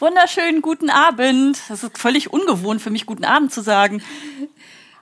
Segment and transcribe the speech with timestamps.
[0.00, 1.58] Wunderschönen guten Abend.
[1.68, 4.00] Das ist völlig ungewohnt für mich, guten Abend zu sagen.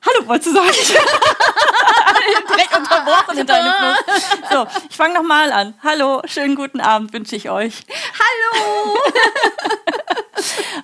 [0.06, 0.68] Hallo, wolltest du sagen?
[2.48, 4.38] Direkt unterbrochen in deinem Fluss.
[4.50, 5.74] So, ich fange nochmal an.
[5.82, 7.84] Hallo, schönen guten Abend wünsche ich euch.
[8.18, 8.96] Hallo!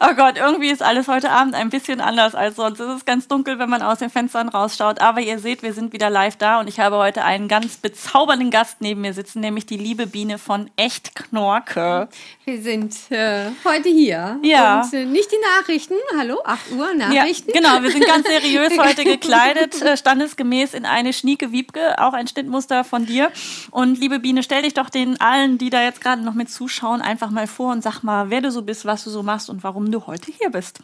[0.05, 2.80] Oh Gott, irgendwie ist alles heute Abend ein bisschen anders als sonst.
[2.80, 5.01] Es ist ganz dunkel, wenn man aus den Fenstern rausschaut.
[5.01, 8.51] Aber ihr seht, wir sind wieder live da und ich habe heute einen ganz bezaubernden
[8.51, 12.09] Gast neben mir sitzen, nämlich die liebe Biene von Echt Knorke.
[12.45, 14.41] Wir sind äh, heute hier.
[14.43, 14.83] Ja.
[14.83, 15.95] Und äh, nicht die Nachrichten.
[16.19, 17.52] Hallo, 8 Uhr Nachrichten.
[17.55, 22.12] Ja, genau, wir sind ganz seriös heute gekleidet, äh, standesgemäß in eine schnieke Wiebke, auch
[22.12, 23.30] ein Schnittmuster von dir.
[23.71, 27.02] Und liebe Biene, stell dich doch den allen, die da jetzt gerade noch mit zuschauen,
[27.02, 29.62] einfach mal vor und sag mal, wer du so bist, was du so machst und
[29.62, 30.80] warum du heute hier bist.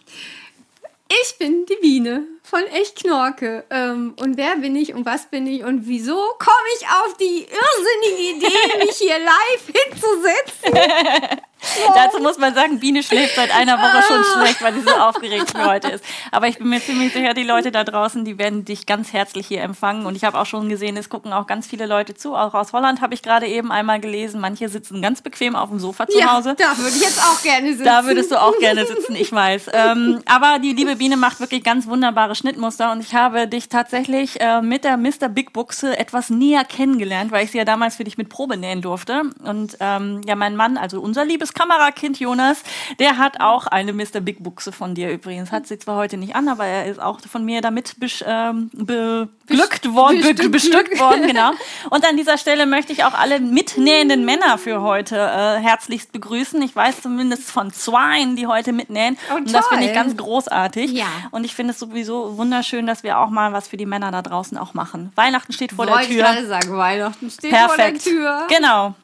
[1.10, 3.64] Ich bin die Biene von Echt Knorke.
[3.70, 7.46] Ähm, und wer bin ich und was bin ich und wieso komme ich auf die
[7.48, 11.40] irrsinnige Idee, mich hier live hinzusetzen?
[11.94, 15.50] Dazu muss man sagen, Biene schläft seit einer Woche schon schlecht, weil sie so aufgeregt
[15.50, 16.04] für heute ist.
[16.30, 19.46] Aber ich bin mir ziemlich sicher, die Leute da draußen, die werden dich ganz herzlich
[19.46, 20.06] hier empfangen.
[20.06, 22.34] Und ich habe auch schon gesehen, es gucken auch ganz viele Leute zu.
[22.34, 24.40] Auch aus Holland habe ich gerade eben einmal gelesen.
[24.40, 26.54] Manche sitzen ganz bequem auf dem Sofa zu Ja, Hause.
[26.56, 27.84] da würde ich jetzt auch gerne sitzen.
[27.84, 29.70] Da würdest du auch gerne sitzen, ich weiß.
[29.72, 34.40] Ähm, aber die liebe Biene macht wirklich ganz wunderbare Schnittmuster und ich habe dich tatsächlich
[34.40, 35.28] äh, mit der Mr.
[35.28, 38.82] Big Buchse etwas näher kennengelernt, weil ich sie ja damals für dich mit Probe nähen
[38.82, 39.22] durfte.
[39.44, 42.62] Und ähm, ja, mein Mann, also unser liebes Kamerakind Jonas,
[42.98, 44.20] der hat auch eine Mr.
[44.20, 45.52] Big Buchse von dir übrigens.
[45.52, 48.70] Hat sie zwar heute nicht an, aber er ist auch von mir damit besch, ähm,
[48.72, 50.52] beglückt worden, be bestückt.
[50.52, 51.50] bestückt worden, genau.
[51.90, 56.60] Und an dieser Stelle möchte ich auch alle mitnähenden Männer für heute äh, herzlichst begrüßen.
[56.62, 59.16] Ich weiß zumindest von zwei, die heute mitnähen.
[59.32, 60.92] Oh, und das finde ich ganz großartig.
[60.92, 61.06] Ja.
[61.30, 64.22] Und ich finde es sowieso wunderschön, dass wir auch mal was für die Männer da
[64.22, 65.12] draußen auch machen.
[65.14, 66.24] Weihnachten steht vor Wollte der ich Tür.
[66.24, 67.76] gerade sagen, Weihnachten steht Perfekt.
[67.76, 68.46] vor der Tür.
[68.48, 68.94] Genau.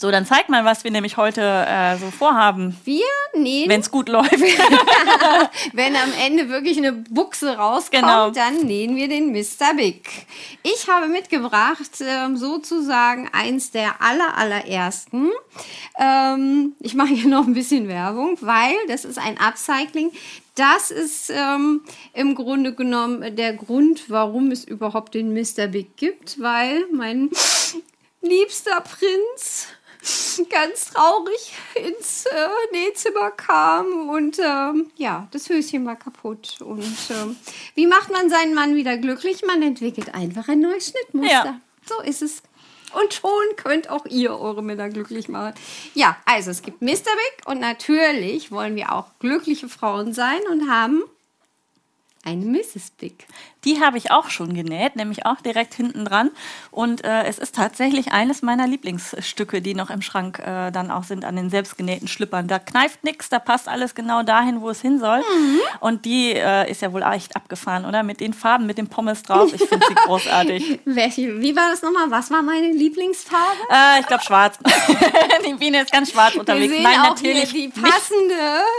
[0.00, 3.90] So, dann zeig mal, was wir nämlich heute äh, so vorhaben, Wir nähen, wenn es
[3.90, 4.32] gut läuft.
[5.74, 8.30] wenn am Ende wirklich eine Buchse rauskommt, Genau.
[8.30, 9.74] dann nähen wir den Mr.
[9.76, 10.08] Big.
[10.62, 15.28] Ich habe mitgebracht ähm, sozusagen eins der aller, allerersten.
[15.98, 20.12] Ähm, ich mache hier noch ein bisschen Werbung, weil das ist ein Upcycling.
[20.54, 21.82] Das ist ähm,
[22.14, 25.66] im Grunde genommen der Grund, warum es überhaupt den Mr.
[25.66, 27.28] Big gibt, weil mein
[28.22, 29.66] liebster Prinz
[30.50, 36.60] ganz traurig ins äh, Nähzimmer kam und ähm, ja, das Höschen war kaputt.
[36.60, 37.36] Und ähm,
[37.74, 39.42] wie macht man seinen Mann wieder glücklich?
[39.46, 41.28] Man entwickelt einfach ein neues Schnittmuster.
[41.30, 41.60] Ja.
[41.86, 42.42] So ist es.
[42.92, 45.54] Und schon könnt auch ihr eure Männer glücklich machen.
[45.94, 46.88] Ja, also es gibt Mr.
[46.88, 51.04] Big und natürlich wollen wir auch glückliche Frauen sein und haben
[52.24, 52.90] eine Mrs.
[52.98, 53.26] Big.
[53.64, 56.30] Die habe ich auch schon genäht, nämlich auch direkt hinten dran.
[56.70, 61.04] Und äh, es ist tatsächlich eines meiner Lieblingsstücke, die noch im Schrank äh, dann auch
[61.04, 62.48] sind an den selbstgenähten Schlüppern.
[62.48, 65.22] Da kneift nichts, da passt alles genau dahin, wo es hin soll.
[65.80, 68.02] Und die äh, ist ja wohl echt abgefahren, oder?
[68.02, 69.52] Mit den Farben, mit dem Pommes drauf.
[69.52, 70.80] Ich finde sie großartig.
[70.84, 72.10] Welche, wie war das nochmal?
[72.10, 73.44] Was war meine Lieblingsfarbe?
[73.70, 74.58] Äh, ich glaube schwarz.
[75.46, 76.72] die Biene ist ganz schwarz Wir unterwegs.
[76.72, 78.34] sehen Nein, auch natürlich die passende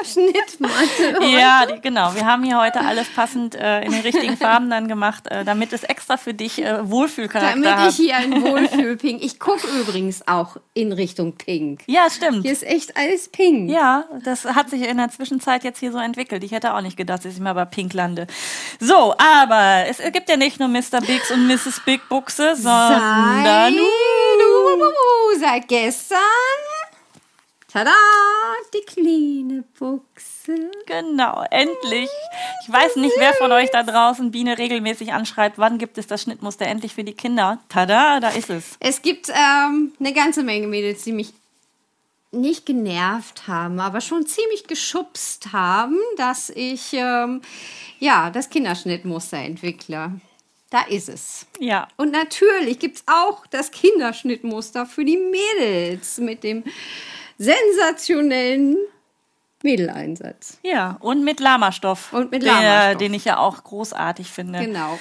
[0.05, 1.31] Schnittmatte.
[1.31, 2.13] Ja, die, genau.
[2.15, 5.73] Wir haben hier heute alles passend äh, in den richtigen Farben dann gemacht, äh, damit
[5.73, 7.89] es extra für dich äh, Wohlfühlcharakter Damit hat.
[7.91, 9.23] ich hier ein Wohlfühl-Pink.
[9.23, 11.81] Ich gucke übrigens auch in Richtung Pink.
[11.87, 12.43] ja, stimmt.
[12.43, 13.69] Hier ist echt alles pink.
[13.69, 16.43] Ja, das hat sich in der Zwischenzeit jetzt hier so entwickelt.
[16.43, 18.27] Ich hätte auch nicht gedacht, dass ich mal bei Pink lande.
[18.79, 21.01] So, aber es gibt ja nicht nur Mr.
[21.05, 21.81] Bigs und Mrs.
[21.85, 26.17] Big Buchse, sondern Seit, uh, seit gestern.
[27.71, 27.91] Tada,
[28.73, 30.71] die kleine Buchse.
[30.85, 32.09] genau, endlich.
[32.63, 36.23] Ich weiß nicht, wer von euch da draußen Biene regelmäßig anschreibt, wann gibt es das
[36.23, 37.59] Schnittmuster endlich für die Kinder?
[37.69, 38.75] Tada, da ist es.
[38.81, 41.33] Es gibt ähm, eine ganze Menge Mädels, die mich
[42.31, 47.41] nicht genervt haben, aber schon ziemlich geschubst haben, dass ich ähm,
[47.99, 50.19] ja das Kinderschnittmuster entwickle.
[50.69, 51.45] Da ist es.
[51.59, 56.63] Ja, Und natürlich gibt es auch das Kinderschnittmuster für die Mädels mit dem
[57.41, 58.77] sensationellen
[59.63, 60.57] Mädeleinsatz.
[60.63, 62.13] ja, und mit Lamastoff.
[62.13, 62.97] Und mit Lamastoff.
[62.97, 64.59] Den ich ja auch großartig finde.
[64.59, 64.99] Genau.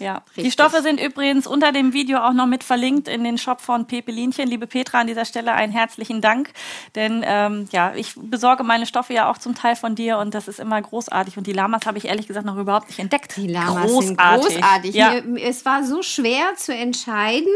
[0.00, 0.50] Ja, die.
[0.50, 4.48] Stoffe sind übrigens unter dem Video auch noch mit verlinkt in den Shop von Pepelinchen.
[4.48, 6.50] Liebe Petra, an dieser Stelle einen herzlichen Dank,
[6.96, 10.48] denn ähm, ja, ich besorge meine Stoffe ja auch zum Teil von dir und das
[10.48, 11.38] ist immer großartig.
[11.38, 13.36] Und die Lamas habe ich ehrlich gesagt noch überhaupt nicht entdeckt.
[13.36, 14.94] Die Lamas sind großartig.
[14.96, 15.12] Ja.
[15.12, 17.54] Mir, mir- es war so schwer zu entscheiden,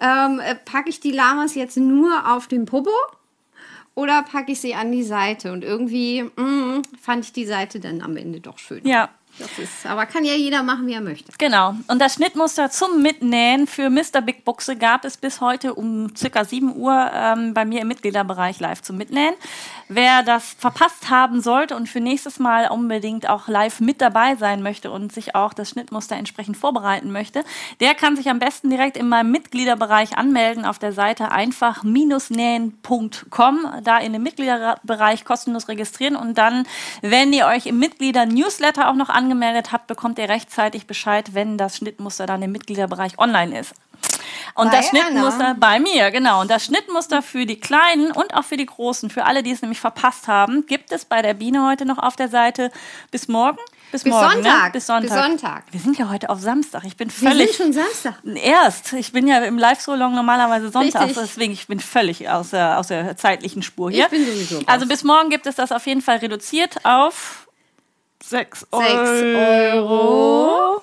[0.00, 2.90] ähm, äh, packe ich die Lamas jetzt nur auf den Popo
[3.96, 5.50] oder packe ich sie an die Seite?
[5.50, 8.86] Und irgendwie mm, fand ich die Seite dann am Ende doch schön.
[8.86, 9.08] ja.
[9.38, 11.30] Das ist, aber kann ja jeder machen, wie er möchte.
[11.36, 11.74] Genau.
[11.88, 14.22] Und das Schnittmuster zum Mitnähen für Mr.
[14.24, 18.60] Big Buchse gab es bis heute um circa 7 Uhr ähm, bei mir im Mitgliederbereich
[18.60, 19.34] live zum Mitnähen.
[19.88, 24.62] Wer das verpasst haben sollte und für nächstes Mal unbedingt auch live mit dabei sein
[24.62, 27.44] möchte und sich auch das Schnittmuster entsprechend vorbereiten möchte,
[27.80, 33.98] der kann sich am besten direkt in meinem Mitgliederbereich anmelden auf der Seite einfach-nähen.com, da
[33.98, 36.66] in den Mitgliederbereich kostenlos registrieren und dann,
[37.02, 41.58] wenn ihr euch im Mitglieder-Newsletter auch noch an angemeldet habt, bekommt ihr rechtzeitig Bescheid, wenn
[41.58, 43.74] das Schnittmuster dann im Mitgliederbereich online ist.
[44.54, 45.56] Und bei das Schnittmuster Anna.
[45.58, 46.40] bei mir, genau.
[46.40, 49.60] Und das Schnittmuster für die Kleinen und auch für die Großen, für alle, die es
[49.60, 52.70] nämlich verpasst haben, gibt es bei der Biene heute noch auf der Seite
[53.10, 53.58] bis morgen.
[53.92, 54.64] Bis, bis morgen, Sonntag.
[54.64, 54.70] Ne?
[54.72, 55.08] Bis Sonntag.
[55.08, 55.62] Bis Sonntag.
[55.72, 56.84] Wir sind ja heute auf Samstag.
[56.84, 57.48] Ich bin völlig.
[57.48, 58.14] Wir sind schon Samstag.
[58.24, 58.92] Erst.
[58.94, 61.08] Ich bin ja im Live-Solong normalerweise Sonntag.
[61.14, 64.04] Deswegen ich bin völlig aus der, aus der zeitlichen Spur hier.
[64.04, 64.60] Ich bin sowieso.
[64.66, 67.45] Also bis morgen gibt es das auf jeden Fall reduziert auf
[68.28, 70.82] 6 Euro.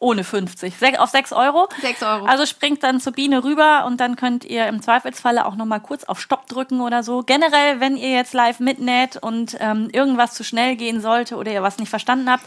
[0.00, 1.00] Ohne 50.
[1.00, 1.68] auf 6 Euro.
[1.82, 2.26] 6 Euro.
[2.26, 6.04] Also springt dann zur Biene rüber und dann könnt ihr im Zweifelsfalle auch nochmal kurz
[6.04, 7.24] auf Stopp drücken oder so.
[7.24, 11.64] Generell, wenn ihr jetzt live mitnäht und ähm, irgendwas zu schnell gehen sollte oder ihr
[11.64, 12.44] was nicht verstanden habt,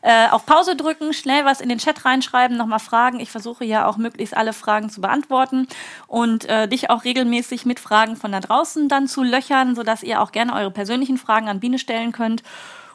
[0.00, 3.20] äh, auf Pause drücken, schnell was in den Chat reinschreiben, nochmal fragen.
[3.20, 5.68] Ich versuche ja auch möglichst alle Fragen zu beantworten
[6.06, 10.22] und äh, dich auch regelmäßig mit Fragen von da draußen dann zu löchern, sodass ihr
[10.22, 12.42] auch gerne eure persönlichen Fragen an Biene stellen könnt.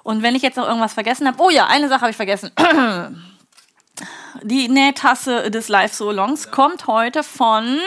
[0.03, 2.51] Und wenn ich jetzt noch irgendwas vergessen habe, oh ja, eine Sache habe ich vergessen.
[4.43, 7.79] Die Nähtasse des Live-Solongs kommt heute von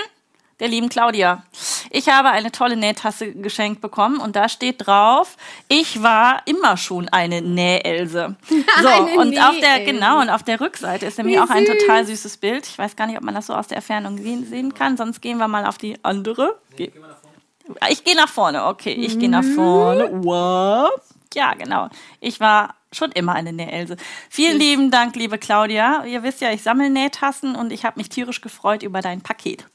[0.62, 1.42] der lieben Claudia.
[1.90, 5.36] Ich habe eine tolle Nähtasse geschenkt bekommen und da steht drauf,
[5.68, 8.36] ich war immer schon eine Nähelse.
[8.80, 11.64] So, eine und auf der, genau, und auf der Rückseite ist nämlich Wie auch ein
[11.64, 12.66] total süßes Bild.
[12.66, 15.38] Ich weiß gar nicht, ob man das so aus der Entfernung sehen kann, sonst gehen
[15.38, 16.58] wir mal auf die andere.
[17.90, 20.08] ich gehe nach vorne, okay, ich gehe nach vorne.
[20.12, 20.90] Wow.
[21.34, 21.88] Ja, genau.
[22.20, 23.96] Ich war schon immer eine Nähelse.
[24.28, 24.62] Vielen ich.
[24.62, 26.04] lieben Dank, liebe Claudia.
[26.04, 29.66] Ihr wisst ja, ich sammle Nähtassen und ich habe mich tierisch gefreut über dein Paket.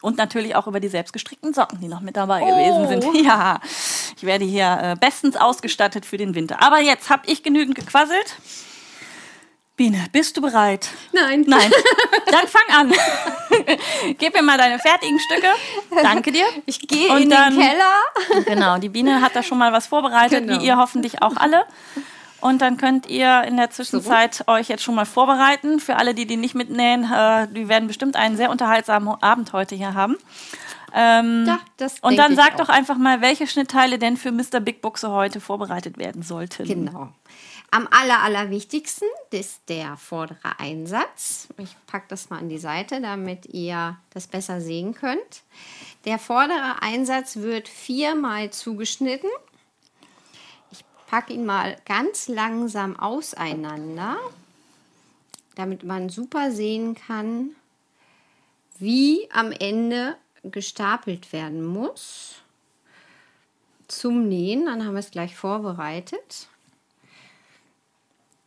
[0.00, 2.46] Und natürlich auch über die selbstgestrickten Socken, die noch mit dabei oh.
[2.46, 3.04] gewesen sind.
[3.24, 3.60] Ja,
[4.16, 6.62] ich werde hier äh, bestens ausgestattet für den Winter.
[6.62, 8.36] Aber jetzt habe ich genügend gequasselt.
[9.76, 10.88] Biene, bist du bereit?
[11.12, 11.44] Nein.
[11.48, 11.70] Nein.
[12.30, 12.92] Dann fang an.
[14.18, 15.48] Gib mir mal deine fertigen Stücke.
[16.00, 16.46] Danke dir.
[16.64, 18.44] Ich gehe in dann, den Keller.
[18.44, 20.60] Genau, die Biene hat da schon mal was vorbereitet, genau.
[20.60, 21.64] wie ihr hoffentlich auch alle.
[22.40, 24.48] Und dann könnt ihr in der Zwischenzeit so.
[24.48, 25.80] euch jetzt schon mal vorbereiten.
[25.80, 29.74] Für alle, die die nicht mitnähen, äh, die werden bestimmt einen sehr unterhaltsamen Abend heute
[29.74, 30.16] hier haben.
[30.94, 34.60] Ähm, ja, das und dann sagt doch einfach mal, welche Schnittteile denn für Mr.
[34.60, 36.68] Big Buchse heute vorbereitet werden sollten.
[36.68, 37.08] Genau.
[37.74, 41.48] Am aller, allerwichtigsten ist der vordere Einsatz.
[41.58, 45.42] Ich packe das mal an die Seite, damit ihr das besser sehen könnt.
[46.04, 49.28] Der vordere Einsatz wird viermal zugeschnitten.
[50.70, 54.18] Ich packe ihn mal ganz langsam auseinander,
[55.56, 57.56] damit man super sehen kann,
[58.78, 62.36] wie am Ende gestapelt werden muss
[63.88, 64.66] zum Nähen.
[64.66, 66.46] Dann haben wir es gleich vorbereitet.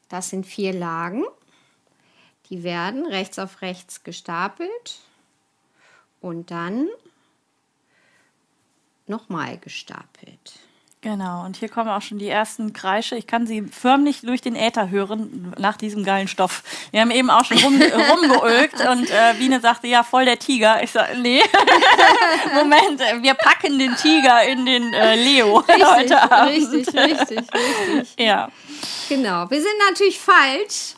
[0.09, 1.23] Das sind vier Lagen.
[2.49, 4.99] Die werden rechts auf rechts gestapelt
[6.21, 6.87] und dann
[9.05, 10.59] nochmal gestapelt.
[11.09, 13.15] Genau, und hier kommen auch schon die ersten Kreische.
[13.15, 16.63] Ich kann sie förmlich durch den Äther hören nach diesem geilen Stoff.
[16.91, 20.83] Wir haben eben auch schon rum, rumgeölgt und äh, Biene sagte, ja, voll der Tiger.
[20.83, 21.41] Ich sage, nee,
[22.53, 26.51] Moment, wir packen den Tiger in den äh, Leo richtig, heute Abend.
[26.51, 28.15] Richtig, richtig, richtig.
[28.19, 28.49] Ja.
[29.07, 30.95] Genau, wir sind natürlich falsch.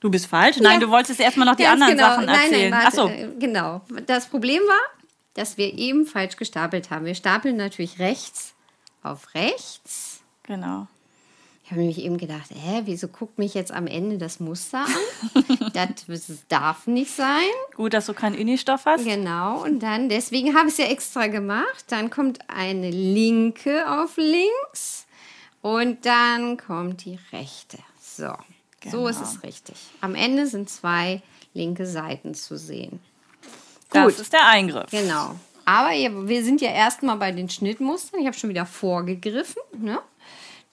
[0.00, 0.58] Du bist falsch?
[0.58, 0.86] Nein, ja.
[0.86, 2.08] du wolltest erstmal noch die anderen genau.
[2.08, 2.70] Sachen erzählen.
[2.70, 3.40] Nein, nein, warte, Ach so.
[3.40, 3.80] Genau.
[4.06, 4.97] Das Problem war,
[5.38, 7.04] dass wir eben falsch gestapelt haben.
[7.04, 8.54] Wir stapeln natürlich rechts
[9.02, 10.20] auf rechts.
[10.42, 10.88] Genau.
[11.62, 15.44] Ich habe nämlich eben gedacht, hä, wieso guckt mich jetzt am Ende das Muster an?
[15.74, 17.44] das darf nicht sein.
[17.76, 19.04] Gut, dass du keinen Unistoff hast.
[19.04, 21.84] Genau, und dann, deswegen habe ich es ja extra gemacht.
[21.88, 25.06] Dann kommt eine linke auf links
[25.60, 27.78] und dann kommt die rechte.
[28.00, 28.32] So,
[28.80, 28.96] genau.
[28.96, 29.76] so ist es richtig.
[30.00, 32.98] Am Ende sind zwei linke Seiten zu sehen.
[33.90, 34.12] Gut.
[34.12, 34.90] Das ist der Eingriff.
[34.90, 35.36] Genau.
[35.64, 38.20] Aber wir sind ja erstmal bei den Schnittmustern.
[38.20, 39.62] Ich habe schon wieder vorgegriffen.
[39.76, 39.98] Ne?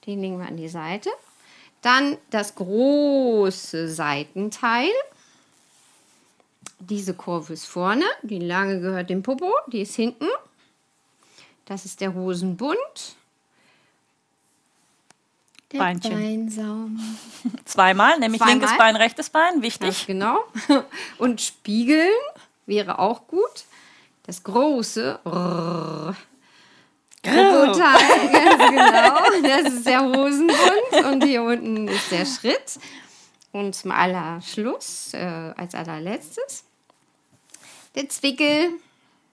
[0.06, 1.10] Den legen wir an die Seite.
[1.82, 4.90] Dann das große Seitenteil.
[6.80, 8.06] Diese Kurve ist vorne.
[8.22, 9.52] Die lange gehört dem Popo.
[9.68, 10.28] Die ist hinten.
[11.66, 12.78] Das ist der Hosenbund.
[15.72, 16.12] Der Beinchen.
[16.12, 17.18] Beinsaum.
[17.66, 18.60] Zweimal, nämlich Zweimal.
[18.60, 19.62] linkes Bein, rechtes Bein.
[19.62, 20.02] Wichtig.
[20.02, 20.40] Ja, genau.
[21.18, 22.12] Und spiegeln
[22.66, 23.66] wäre auch gut.
[24.24, 26.16] Das große Roboteil,
[28.32, 29.18] ganz genau.
[29.44, 31.06] Das ist der Hosenbund.
[31.12, 32.80] und hier unten ist der Schritt.
[33.52, 36.66] Und zum Allerschluss, äh, als allerletztes,
[37.96, 38.74] der Zwickel.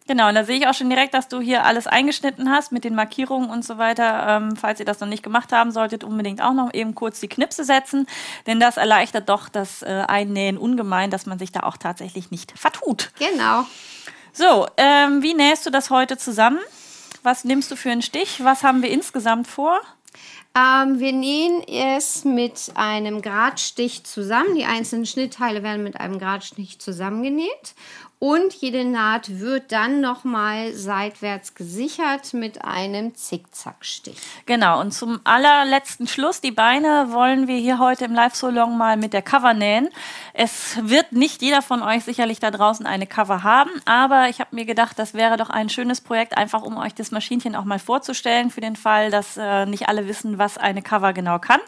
[0.06, 2.84] Genau, und da sehe ich auch schon direkt, dass du hier alles eingeschnitten hast mit
[2.84, 4.26] den Markierungen und so weiter.
[4.28, 7.28] Ähm, falls ihr das noch nicht gemacht haben solltet, unbedingt auch noch eben kurz die
[7.28, 8.06] Knipse setzen,
[8.46, 12.58] denn das erleichtert doch das äh, Einnähen ungemein, dass man sich da auch tatsächlich nicht
[12.58, 13.12] vertut.
[13.18, 13.64] Genau.
[14.32, 16.58] So, ähm, wie nähst du das heute zusammen?
[17.22, 18.42] Was nimmst du für einen Stich?
[18.42, 19.80] Was haben wir insgesamt vor?
[20.54, 24.54] Ähm, wir nähen es mit einem Gradstich zusammen.
[24.54, 27.74] Die einzelnen Schnittteile werden mit einem Gradstich zusammengenäht
[28.22, 34.16] und jede Naht wird dann nochmal seitwärts gesichert mit einem Zickzackstich.
[34.46, 39.12] Genau, und zum allerletzten Schluss, die Beine wollen wir hier heute im Live-Salon mal mit
[39.12, 39.88] der Cover nähen.
[40.34, 44.54] Es wird nicht jeder von euch sicherlich da draußen eine Cover haben, aber ich habe
[44.54, 47.80] mir gedacht, das wäre doch ein schönes Projekt, einfach um euch das Maschinchen auch mal
[47.80, 51.60] vorzustellen, für den Fall, dass äh, nicht alle wissen, was eine Cover genau kann.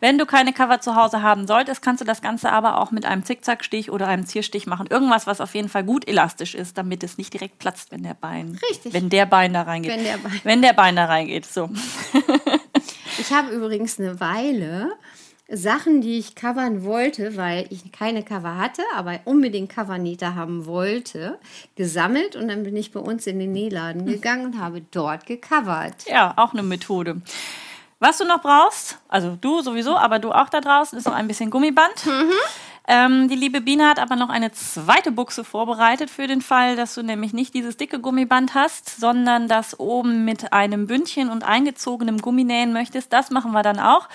[0.00, 3.04] Wenn du keine Cover zu Hause haben solltest, kannst du das Ganze aber auch mit
[3.04, 4.86] einem Zickzackstich oder einem Zierstich machen.
[4.88, 8.04] Irgendwas, was auf jeden Fall gut gut elastisch ist, damit es nicht direkt platzt, wenn
[8.04, 8.92] der Bein, Richtig.
[8.92, 9.90] wenn der Bein da reingeht.
[9.90, 11.68] Wenn der Bein, wenn der Bein da reingeht, so.
[13.18, 14.92] ich habe übrigens eine Weile
[15.50, 21.38] Sachen, die ich covern wollte, weil ich keine Cover hatte, aber unbedingt Covernähte haben wollte,
[21.74, 26.06] gesammelt und dann bin ich bei uns in den Nähladen gegangen und habe dort gecovert.
[26.06, 27.22] Ja, auch eine Methode.
[27.98, 31.26] Was du noch brauchst, also du sowieso, aber du auch da draußen, ist noch ein
[31.26, 32.06] bisschen Gummiband.
[32.06, 32.30] Mhm.
[32.90, 36.94] Ähm, die liebe Biene hat aber noch eine zweite Buchse vorbereitet für den Fall, dass
[36.94, 42.22] du nämlich nicht dieses dicke Gummiband hast, sondern das oben mit einem Bündchen und eingezogenem
[42.22, 43.12] Gummi nähen möchtest.
[43.12, 44.08] Das machen wir dann auch.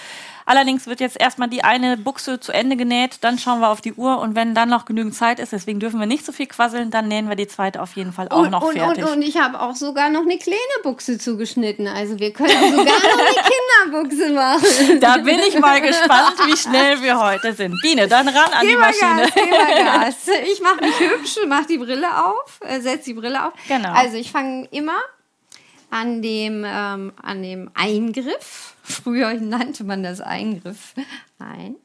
[0.45, 3.93] Allerdings wird jetzt erstmal die eine Buchse zu Ende genäht, dann schauen wir auf die
[3.93, 6.91] Uhr und wenn dann noch genügend Zeit ist, deswegen dürfen wir nicht so viel quasseln,
[6.91, 9.03] dann nähen wir die zweite auf jeden Fall auch und, noch und, fertig.
[9.05, 11.88] Und, und ich habe auch sogar noch eine kleine Buchse zugeschnitten.
[11.88, 15.00] Also wir können sogar noch eine Kinderbuchse machen.
[15.00, 17.75] Da bin ich mal gespannt, wie schnell wir heute sind.
[17.81, 19.21] Biene, dann ran an geh die Maschine.
[19.21, 20.15] Gas, geh mal Gas.
[20.53, 23.53] Ich mache mich hübsch, mache die Brille auf, äh, setze die Brille auf.
[23.67, 23.91] Genau.
[23.93, 24.97] Also ich fange immer
[25.93, 28.75] an dem, ähm, an dem Eingriff.
[28.83, 30.95] Früher nannte man das Eingriff
[31.38, 31.75] ein.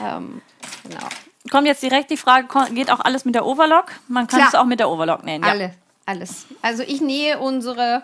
[0.00, 0.40] Ähm,
[0.84, 1.08] genau.
[1.50, 3.92] Kommt jetzt direkt die Frage, geht auch alles mit der Overlock?
[4.08, 4.48] Man kann Klar.
[4.48, 5.42] es auch mit der Overlock nähen.
[5.42, 5.50] Ja.
[5.50, 5.74] Alle,
[6.06, 6.46] alles.
[6.62, 8.02] Also ich nähe unsere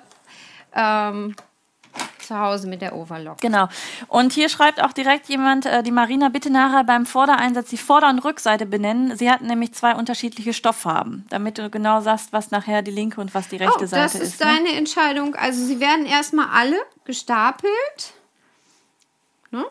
[0.74, 1.36] ähm,
[2.22, 3.40] zu Hause mit der Overlock.
[3.40, 3.68] Genau.
[4.08, 8.08] Und hier schreibt auch direkt jemand, äh, die Marina, bitte nachher beim Vordereinsatz die Vorder-
[8.08, 9.16] und Rückseite benennen.
[9.16, 13.34] Sie hat nämlich zwei unterschiedliche Stofffarben, damit du genau sagst, was nachher die linke und
[13.34, 14.22] was die rechte oh, Seite das ist.
[14.34, 14.40] ist.
[14.40, 14.46] ne?
[14.46, 15.34] deine Entscheidung.
[15.34, 18.12] Also sie werden erstmal alle gestapelt.
[19.50, 19.64] Ne?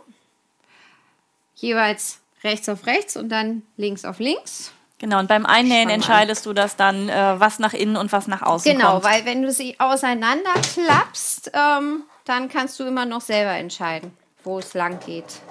[1.56, 4.72] Jeweils rechts auf rechts und dann links auf links.
[4.98, 8.44] Genau, und beim Einnähen entscheidest du das dann, äh, was nach innen und was nach
[8.44, 9.06] außen Genau, kommt.
[9.06, 14.74] weil wenn du sie auseinanderklappst, ähm, dann kannst du immer noch selber entscheiden, wo es
[14.74, 15.42] lang geht.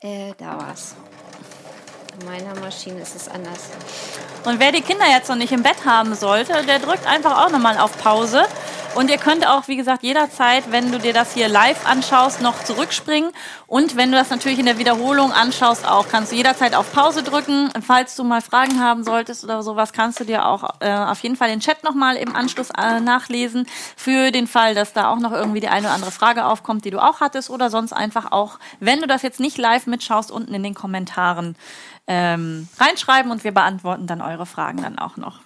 [0.00, 0.94] Äh, da war's.
[2.18, 3.70] In meiner Maschine ist es anders.
[4.44, 7.50] Und wer die Kinder jetzt noch nicht im Bett haben sollte, der drückt einfach auch
[7.50, 8.44] nochmal auf Pause.
[8.96, 12.64] Und ihr könnt auch, wie gesagt, jederzeit, wenn du dir das hier live anschaust, noch
[12.64, 13.30] zurückspringen.
[13.68, 17.22] Und wenn du das natürlich in der Wiederholung anschaust, auch kannst du jederzeit auf Pause
[17.22, 17.70] drücken.
[17.86, 21.36] Falls du mal Fragen haben solltest oder sowas, kannst du dir auch äh, auf jeden
[21.36, 23.66] Fall den Chat nochmal im Anschluss äh, nachlesen.
[23.96, 26.90] Für den Fall, dass da auch noch irgendwie die eine oder andere Frage aufkommt, die
[26.90, 27.48] du auch hattest.
[27.48, 31.54] Oder sonst einfach auch, wenn du das jetzt nicht live mitschaust, unten in den Kommentaren
[32.12, 35.38] ähm, reinschreiben und wir beantworten dann eure Fragen dann auch noch.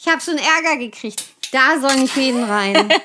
[0.00, 1.24] Ich habe schon Ärger gekriegt.
[1.52, 2.92] Da sollen Fäden rein.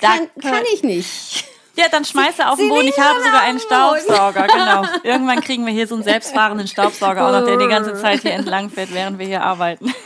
[0.00, 1.44] Da kann, kann ich nicht.
[1.76, 2.88] Ja, dann schmeiße auf den Boden.
[2.88, 3.60] Ich habe sogar einen.
[3.60, 4.84] Staubsauger, genau.
[5.02, 8.32] Irgendwann kriegen wir hier so einen selbstfahrenden Staubsauger auch noch, der die ganze Zeit hier
[8.32, 9.92] entlang fährt, während wir hier arbeiten.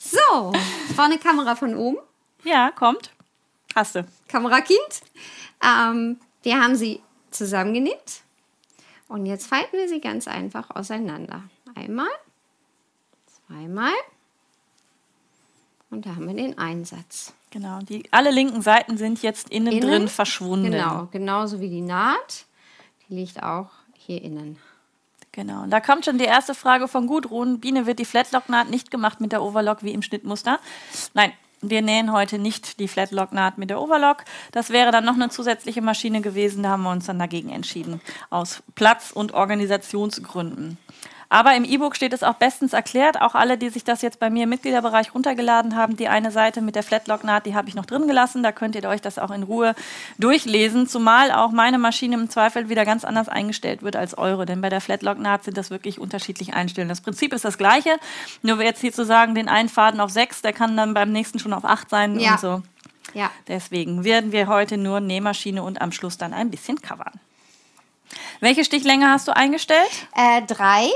[0.00, 0.52] So,
[0.94, 1.98] war eine Kamera von oben.
[2.44, 3.10] Ja, kommt.
[3.74, 4.06] Hast du.
[4.28, 5.02] Kamerakind.
[5.62, 8.22] Ähm, wir haben sie zusammengenäht.
[9.08, 11.42] Und jetzt falten wir sie ganz einfach auseinander.
[11.74, 12.10] Einmal,
[13.26, 13.92] zweimal.
[15.90, 17.32] Und da haben wir den Einsatz.
[17.50, 17.80] Genau.
[17.80, 19.88] Die, alle linken Seiten sind jetzt innen, Innen?
[19.88, 20.70] drin verschwunden.
[20.70, 22.44] Genau, genauso wie die Naht.
[23.08, 24.58] Die liegt auch hier innen.
[25.32, 25.62] Genau.
[25.62, 27.60] Und da kommt schon die erste Frage von Gudrun.
[27.60, 30.58] Biene, wird die Flatlock-Naht nicht gemacht mit der Overlock wie im Schnittmuster?
[31.14, 34.24] Nein, wir nähen heute nicht die Flatlock-Naht mit der Overlock.
[34.52, 36.62] Das wäre dann noch eine zusätzliche Maschine gewesen.
[36.62, 38.00] Da haben wir uns dann dagegen entschieden.
[38.30, 40.78] Aus Platz- und Organisationsgründen.
[41.30, 43.20] Aber im E-Book steht es auch bestens erklärt.
[43.20, 46.62] Auch alle, die sich das jetzt bei mir im Mitgliederbereich runtergeladen haben, die eine Seite
[46.62, 48.42] mit der Flatlock-Naht, die habe ich noch drin gelassen.
[48.42, 49.74] Da könnt ihr euch das auch in Ruhe
[50.18, 50.86] durchlesen.
[50.86, 54.46] Zumal auch meine Maschine im Zweifel wieder ganz anders eingestellt wird als eure.
[54.46, 56.88] Denn bei der Flatlock-Naht sind das wirklich unterschiedlich einstellen.
[56.88, 57.96] Das Prinzip ist das gleiche.
[58.42, 61.38] Nur jetzt hier zu sagen, den einen Faden auf sechs, der kann dann beim nächsten
[61.38, 62.32] schon auf acht sein Ja.
[62.32, 62.62] und so.
[63.12, 63.30] Ja.
[63.48, 67.20] Deswegen werden wir heute nur Nähmaschine und am Schluss dann ein bisschen covern.
[68.40, 69.90] Welche Stichlänge hast du eingestellt?
[70.14, 70.88] Äh, drei.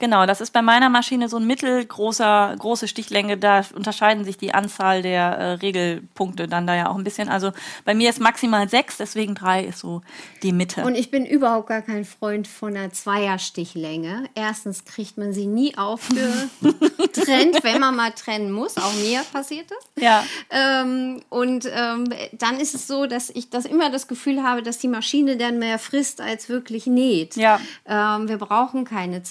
[0.00, 3.36] Genau, das ist bei meiner Maschine so ein mittelgroßer, große Stichlänge.
[3.36, 7.28] Da unterscheiden sich die Anzahl der äh, Regelpunkte dann da ja auch ein bisschen.
[7.28, 7.52] Also
[7.84, 10.00] bei mir ist maximal sechs, deswegen drei ist so
[10.42, 10.84] die Mitte.
[10.84, 14.24] Und ich bin überhaupt gar kein Freund von einer Zweierstichlänge.
[14.34, 16.42] Erstens kriegt man sie nie aufgetrennt,
[17.62, 18.78] wenn man mal trennen muss.
[18.78, 20.02] Auch mir passiert das.
[20.02, 20.24] Ja.
[20.48, 24.78] Ähm, und ähm, dann ist es so, dass ich das immer das Gefühl habe, dass
[24.78, 27.36] die Maschine dann mehr frisst, als wirklich näht.
[27.36, 27.60] Ja.
[27.84, 29.22] Ähm, wir brauchen keine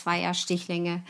[0.60, 1.04] Zweierstichlänge.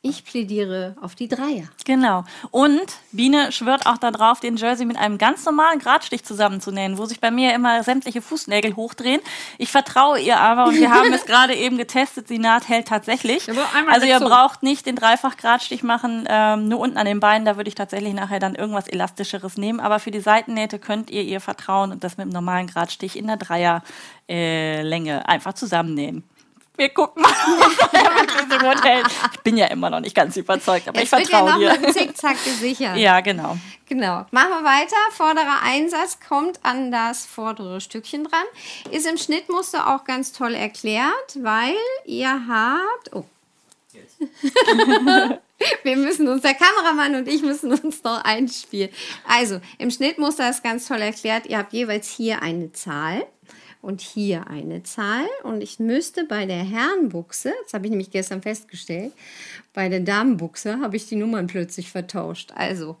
[0.00, 1.64] Ich plädiere auf die Dreier.
[1.84, 2.24] Genau.
[2.52, 7.18] Und Biene schwört auch darauf, den Jersey mit einem ganz normalen Gradstich zusammenzunähen, wo sich
[7.20, 9.20] bei mir immer sämtliche Fußnägel hochdrehen.
[9.58, 12.28] Ich vertraue ihr aber und wir haben es gerade eben getestet.
[12.28, 13.48] Sie naht hält tatsächlich.
[13.90, 17.44] Also ihr braucht nicht den Dreifach-Gradstich machen, ähm, nur unten an den Beinen.
[17.44, 19.80] Da würde ich tatsächlich nachher dann irgendwas Elastischeres nehmen.
[19.80, 23.26] Aber für die Seitennähte könnt ihr ihr vertrauen und das mit einem normalen Gradstich in
[23.26, 26.22] der Dreier-Länge einfach zusammennähen.
[26.78, 27.32] Wir gucken mal,
[28.48, 29.06] so gut hält.
[29.34, 31.58] Ich bin ja immer noch nicht ganz überzeugt, aber ich Jetzt wird ja vertraue noch
[31.58, 31.72] dir.
[31.72, 32.96] mit dem Zickzack gesichert.
[32.96, 33.56] Ja, genau.
[33.88, 34.26] Genau.
[34.30, 34.96] Machen wir weiter.
[35.10, 38.44] Vorderer Einsatz kommt an das vordere Stückchen dran.
[38.92, 43.12] Ist im Schnittmuster auch ganz toll erklärt, weil ihr habt.
[43.12, 43.24] Oh.
[45.82, 48.90] Wir müssen uns, der Kameramann und ich müssen uns noch einspielen.
[49.26, 53.26] Also, im Schnittmuster ist ganz toll erklärt, ihr habt jeweils hier eine Zahl
[53.82, 55.26] und hier eine Zahl.
[55.42, 59.12] Und ich müsste bei der Herrenbuchse, das habe ich nämlich gestern festgestellt,
[59.72, 62.52] bei der Damenbuchse habe ich die Nummern plötzlich vertauscht.
[62.54, 62.96] Also,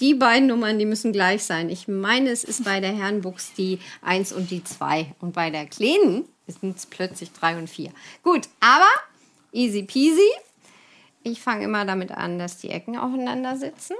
[0.00, 1.68] die beiden Nummern, die müssen gleich sein.
[1.68, 5.14] Ich meine, es ist bei der Herrenbuchs die 1 und die 2.
[5.20, 7.90] Und bei der Kleinen sind es plötzlich 3 und 4.
[8.22, 8.88] Gut, aber
[9.52, 10.30] easy peasy.
[11.22, 13.94] Ich fange immer damit an, dass die Ecken aufeinander sitzen.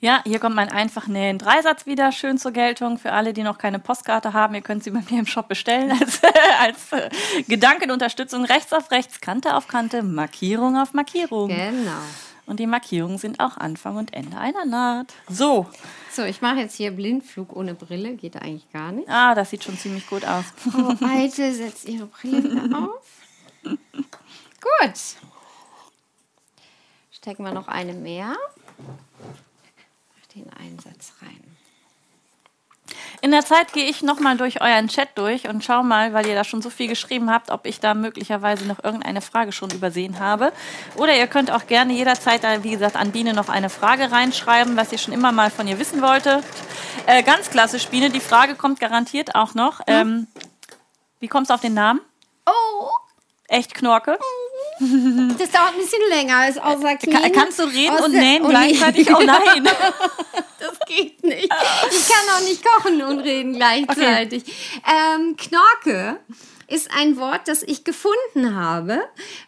[0.00, 3.56] Ja, hier kommt mein einfach nähen Dreisatz wieder schön zur Geltung für alle, die noch
[3.58, 4.54] keine Postkarte haben.
[4.54, 6.20] Ihr könnt sie bei mir im Shop bestellen als,
[6.60, 7.08] als äh,
[7.48, 8.44] Gedankenunterstützung.
[8.44, 11.48] Rechts auf rechts, Kante auf Kante, Markierung auf Markierung.
[11.48, 11.92] Genau.
[12.44, 15.14] Und die Markierungen sind auch Anfang und Ende einer Naht.
[15.28, 15.66] So,
[16.12, 18.14] So, ich mache jetzt hier Blindflug ohne Brille.
[18.14, 19.08] Geht eigentlich gar nicht.
[19.08, 20.44] ah, das sieht schon ziemlich gut aus.
[20.76, 23.04] Oh, Alte setzt ihre Brille wieder auf.
[24.60, 24.94] Gut.
[27.10, 28.34] Stecken wir noch eine mehr.
[30.36, 31.56] Den Einsatz rein.
[33.20, 36.34] In der Zeit gehe ich nochmal durch euren Chat durch und schau mal, weil ihr
[36.34, 40.20] da schon so viel geschrieben habt, ob ich da möglicherweise noch irgendeine Frage schon übersehen
[40.20, 40.52] habe.
[40.94, 44.76] Oder ihr könnt auch gerne jederzeit, da, wie gesagt, an Biene noch eine Frage reinschreiben,
[44.76, 46.44] was ihr schon immer mal von ihr wissen wolltet.
[47.06, 49.80] Äh, ganz klassisch, Biene, die Frage kommt garantiert auch noch.
[49.86, 50.28] Ähm,
[51.18, 52.00] wie kommst du auf den Namen?
[52.44, 52.90] Oh,
[53.48, 54.18] Echt Knorke?
[55.38, 58.48] das dauert ein bisschen länger als außer Ka kannst du reden und nähen nee.
[58.48, 59.08] gleichzeitig?
[59.14, 59.64] Oh nein!
[60.58, 61.44] Das geht nicht.
[61.44, 64.44] Ich kann auch nicht kochen und reden gleichzeitig.
[64.86, 66.20] Ähm, Knorke
[66.68, 69.00] ist ein Wort, das ich gefunden habe,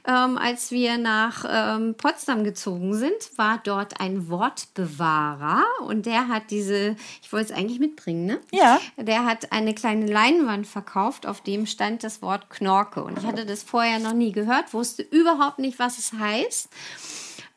[0.07, 6.50] ähm, als wir nach ähm, Potsdam gezogen sind, war dort ein Wortbewahrer und der hat
[6.50, 8.40] diese, ich wollte es eigentlich mitbringen, ne?
[8.52, 8.81] Ja.
[8.96, 13.46] Der hat eine kleine Leinwand verkauft, auf dem stand das Wort Knorke und ich hatte
[13.46, 16.68] das vorher noch nie gehört, wusste überhaupt nicht, was es heißt.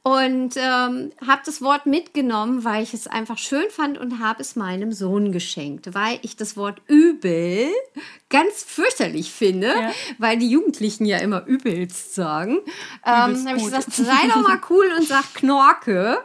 [0.03, 4.55] Und ähm, habe das Wort mitgenommen, weil ich es einfach schön fand und habe es
[4.55, 7.67] meinem Sohn geschenkt, weil ich das Wort übel
[8.29, 9.91] ganz fürchterlich finde, Ja.
[10.17, 12.57] weil die Jugendlichen ja immer übelst sagen.
[13.05, 16.17] Ähm, Übelst habe ich gesagt, sei doch mal cool und sag Knorke.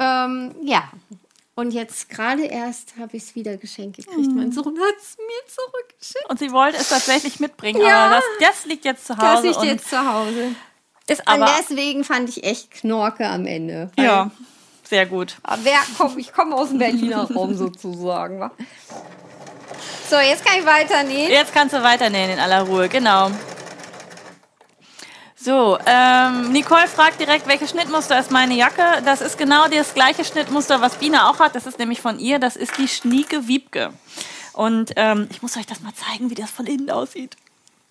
[0.00, 0.90] Ähm, ja.
[1.54, 4.32] Und jetzt gerade erst habe ich es wieder geschenkt gekriegt.
[4.34, 6.28] Mein Sohn hat es mir zurückgeschickt.
[6.28, 8.06] Und sie wollte es tatsächlich mitbringen, Ja.
[8.06, 9.46] aber das, das liegt jetzt zu Das Hause.
[9.46, 10.56] liegt und jetzt zu Hause.
[11.08, 13.90] Ist Und aber, deswegen fand ich echt Knorke am Ende.
[13.98, 14.30] Ja,
[14.82, 15.36] sehr gut.
[15.42, 18.40] Aber Wer komm, ich komme aus dem Berliner Raum sozusagen.
[18.40, 18.50] wa?
[20.08, 21.30] So, jetzt kann ich weiternähen.
[21.30, 23.30] Jetzt kannst du weiternähen in aller Ruhe, genau.
[25.36, 29.02] So, ähm, Nicole fragt direkt, welches Schnittmuster ist meine Jacke?
[29.04, 31.54] Das ist genau das gleiche Schnittmuster, was Biene auch hat.
[31.54, 32.38] Das ist nämlich von ihr.
[32.38, 33.92] Das ist die Schnieke Wiebke.
[34.54, 37.36] Und ähm, ich muss euch das mal zeigen, wie das von innen aussieht.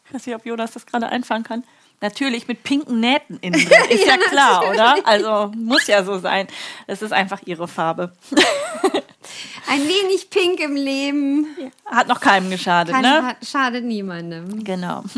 [0.08, 1.64] Ich weiß nicht, ob Jonas das gerade einfangen kann.
[2.04, 3.90] Natürlich mit pinken Nähten innen drin.
[3.90, 4.96] Ist ja, Ja, klar, oder?
[5.08, 6.48] Also muss ja so sein.
[6.86, 8.12] Das ist einfach ihre Farbe.
[9.70, 11.48] Ein wenig pink im Leben.
[11.86, 13.26] Hat noch keinem geschadet, Kann, ne?
[13.26, 14.64] hat, schadet niemandem.
[14.64, 15.04] Genau.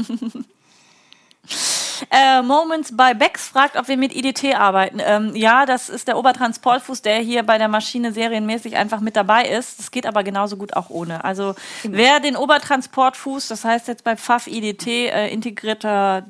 [2.12, 5.00] Äh, Moments by Bex fragt, ob wir mit IDT arbeiten.
[5.02, 9.48] Ähm, ja, das ist der Obertransportfuß, der hier bei der Maschine serienmäßig einfach mit dabei
[9.48, 9.80] ist.
[9.80, 11.24] Das geht aber genauso gut auch ohne.
[11.24, 16.26] Also wer den Obertransportfuß, das heißt jetzt bei Pfaff IDT, äh, integrierter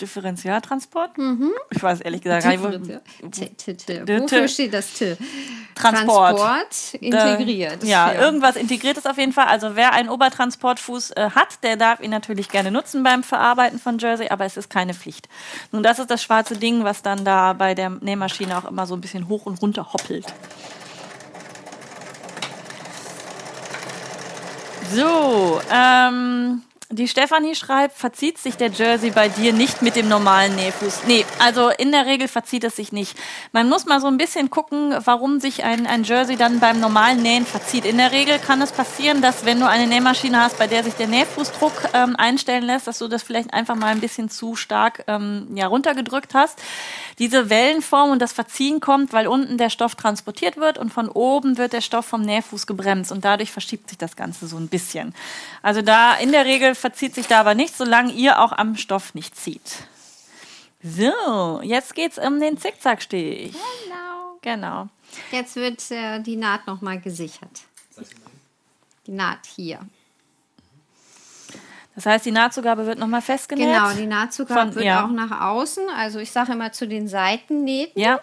[0.00, 1.18] Differentialtransport?
[1.18, 1.52] Mhm.
[1.70, 5.16] Ich weiß ehrlich gesagt gar nicht, wo, Wofür steht das T?
[5.74, 6.38] Transport.
[6.38, 7.84] Transport integriert.
[7.84, 9.46] Ja, ja, irgendwas integriertes auf jeden Fall.
[9.46, 13.98] Also wer einen Obertransportfuß äh, hat, der darf ihn natürlich gerne nutzen beim Verarbeiten von
[13.98, 15.28] Jersey, aber es ist keine Pflicht.
[15.72, 18.94] Nun, das ist das schwarze Ding, was dann da bei der Nähmaschine auch immer so
[18.94, 20.26] ein bisschen hoch und runter hoppelt.
[24.92, 30.54] So, ähm, die Stefanie schreibt, verzieht sich der Jersey bei dir nicht mit dem normalen
[30.54, 31.00] Nähfuß?
[31.06, 33.16] Nee, also in der Regel verzieht es sich nicht.
[33.50, 37.22] Man muss mal so ein bisschen gucken, warum sich ein, ein Jersey dann beim normalen
[37.22, 37.84] Nähen verzieht.
[37.84, 40.94] In der Regel kann es passieren, dass wenn du eine Nähmaschine hast, bei der sich
[40.94, 45.02] der Nähfußdruck ähm, einstellen lässt, dass du das vielleicht einfach mal ein bisschen zu stark
[45.08, 46.62] ähm, ja, runtergedrückt hast.
[47.18, 51.58] Diese Wellenform und das Verziehen kommt, weil unten der Stoff transportiert wird und von oben
[51.58, 55.14] wird der Stoff vom Nähfuß gebremst und dadurch verschiebt sich das Ganze so ein bisschen.
[55.66, 59.14] Also da in der Regel verzieht sich da aber nicht, solange ihr auch am Stoff
[59.14, 59.88] nicht zieht.
[60.80, 63.50] So, jetzt geht's um den Zickzackstich.
[63.50, 64.38] Genau.
[64.42, 64.88] Genau.
[65.32, 67.62] Jetzt wird äh, die Naht nochmal gesichert.
[69.08, 69.80] Die Naht hier.
[71.96, 73.66] Das heißt, die Nahtzugabe wird nochmal festgenäht?
[73.66, 75.04] Genau, die Nahtzugabe Von, wird ja.
[75.04, 75.88] auch nach außen.
[75.88, 78.00] Also ich sage immer zu den Seitennähten.
[78.00, 78.20] Ja.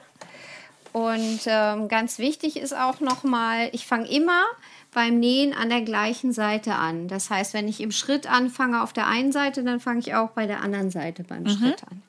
[0.93, 4.45] Und ähm, ganz wichtig ist auch nochmal, ich fange immer
[4.93, 7.07] beim Nähen an der gleichen Seite an.
[7.07, 10.29] Das heißt, wenn ich im Schritt anfange auf der einen Seite, dann fange ich auch
[10.29, 11.49] bei der anderen Seite beim mhm.
[11.49, 12.01] Schritt an.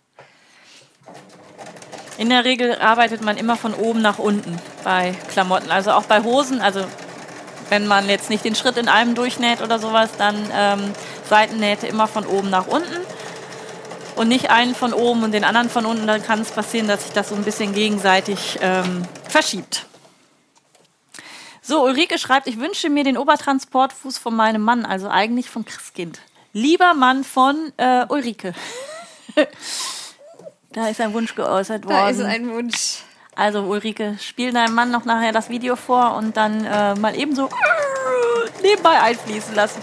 [2.16, 5.70] In der Regel arbeitet man immer von oben nach unten bei Klamotten.
[5.70, 6.61] Also auch bei Hosen.
[6.61, 6.85] Also
[7.70, 10.92] wenn man jetzt nicht den Schritt in einem durchnäht oder sowas, dann ähm,
[11.29, 13.01] Seitennähte immer von oben nach unten.
[14.14, 16.07] Und nicht einen von oben und den anderen von unten.
[16.07, 19.87] Dann kann es passieren, dass sich das so ein bisschen gegenseitig ähm, verschiebt.
[21.66, 26.20] So, Ulrike schreibt, ich wünsche mir den Obertransportfuß von meinem Mann, also eigentlich von Christkind.
[26.53, 28.53] Lieber Mann von äh, Ulrike.
[30.72, 31.94] da ist ein Wunsch geäußert worden.
[31.94, 32.98] Da ist ein Wunsch.
[33.37, 37.49] Also Ulrike, spiel deinem Mann noch nachher das Video vor und dann äh, mal ebenso
[38.62, 39.81] nebenbei einfließen lassen.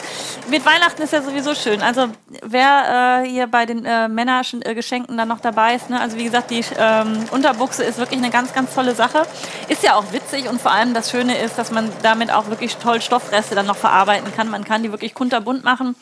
[0.50, 1.82] Mit Weihnachten ist ja sowieso schön.
[1.82, 2.08] Also
[2.44, 6.00] wer äh, hier bei den äh, Männergeschenken dann noch dabei ist, ne?
[6.00, 9.24] also wie gesagt, die ähm, Unterbuchse ist wirklich eine ganz, ganz tolle Sache.
[9.70, 12.78] Ist ja auch witzig und vor allem das Schöne ist, dass man damit auch wirklich
[12.78, 14.50] toll Stoffreste dann noch verarbeiten kann.
[14.50, 15.96] Man kann die wirklich kunterbunt machen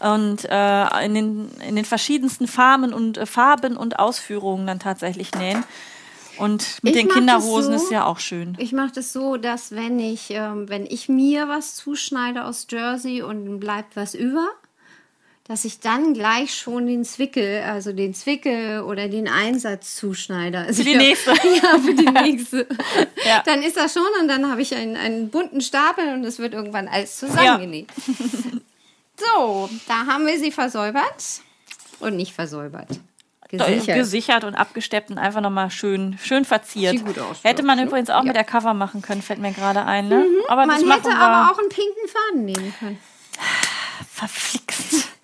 [0.00, 5.34] und äh, in, den, in den verschiedensten Farben und äh, Farben und Ausführungen dann tatsächlich
[5.34, 5.64] nähen.
[6.38, 8.56] Und mit ich den Kinderhosen so, ist ja auch schön.
[8.58, 13.22] Ich mache das so, dass wenn ich, ähm, wenn ich mir was zuschneide aus Jersey
[13.22, 14.48] und bleibt was über,
[15.48, 20.58] dass ich dann gleich schon den Zwickel, also den Zwickel oder den Einsatz zuschneide.
[20.58, 21.30] Also für die nächste.
[21.62, 22.66] ja, für die nächste.
[23.24, 23.42] ja.
[23.46, 26.52] Dann ist das schon und dann habe ich einen, einen bunten Stapel und es wird
[26.52, 27.88] irgendwann alles zusammengenäht.
[28.06, 28.14] Ja.
[29.16, 31.22] so, da haben wir sie versäubert
[32.00, 32.88] und nicht versäubert.
[33.48, 33.96] Gesichert.
[33.96, 36.92] gesichert und abgesteppt und einfach nochmal schön, schön verziert.
[36.92, 37.42] Sieht gut aus.
[37.42, 38.24] Hätte man übrigens auch ja.
[38.24, 40.08] mit der Cover machen können, fällt mir gerade ein.
[40.08, 40.18] Ne?
[40.18, 40.44] Mhm.
[40.48, 42.98] Aber man hätte aber auch einen pinken Faden nehmen können.
[44.12, 45.15] Verflixt.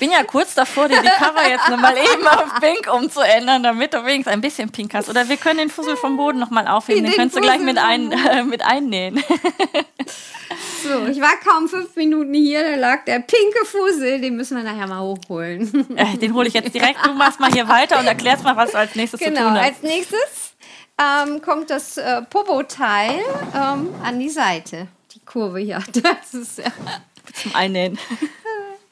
[0.00, 3.92] Ich bin ja kurz davor, dir die Cover jetzt nochmal eben auf pink umzuändern, damit
[3.92, 5.10] du wenigstens ein bisschen pink hast.
[5.10, 7.76] Oder wir können den Fussel vom Boden nochmal aufheben, den, den könntest du gleich mit,
[7.76, 9.22] ein, äh, mit einnähen.
[10.82, 14.64] So, ich war kaum fünf Minuten hier, da lag der pinke Fussel, den müssen wir
[14.64, 15.86] nachher mal hochholen.
[15.94, 17.04] Äh, den hole ich jetzt direkt.
[17.04, 19.54] Du machst mal hier weiter und erklärst mal, was du als nächstes genau, zu tun
[19.54, 19.66] hast.
[19.66, 20.54] Als nächstes
[20.98, 23.20] ähm, kommt das äh, Popo-Teil
[23.54, 24.88] ähm, an die Seite.
[25.14, 25.82] Die Kurve hier.
[25.92, 26.72] Das ist ja.
[27.34, 27.98] Zum Einnähen.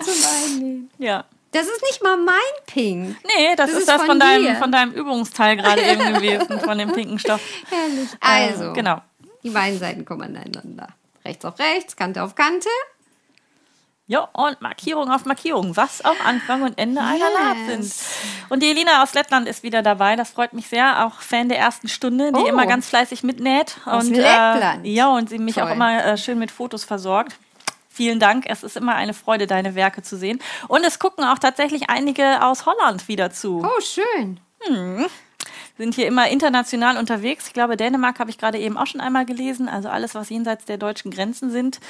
[0.02, 0.90] Zum Einnähen.
[0.98, 1.24] Ja.
[1.52, 2.34] Das ist nicht mal mein
[2.66, 3.16] Pink.
[3.24, 6.76] Nee, das, das ist, ist, das von, deinem, von deinem Übungsteil gerade eben gewesen, von
[6.76, 7.40] dem pinken Stoff.
[7.70, 8.12] Herrlich.
[8.14, 9.00] Äh, also, äh, genau.
[9.42, 10.88] Die beiden Seiten kommen aneinander.
[11.24, 12.68] Rechts auf rechts, Kante auf Kante.
[14.11, 17.11] Ja, und Markierung auf Markierung, was auch Anfang und Ende yes.
[17.11, 17.94] einer Naht sind.
[18.48, 21.58] Und die Elina aus Lettland ist wieder dabei, das freut mich sehr, auch Fan der
[21.58, 22.46] ersten Stunde, die oh.
[22.46, 23.76] immer ganz fleißig mitnäht.
[23.84, 24.87] Aus und, Lettland.
[24.87, 25.64] Äh, ja, und sie mich Toll.
[25.64, 27.37] auch immer äh, schön mit Fotos versorgt.
[27.98, 28.44] Vielen Dank.
[28.46, 30.38] Es ist immer eine Freude, deine Werke zu sehen.
[30.68, 33.66] Und es gucken auch tatsächlich einige aus Holland wieder zu.
[33.66, 34.38] Oh, schön.
[34.61, 35.08] Hm
[35.79, 37.47] sind hier immer international unterwegs.
[37.47, 39.69] Ich glaube, Dänemark habe ich gerade eben auch schon einmal gelesen.
[39.69, 41.81] Also alles, was jenseits der deutschen Grenzen sind.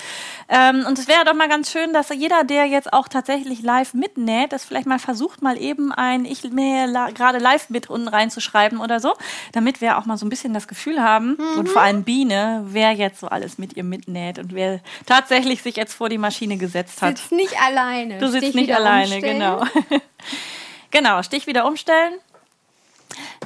[0.48, 3.94] Ähm, und es wäre doch mal ganz schön, dass jeder, der jetzt auch tatsächlich live
[3.94, 8.79] mitnäht, das vielleicht mal versucht, mal eben ein Ich mähe gerade live mit unten reinzuschreiben
[8.79, 9.14] oder so,
[9.53, 11.59] damit wir auch mal so ein bisschen das Gefühl haben mhm.
[11.59, 15.77] und vor allem Biene, wer jetzt so alles mit ihr mitnäht und wer tatsächlich sich
[15.77, 17.16] jetzt vor die Maschine gesetzt hat.
[17.16, 18.18] Sitzt nicht alleine.
[18.18, 19.38] Du sitzt Stich nicht alleine, umstellen.
[19.38, 19.64] genau.
[20.90, 22.14] genau, Stich wieder umstellen.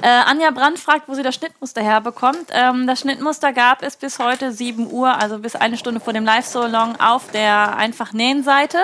[0.01, 2.49] Äh, Anja Brandt fragt, wo sie das Schnittmuster herbekommt.
[2.51, 6.25] Ähm, das Schnittmuster gab es bis heute 7 Uhr, also bis eine Stunde vor dem
[6.25, 8.79] Live-Salon auf der einfach nähen Seite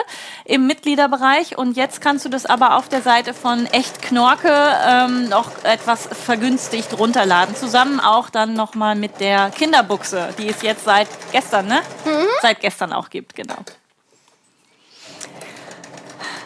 [0.46, 1.58] im Mitgliederbereich.
[1.58, 4.54] Und jetzt kannst du das aber auf der Seite von Echt Knorke
[4.86, 7.54] ähm, noch etwas vergünstigt runterladen.
[7.54, 11.82] Zusammen auch dann nochmal mit der Kinderbuchse, die es jetzt seit gestern, ne?
[12.06, 12.28] Mhm.
[12.42, 13.58] Seit gestern auch gibt, genau.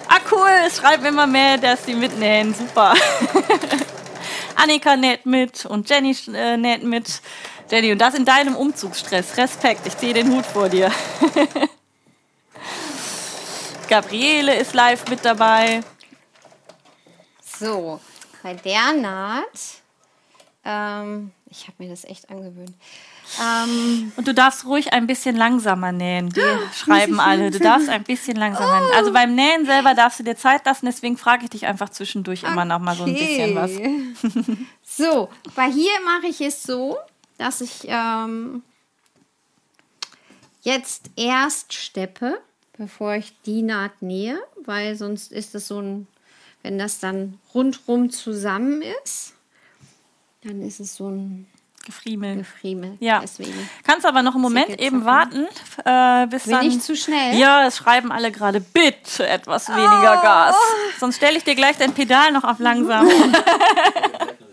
[0.07, 2.55] Ah, cool, es schreiben immer mehr, dass sie mitnähen.
[2.55, 2.93] Super.
[4.55, 7.21] Annika näht mit und Jenny äh, näht mit.
[7.71, 9.37] Jenny, und das in deinem Umzugsstress.
[9.37, 10.91] Respekt, ich ziehe den Hut vor dir.
[13.89, 15.81] Gabriele ist live mit dabei.
[17.59, 17.99] So,
[18.41, 19.81] bei der Naht,
[20.65, 22.73] ähm, ich habe mir das echt angewöhnt.
[23.41, 26.29] Ähm, und du darfst ruhig ein bisschen langsamer nähen.
[26.29, 26.41] Die
[26.75, 27.51] schreiben alle.
[27.51, 28.95] Du darfst ein bisschen langsamer nähen.
[28.95, 30.85] Also beim Nähen selber darfst du dir Zeit lassen.
[30.85, 33.71] Deswegen frage ich dich einfach zwischendurch immer noch mal so ein bisschen was.
[34.83, 36.97] so, weil hier mache ich es so,
[37.37, 38.63] dass ich ähm,
[40.61, 42.39] jetzt erst steppe,
[42.77, 46.07] bevor ich die Naht nähe, weil sonst ist es so ein,
[46.61, 49.33] wenn das dann rundrum zusammen ist,
[50.43, 51.47] dann ist es so ein
[51.85, 52.37] Gefriemel.
[52.37, 52.97] Gefriemel.
[53.01, 53.19] Ja.
[53.19, 53.69] Deswegen.
[53.83, 55.47] Kannst aber noch einen Moment eben warten,
[55.83, 56.65] äh, bis Bin dann.
[56.65, 57.37] ich zu schnell?
[57.37, 60.21] Ja, es schreiben alle gerade bitte etwas weniger oh.
[60.21, 60.55] Gas.
[60.99, 63.07] Sonst stelle ich dir gleich dein Pedal noch auf langsam.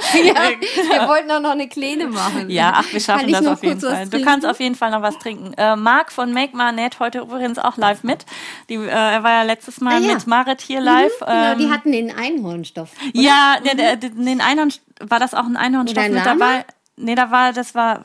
[0.24, 2.50] ja, wir wollten auch noch eine Kleine machen.
[2.50, 4.08] Ja, ach, wir schaffen das auf jeden Fall.
[4.08, 5.52] Du kannst auf jeden Fall noch was trinken.
[5.54, 8.24] Äh, Marc von Make My Net heute übrigens auch live mit.
[8.68, 10.14] Die, äh, er war ja letztes Mal ah, ja.
[10.14, 11.12] mit Marit hier live.
[11.20, 12.90] Mhm, genau, ähm, die hatten den Einhornstoff.
[13.00, 13.22] Oder?
[13.22, 13.76] Ja, mhm.
[13.76, 16.64] der, den Einhornstoff, war das auch ein Einhornstoff mit dabei?
[16.96, 18.02] Nee, da war, das war,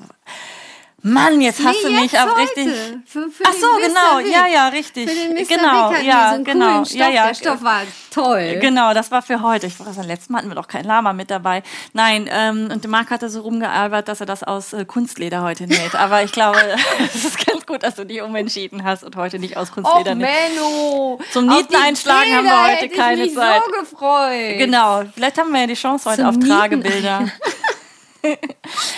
[1.06, 2.68] Mann, jetzt hast nee, du mich auf richtig.
[3.06, 5.08] Für, für Ach so, genau, ja, ja, richtig.
[5.08, 5.46] Für den Mr.
[5.46, 6.98] Genau, Big ja, genau, Stoff.
[6.98, 7.28] ja, ja.
[7.28, 8.58] Der Stoff war toll.
[8.60, 9.68] Genau, das war für heute.
[9.68, 11.62] Ich weiß, letztes Mal hatten wir doch kein Lama mit dabei.
[11.94, 15.68] Nein, ähm, und der Marc hatte so rumgearbeitet, dass er das aus äh, Kunstleder heute
[15.68, 15.94] näht.
[15.94, 16.58] Aber ich glaube,
[17.14, 20.18] es ist ganz gut, dass du dich umentschieden hast und heute nicht aus Kunstleder Och,
[20.18, 21.20] Menno.
[21.32, 23.62] Zum Nieten einschlagen haben wir heute keine ich mich Zeit.
[23.64, 24.58] so gefreut.
[24.58, 27.28] Genau, vielleicht haben wir ja die Chance heute Zum auf Tragebilder.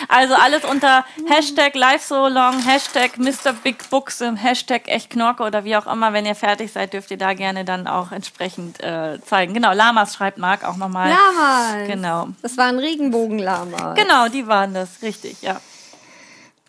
[0.08, 3.54] also alles unter Hashtag Live So Long, Hashtag Mr.
[3.63, 6.13] Big Books, Hashtag Echt Knorke oder wie auch immer.
[6.13, 9.54] Wenn ihr fertig seid, dürft ihr da gerne dann auch entsprechend äh, zeigen.
[9.54, 11.10] Genau, Lamas schreibt Marc auch nochmal.
[11.10, 11.88] Lamas.
[11.88, 12.28] Genau.
[12.42, 13.96] Das waren Regenbogenlamas.
[13.96, 15.60] Genau, die waren das, richtig, ja.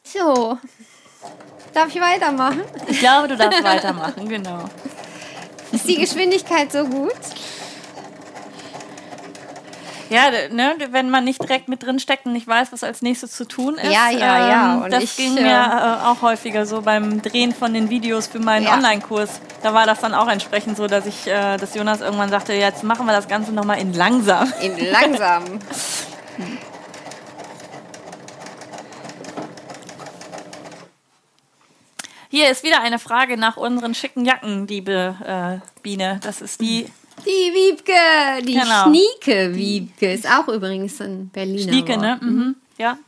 [0.02, 0.58] So.
[1.74, 2.62] Darf ich weitermachen?
[2.88, 4.64] Ich glaube, du darfst weitermachen, genau.
[5.70, 7.12] Ist die Geschwindigkeit so gut?
[10.10, 13.32] Ja, ne, wenn man nicht direkt mit drin steckt und nicht weiß, was als nächstes
[13.32, 13.92] zu tun ist.
[13.92, 14.74] Ja, ja, ja.
[14.74, 18.26] Ähm, und das ich, ging mir äh, auch häufiger so beim Drehen von den Videos
[18.26, 18.74] für meinen ja.
[18.74, 19.40] Online-Kurs.
[19.62, 22.84] Da war das dann auch entsprechend so, dass ich, äh, dass Jonas irgendwann sagte, jetzt
[22.84, 24.50] machen wir das Ganze nochmal in langsam.
[24.62, 25.44] In langsam.
[32.30, 36.20] Hier ist wieder eine Frage nach unseren schicken Jacken, liebe äh, Biene.
[36.22, 36.90] Das ist die
[37.24, 38.84] die Wiebke, die genau.
[38.84, 41.72] Schnieke Wiebke ist auch übrigens ein Berliner.
[41.72, 42.00] Schnieke, Wort.
[42.00, 42.18] ne?
[42.20, 42.56] Mhm.
[42.78, 42.98] Ja.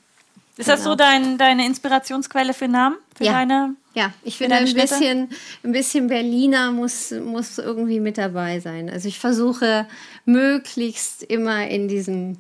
[0.57, 0.77] Ist genau.
[0.77, 2.97] das so dein, deine Inspirationsquelle für Namen?
[3.17, 3.33] Für ja.
[3.33, 5.31] deine ja, ich finde ein bisschen,
[5.65, 8.89] ein bisschen Berliner muss, muss irgendwie mit dabei sein.
[8.89, 9.87] Also ich versuche
[10.25, 12.39] möglichst immer in diesem.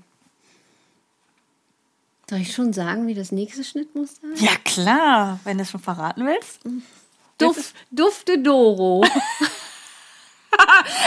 [2.28, 4.42] Soll ich schon sagen, wie das nächste Schnittmuster ist?
[4.42, 6.60] Ja, klar, wenn du es schon verraten willst.
[7.38, 9.04] Duft, Dufte Doro.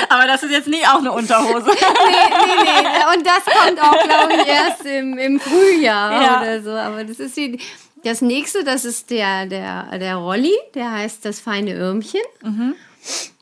[0.09, 1.65] Aber das ist jetzt nie auch eine Unterhose.
[1.65, 3.15] nee, nee, nee.
[3.15, 6.41] Und das kommt auch, glaube ich, erst im, im Frühjahr ja.
[6.41, 6.71] oder so.
[6.71, 7.59] Aber das ist die,
[8.03, 12.21] das nächste, das ist der, der, der Rolli, der heißt das feine Irmchen.
[12.41, 12.75] Mhm.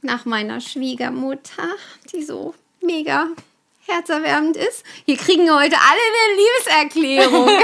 [0.02, 1.68] Nach meiner Schwiegermutter,
[2.14, 3.28] die so mega
[3.94, 4.84] herzerwärmend ist.
[5.06, 7.50] Hier kriegen heute alle eine Liebeserklärung.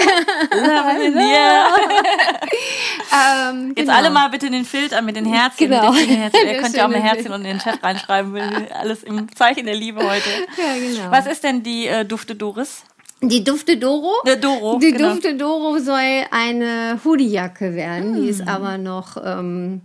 [3.14, 3.94] ähm, Jetzt genau.
[3.94, 5.70] alle mal bitte den Filter mit den Herzchen.
[5.70, 5.92] Genau.
[5.94, 6.40] Den Herzen.
[6.48, 8.38] Ihr könnt ja auch mal Herzchen unten in den Chat reinschreiben.
[8.80, 10.30] Alles im Zeichen der Liebe heute.
[10.58, 11.12] Ja, genau.
[11.12, 12.84] Was ist denn die äh, Dufte Doris?
[13.22, 14.14] Die Dufte Doro?
[14.28, 14.78] Der Doro.
[14.78, 15.14] Die genau.
[15.14, 18.16] Dufte Doro soll eine Hoodiejacke werden.
[18.16, 18.22] Hm.
[18.22, 19.82] Die ist aber noch ähm,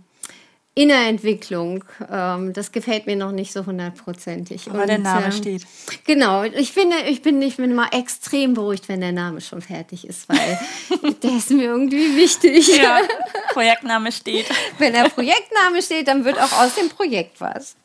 [0.75, 1.83] in der Entwicklung.
[2.11, 4.69] Ähm, das gefällt mir noch nicht so hundertprozentig.
[4.69, 5.65] Aber Und, der Name äh, steht.
[6.05, 6.43] Genau.
[6.43, 10.27] Ich finde, ich bin, ich bin immer extrem beruhigt, wenn der Name schon fertig ist,
[10.29, 10.59] weil
[11.23, 12.77] der ist mir irgendwie wichtig.
[12.77, 12.99] Ja,
[13.53, 14.47] Projektname steht.
[14.79, 17.75] Wenn der Projektname steht, dann wird auch aus dem Projekt was.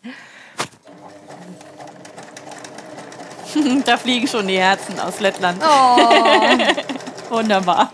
[3.85, 5.61] da fliegen schon die Herzen aus Lettland.
[5.63, 7.35] Oh.
[7.35, 7.93] Wunderbar.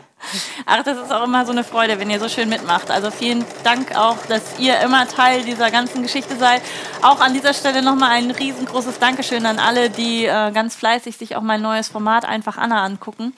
[0.66, 2.90] Ach, das ist auch immer so eine Freude, wenn ihr so schön mitmacht.
[2.90, 6.62] Also vielen Dank auch, dass ihr immer Teil dieser ganzen Geschichte seid.
[7.02, 11.36] Auch an dieser Stelle nochmal ein riesengroßes Dankeschön an alle, die äh, ganz fleißig sich
[11.36, 13.34] auch mein neues Format einfach Anna angucken.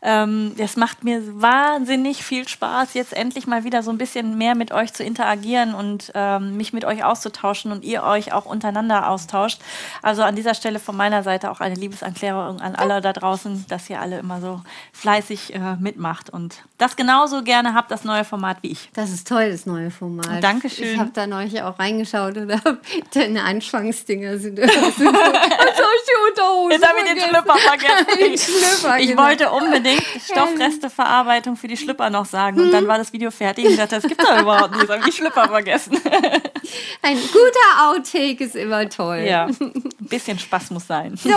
[0.00, 4.54] Ähm, es macht mir wahnsinnig viel Spaß, jetzt endlich mal wieder so ein bisschen mehr
[4.54, 9.10] mit euch zu interagieren und ähm, mich mit euch auszutauschen und ihr euch auch untereinander
[9.10, 9.60] austauscht.
[10.02, 13.90] Also an dieser Stelle von meiner Seite auch eine Liebeserklärung an alle da draußen, dass
[13.90, 14.60] ihr alle immer so
[14.92, 18.90] fleißig äh, mitmacht und das genauso gerne habt, das neue Format wie ich.
[18.94, 20.42] Das ist toll, das neue Format.
[20.42, 20.92] Dankeschön.
[20.92, 22.78] Ich habe da neulich auch reingeschaut und hab,
[23.12, 27.56] deine Anfangsdinger sind, sind so, als soll ich die Unterhose Jetzt habe ich den Schlüpper
[27.56, 28.06] vergessen.
[28.18, 29.22] Den Schlüpper, ich genau.
[29.22, 29.87] wollte unbedingt
[30.24, 32.60] Stoffresteverarbeitung für die Schlüpper noch sagen.
[32.60, 34.82] Und dann war das Video fertig und ich dachte, das gibt doch überhaupt nicht.
[34.82, 35.96] Jetzt habe ich die Schlüpper vergessen.
[37.02, 39.24] Ein guter Outtake ist immer toll.
[39.28, 41.16] Ja, ein bisschen Spaß muss sein.
[41.16, 41.30] So,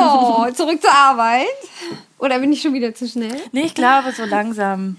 [0.54, 1.48] zurück zur Arbeit.
[2.18, 3.42] Oder bin ich schon wieder zu schnell?
[3.52, 4.98] Nee, ich glaube, so langsam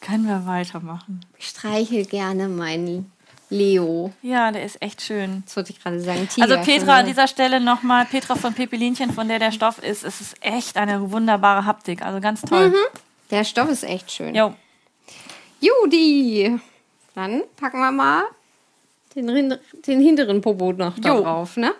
[0.00, 1.24] können wir weitermachen.
[1.38, 3.10] Ich streichel gerne meinen
[3.54, 4.12] Leo.
[4.22, 5.42] Ja, der ist echt schön.
[5.46, 6.28] Das wollte ich gerade sagen.
[6.28, 10.04] Tiger Also Petra, an dieser Stelle nochmal, Petra von Pepelinchen, von der der Stoff ist,
[10.04, 12.02] es ist echt eine wunderbare Haptik.
[12.02, 12.72] Also ganz toll.
[13.30, 14.34] Der Stoff ist echt schön.
[14.34, 14.54] Jo.
[15.60, 16.58] Judy.
[17.14, 18.24] Dann packen wir mal
[19.14, 21.22] den, den hinteren Popo noch da Jo.
[21.22, 21.72] drauf, ne?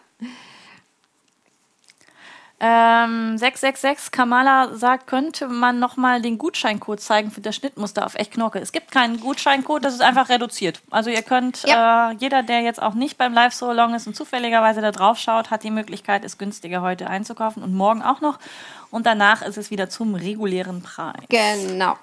[2.67, 8.31] Ähm, 666 Kamala sagt, könnte man nochmal den Gutscheincode zeigen für das Schnittmuster auf Echt
[8.33, 8.59] Knorke.
[8.59, 10.81] Es gibt keinen Gutscheincode, das ist einfach reduziert.
[10.91, 12.13] Also ihr könnt, Ja.
[12.13, 15.63] äh, jeder, der jetzt auch nicht beim Live-So-Long ist und zufälligerweise da drauf schaut, hat
[15.63, 18.39] die Möglichkeit, es günstiger heute einzukaufen und morgen auch noch.
[18.91, 21.21] Und danach ist es wieder zum regulären Preis.
[21.29, 21.99] Genau.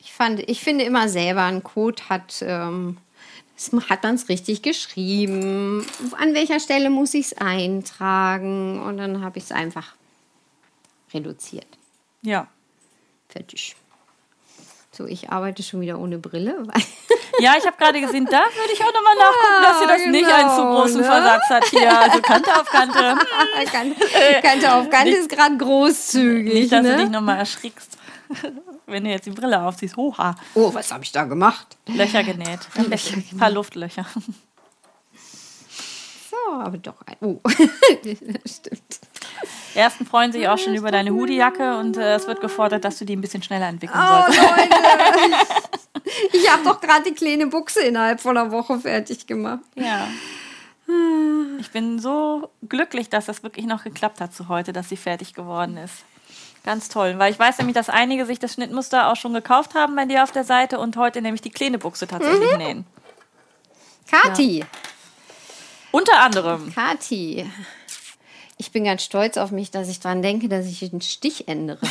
[0.00, 2.98] Ich, fand, ich finde immer selber, ein Code hat, ähm,
[3.88, 5.86] hat man es richtig geschrieben.
[6.18, 8.82] An welcher Stelle muss ich es eintragen?
[8.82, 9.94] Und dann habe ich es einfach
[11.12, 11.66] reduziert.
[12.22, 12.48] Ja.
[13.28, 13.76] Fertig.
[14.90, 16.66] So, ich arbeite schon wieder ohne Brille.
[17.40, 20.32] Ja, ich habe gerade gesehen, da würde ich auch nochmal nachgucken, dass sie das nicht
[20.32, 21.04] einen zu genau, großen ne?
[21.04, 22.00] Versatz hat hier.
[22.00, 22.98] Also Kante auf Kante.
[23.72, 23.96] Kante,
[24.40, 26.54] Kante auf Kante ist gerade großzügig.
[26.54, 27.10] Nicht, dass du dich ne?
[27.10, 27.98] nochmal erschrickst,
[28.86, 29.96] wenn du jetzt die Brille aufziehst.
[29.96, 30.34] Hoha.
[30.54, 31.76] Oh, was habe ich da gemacht?
[31.86, 32.60] Löcher genäht.
[32.76, 34.06] Ein bisschen- ein paar Luftlöcher.
[36.30, 37.16] So, aber doch ein.
[37.20, 39.00] Oh, das stimmt.
[39.74, 42.98] Die ersten freuen sich auch schon über deine Hoodiejacke und äh, es wird gefordert, dass
[42.98, 44.40] du die ein bisschen schneller entwickeln Oh, sollst.
[44.40, 44.74] Leute.
[46.32, 49.60] Ich habe doch gerade die kleine Buchse innerhalb von einer Woche fertig gemacht.
[49.76, 50.08] Ja.
[51.60, 55.34] Ich bin so glücklich, dass das wirklich noch geklappt hat zu heute, dass sie fertig
[55.34, 56.04] geworden ist.
[56.64, 59.94] Ganz toll, weil ich weiß nämlich, dass einige sich das Schnittmuster auch schon gekauft haben
[59.96, 62.58] bei dir auf der Seite und heute nämlich die kleine Buchse tatsächlich Mhm.
[62.58, 62.86] nähen.
[64.10, 64.64] Kathi,
[65.92, 66.72] Unter anderem.
[66.74, 67.48] Kathi.
[68.56, 71.80] Ich bin ganz stolz auf mich, dass ich daran denke, dass ich den Stich ändere.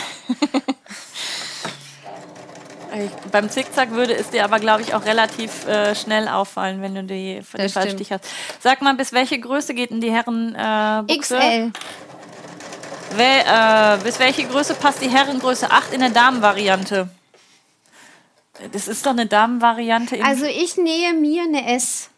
[3.31, 7.03] Beim Zickzack würde es dir aber, glaube ich, auch relativ äh, schnell auffallen, wenn du
[7.03, 8.05] die, die Das falschen stimmt.
[8.05, 8.25] Stich hast.
[8.59, 11.37] Sag mal, bis welche Größe geht denn die Herren äh, Buchse?
[11.37, 11.71] XL.
[13.15, 17.09] Wel, äh, bis welche Größe passt die Herrengröße 8 in der Damenvariante?
[18.71, 20.19] Das ist doch eine Damenvariante.
[20.23, 22.09] Also ich nähe mir eine S.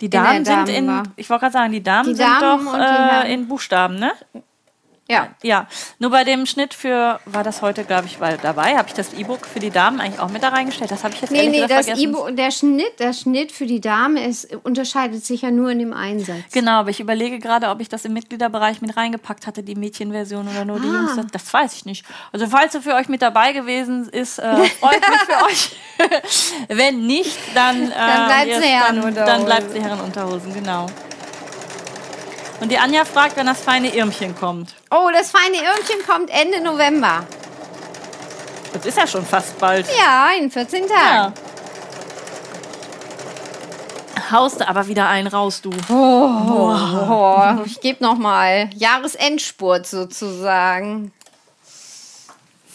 [0.00, 2.64] die der Damen sind in, Damenvar- ich wollte gerade sagen, die Damen Die sind Damen
[2.66, 3.26] doch die Herren.
[3.26, 4.12] äh, in Buchstaben, ne?
[5.08, 5.28] Ja.
[5.42, 5.66] Ja,
[6.00, 9.12] nur bei dem Schnitt für, war das heute, glaube ich, weil dabei, habe ich das
[9.14, 10.90] E-Book für die Damen eigentlich auch mit da reingestellt.
[10.90, 12.02] Das habe ich jetzt Nee, nee, das vergessen.
[12.02, 15.92] E-Book, der Schnitt, der Schnitt für die Dame ist, unterscheidet sich ja nur in dem
[15.92, 16.36] Einsatz.
[16.52, 20.48] Genau, aber ich überlege gerade, ob ich das im Mitgliederbereich mit reingepackt hatte, die Mädchenversion
[20.48, 21.14] oder nur die Ah.
[21.14, 21.26] Jungs.
[21.32, 22.04] Das weiß ich nicht.
[22.32, 25.76] Also falls er für euch mit dabei gewesen ist, äh, freut mich für euch.
[26.68, 30.86] Wenn nicht, dann, äh, Dann bleibt sie Herrenunterhosen, genau.
[32.60, 34.74] Und die Anja fragt, wenn das feine Irmchen kommt.
[34.90, 37.26] Oh, das feine Irmchen kommt Ende November.
[38.72, 39.86] Das ist ja schon fast bald.
[39.98, 40.94] Ja, in 14 Tagen.
[40.98, 41.32] Ja.
[44.30, 45.70] Haust du aber wieder einen raus, du.
[45.88, 46.74] Oh,
[47.64, 51.12] ich gebe noch mal Jahresendspurt sozusagen.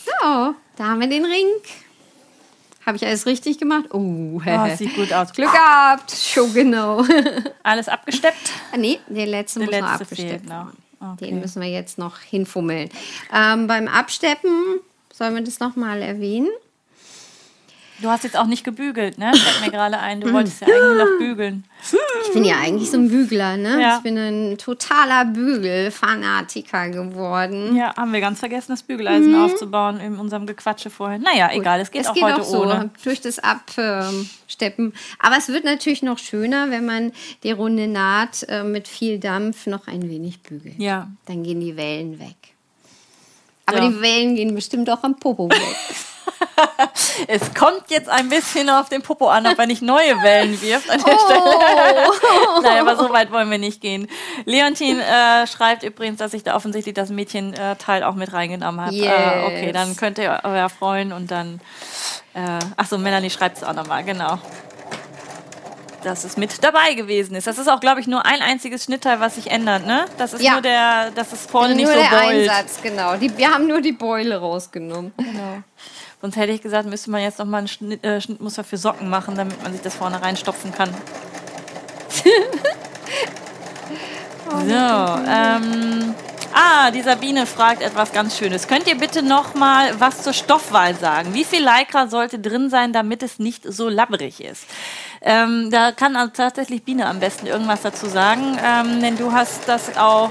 [0.06, 1.48] So, da haben wir den Ring.
[2.86, 3.86] Habe ich alles richtig gemacht?
[3.94, 5.32] Oh, Oh, sieht gut aus.
[5.34, 6.12] Glück gehabt.
[6.12, 7.04] Schon genau.
[7.64, 8.52] Alles abgesteppt.
[8.74, 10.50] Ah, nee, der letzte Der muss noch letzte abgesteppt noch.
[10.52, 10.78] werden.
[11.14, 11.26] Okay.
[11.30, 12.90] Den müssen wir jetzt noch hinfummeln.
[13.34, 14.80] Ähm, beim Absteppen,
[15.14, 16.50] sollen wir das noch mal erwähnen?
[18.02, 19.32] Du hast jetzt auch nicht gebügelt, ne?
[19.36, 20.22] Fällt mir gerade ein.
[20.22, 21.64] Du wolltest ja eigentlich noch bügeln.
[22.28, 23.80] Ich bin ja eigentlich so ein Bügler, ne?
[23.82, 23.98] Ja.
[23.98, 27.76] Ich bin ein totaler Bügelfanatiker geworden.
[27.76, 31.20] Ja, haben wir ganz vergessen, das Bügeleisen aufzubauen in unserem Gequatsche vorher.
[31.20, 32.90] Naja, egal, es geht Es auch geht heute auch so ohne.
[33.04, 34.94] durch das Absteppen.
[35.20, 37.12] Aber es wird natürlich noch schöner, wenn man
[37.44, 40.80] die runde Naht äh, mit viel Dampf noch ein wenig bügelt.
[40.80, 41.08] Ja.
[41.26, 42.36] Dann gehen die Wellen weg.
[43.66, 43.90] Aber Ja.
[43.90, 45.58] die Wellen gehen bestimmt auch am Popo weg.
[47.28, 50.90] Es kommt jetzt ein bisschen auf den Popo an, ob er nicht neue Wellen wirft
[50.90, 51.20] an der Oh.
[51.26, 52.62] Stelle.
[52.64, 54.08] Nein, aber so weit wollen wir nicht gehen.
[54.46, 58.94] Leontin äh, schreibt übrigens, dass ich da offensichtlich das Mädchen-Teil auch mit reingenommen habe.
[58.96, 59.08] Yes.
[59.08, 61.60] Äh, okay, dann könnt ihr euer freuen und dann.
[62.34, 62.40] Äh,
[62.78, 64.40] achso, Melanie schreibt es auch nochmal, genau.
[66.04, 67.46] Dass es mit dabei gewesen ist.
[67.46, 70.06] Das ist auch, glaube ich, nur ein einziges Schnittteil, was sich ändert, ne?
[70.18, 70.54] Das ist Ja.
[70.54, 72.20] nur der, das ist vorne nicht nur so der.
[72.20, 73.16] Einsatz, genau.
[73.18, 75.14] Die, wir haben nur die Beule rausgenommen.
[75.18, 75.62] Genau.
[76.22, 79.10] Sonst hätte ich gesagt, müsste man jetzt noch mal ein Schnitt, äh, Schnittmuster für Socken
[79.10, 80.90] machen, damit man sich das vorne reinstopfen kann.
[84.52, 84.76] so,
[85.28, 86.14] ähm,
[86.54, 88.68] ah, die Sabine fragt etwas ganz Schönes.
[88.68, 91.34] Könnt ihr bitte noch mal was zur Stoffwahl sagen?
[91.34, 94.66] Wie viel Lycra sollte drin sein, damit es nicht so labbrig ist?
[95.22, 99.68] Ähm, da kann also tatsächlich Biene am besten irgendwas dazu sagen, ähm, denn du hast
[99.68, 100.30] das auch.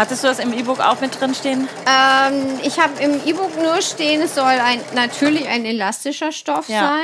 [0.00, 1.68] Hattest du das im E-Book auch mit drin stehen?
[1.86, 6.96] Ähm, ich habe im E-Book nur stehen, es soll ein, natürlich ein elastischer Stoff Ja.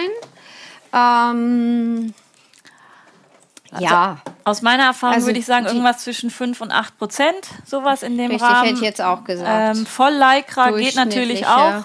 [0.92, 1.34] sein.
[1.36, 2.14] Ähm,
[3.78, 8.02] ja, Aus meiner Erfahrung Also würde ich sagen, irgendwas zwischen 5 und 8 Prozent, sowas
[8.02, 8.64] in dem richtig, Rahmen.
[8.64, 9.76] hätte ich jetzt auch gesagt.
[9.76, 11.84] ähm, voll Lycra geht natürlich auch,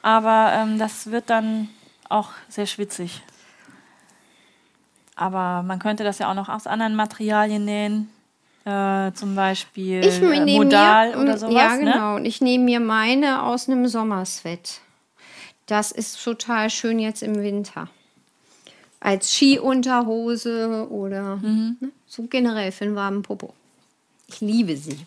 [0.00, 1.68] aber ähm, das wird dann
[2.08, 3.20] auch sehr schwitzig.
[5.14, 8.08] Aber man könnte das ja auch noch aus anderen Materialien nähen,
[8.64, 11.54] äh, zum Beispiel ich äh, nehme Modal mir, oder sowas.
[11.54, 11.80] Ja, Ne?
[11.92, 12.16] genau.
[12.16, 14.80] Und ich nehme mir meine aus einem Sommersweat.
[15.66, 17.88] Das ist total schön jetzt im Winter.
[19.00, 21.76] Als Skiunterhose oder Mhm.
[21.80, 23.52] ne, so generell für einen warmen Popo.
[24.28, 24.98] Ich liebe sie.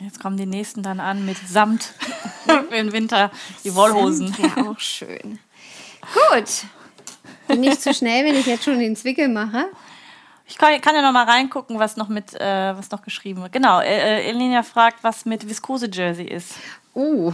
[0.00, 1.84] Jetzt kommen die nächsten dann an mit Samt
[2.46, 3.30] für den Winter,
[3.62, 4.34] die Wollhosen.
[4.38, 5.38] Ja, auch schön.
[6.12, 6.64] Gut.
[7.46, 9.66] Bin nicht zu schnell, wenn ich jetzt schon den Zwickel mache.
[10.46, 13.52] Ich kann, kann ja noch mal reingucken, was noch mit, äh, was noch geschrieben wird.
[13.52, 16.54] Genau, äh, äh, Elenia fragt, was mit Viskose-Jersey ist.
[16.92, 17.32] Oh,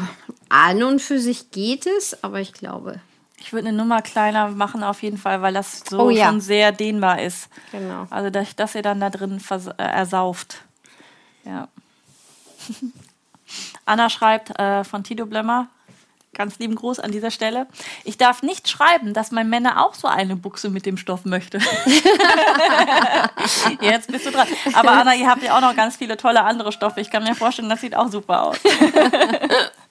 [0.49, 3.01] an und für sich geht es, aber ich glaube,
[3.43, 6.27] Ich würde eine Nummer kleiner machen auf jeden Fall, weil das so Oh ja.
[6.29, 7.49] schon sehr dehnbar ist.
[7.73, 8.07] Genau.
[8.11, 10.63] Also dass, dass ihr dann da drin äh, ersauft.
[11.45, 11.69] Ja.
[13.87, 15.69] Anna schreibt äh, von Tito Blemmer.
[16.33, 17.67] Ganz lieben Gruß an dieser Stelle.
[18.05, 21.59] Ich darf nicht schreiben, dass mein Männer auch so eine Buchse mit dem Stoff möchte.
[23.81, 24.47] Jetzt bist du dran.
[24.75, 27.01] Aber Anna, ihr habt ja auch noch ganz viele tolle andere Stoffe.
[27.01, 28.59] Ich kann mir vorstellen, das sieht auch super aus.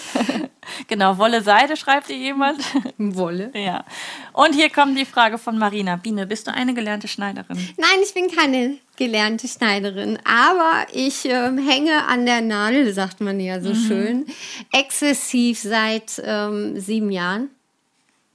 [0.88, 2.60] genau, Wolle Seide schreibt hier jemand.
[2.98, 3.50] Wolle.
[3.54, 3.84] Ja.
[4.32, 5.96] Und hier kommt die Frage von Marina.
[5.96, 7.56] Biene, bist du eine gelernte Schneiderin?
[7.76, 13.40] Nein, ich bin keine gelernte Schneiderin, aber ich ähm, hänge an der Nadel, sagt man
[13.40, 14.26] ja so schön,
[14.72, 17.50] exzessiv seit ähm, sieben Jahren.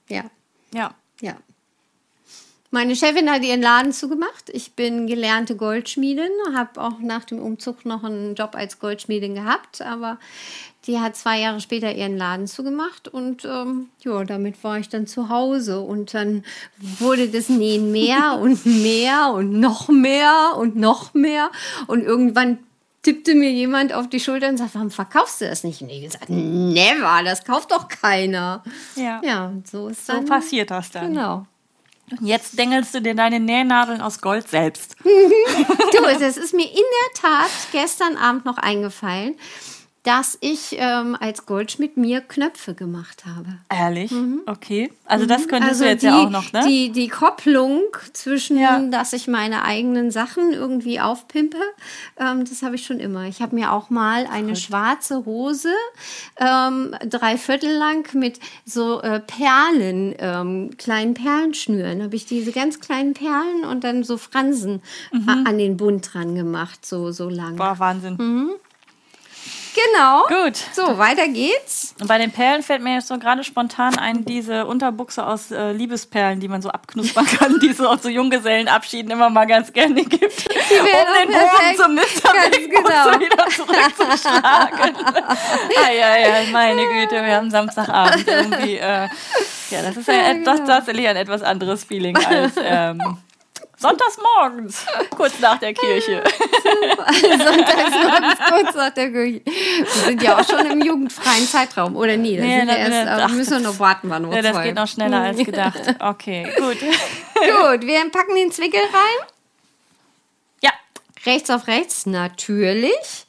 [0.09, 0.23] Ja,
[0.73, 0.93] Ja.
[1.21, 1.35] ja.
[2.69, 4.49] Meine Chefin hat ihren Laden zugemacht.
[4.51, 9.81] Ich bin gelernte Goldschmiedin, habe auch nach dem Umzug noch einen Job als Goldschmiedin gehabt,
[9.81, 10.19] aber
[10.87, 15.05] die hat zwei Jahre später ihren Laden zugemacht und ähm, ja, damit war ich dann
[15.05, 16.43] zu Hause und dann
[16.99, 21.51] wurde das Nähen mehr und mehr und noch mehr und noch mehr
[21.87, 22.59] und irgendwann
[23.03, 25.81] tippte mir jemand auf die Schulter und sagte, warum verkaufst du das nicht?
[25.81, 28.63] Und ich gesagt, never, das kauft doch keiner.
[28.95, 29.21] Ja.
[29.23, 30.25] Ja, so ist So dann.
[30.25, 31.13] passiert das dann.
[31.13, 31.45] Genau.
[32.11, 34.95] Und Jetzt dengelst du dir deine Nähnadeln aus Gold selbst.
[35.05, 39.35] Du, das ist mir in der Tat gestern Abend noch eingefallen,
[40.07, 43.57] dass ich ähm, als Goldschmied mir Knöpfe gemacht habe.
[43.69, 44.13] Ehrlich?
[44.45, 44.89] Okay.
[45.05, 46.07] Also das könntest du jetzt Mhm.
[46.07, 46.63] die, ja auch noch, ne?
[46.65, 47.81] Die, die Kopplung
[48.13, 48.79] zwischen, Ja.
[48.79, 51.57] dass ich meine eigenen Sachen irgendwie aufpimpe,
[52.17, 53.25] ähm, das habe ich schon immer.
[53.25, 55.73] Ich habe mir auch mal eine schwarze Hose,
[56.37, 62.79] ähm, drei Viertel lang mit so äh, Perlen, ähm, kleinen Perlenschnüren, habe ich diese ganz
[62.79, 64.81] kleinen Perlen und dann so Fransen
[65.11, 65.27] Mhm.
[65.29, 67.57] a- an den Bund dran gemacht, so, so lang.
[67.57, 68.17] Boah, Wahnsinn.
[69.77, 70.25] Genau.
[70.27, 70.57] Gut.
[70.73, 71.93] So, weiter geht's.
[71.99, 75.71] Und bei den Perlen fällt mir jetzt so gerade spontan ein, diese Unterbuchse aus äh,
[75.71, 79.71] Liebesperlen, die man so abknuspern kann, die es so auf so Junggesellenabschieden immer mal ganz
[79.71, 81.77] gerne gibt, um wären den perfekt.
[81.77, 82.33] Bogen zum Mr.
[82.67, 83.19] Genau.
[83.19, 84.97] wieder zurückzuschlagen.
[85.85, 88.77] Eieiei, meine Güte, wir haben Samstagabend irgendwie.
[88.77, 89.09] Äh,
[89.69, 90.67] ja, das ist ja, etwas, genau.
[90.67, 93.17] tatsächlich ein etwas anderes Feeling als ähm,
[93.77, 96.23] sonntags morgens, kurz nach der Kirche.
[97.21, 99.41] Sonntags morgens kurz nach der Kirche.
[99.45, 102.37] Wir sind ja auch schon im jugendfreien Zeitraum, oder nie?
[102.37, 104.75] Da Nee, sind wir erst, aber wir müssen wir noch warten, wann Ja, das geht
[104.75, 105.79] noch schneller als gedacht.
[105.99, 106.77] Okay, gut.
[107.37, 109.27] Gut, wir packen den Zwickel rein.
[110.63, 110.71] Ja,
[111.25, 113.27] Rechts auf rechts, natürlich.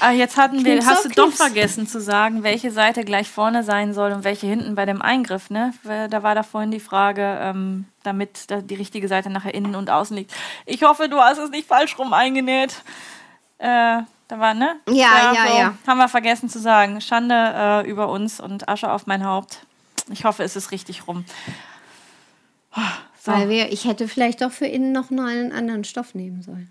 [0.00, 3.62] Ah, jetzt hatten wir, Knips hast du doch vergessen zu sagen, welche Seite gleich vorne
[3.64, 5.72] sein soll und welche hinten bei dem Eingriff, ne?
[6.10, 9.90] Da war da vorhin die Frage, ähm, damit da die richtige Seite nachher innen und
[9.90, 10.32] außen liegt.
[10.66, 12.82] Ich hoffe, du hast es nicht falsch rum eingenäht.
[13.58, 14.76] Äh, Da war, ne?
[14.88, 15.74] Ja, ja, ja.
[15.86, 17.00] Haben wir vergessen zu sagen.
[17.00, 17.34] Schande
[17.84, 19.66] äh, über uns und Asche auf mein Haupt.
[20.10, 21.24] Ich hoffe, es ist richtig rum.
[23.20, 23.32] So.
[23.32, 26.70] Weil wir, ich hätte vielleicht doch für innen noch einen anderen Stoff nehmen sollen.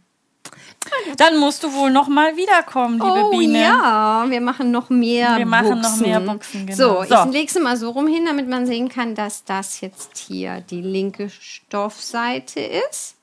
[1.17, 3.61] Dann musst du wohl noch mal wiederkommen, liebe oh, Biene.
[3.61, 6.77] Ja, wir machen noch mehr Wir machen noch mehr Buchsen, genau.
[6.77, 7.25] So, so.
[7.25, 10.61] ich lege sie mal so rum hin, damit man sehen kann, dass das jetzt hier
[10.61, 13.15] die linke Stoffseite ist.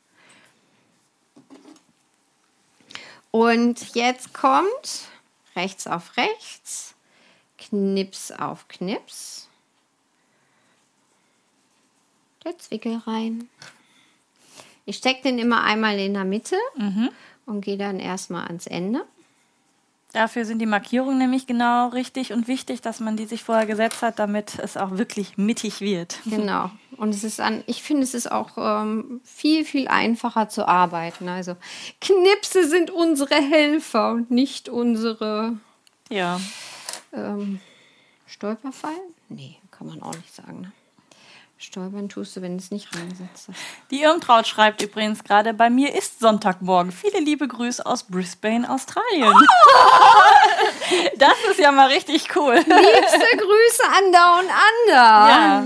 [3.31, 5.07] Und jetzt kommt
[5.55, 6.95] rechts auf rechts,
[7.57, 9.47] Knips auf Knips,
[12.43, 13.49] der Zwickel rein.
[14.91, 17.11] Ich stecke den immer einmal in der Mitte mhm.
[17.45, 19.05] und gehe dann erstmal ans Ende.
[20.11, 24.01] Dafür sind die Markierungen nämlich genau richtig und wichtig, dass man die sich vorher gesetzt
[24.01, 26.19] hat, damit es auch wirklich mittig wird.
[26.25, 26.69] Genau.
[26.97, 31.29] Und es ist an, ich finde, es ist auch ähm, viel, viel einfacher zu arbeiten.
[31.29, 31.55] Also
[32.01, 35.53] Knipse sind unsere Helfer und nicht unsere
[36.09, 36.37] ja.
[37.13, 37.61] ähm,
[38.27, 38.99] Stolperfallen.
[39.29, 40.59] Nee, kann man auch nicht sagen.
[40.59, 40.71] Ne?
[41.63, 43.59] Stolpern tust du, wenn du es nicht reingesetzt hast.
[43.91, 46.91] Die Irmtraut schreibt übrigens gerade, bei mir ist Sonntagmorgen.
[46.91, 49.31] Viele liebe Grüße aus Brisbane, Australien.
[49.31, 50.97] Oh!
[51.19, 52.55] das ist ja mal richtig cool.
[52.55, 54.95] Liebste Grüße an Down Under.
[54.95, 55.63] Ja.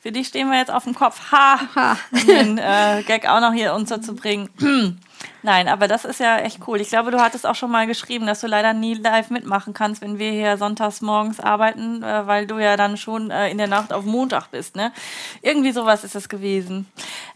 [0.00, 1.20] Für dich stehen wir jetzt auf dem Kopf.
[1.30, 1.60] Ha!
[1.74, 1.98] ha.
[2.10, 4.48] Um den äh, Gag auch noch hier unterzubringen.
[5.44, 6.80] Nein, aber das ist ja echt cool.
[6.80, 10.00] Ich glaube, du hattest auch schon mal geschrieben, dass du leider nie live mitmachen kannst,
[10.00, 13.66] wenn wir hier sonntags morgens arbeiten, äh, weil du ja dann schon äh, in der
[13.66, 14.90] Nacht auf Montag bist, ne?
[15.42, 16.86] Irgendwie sowas ist es gewesen.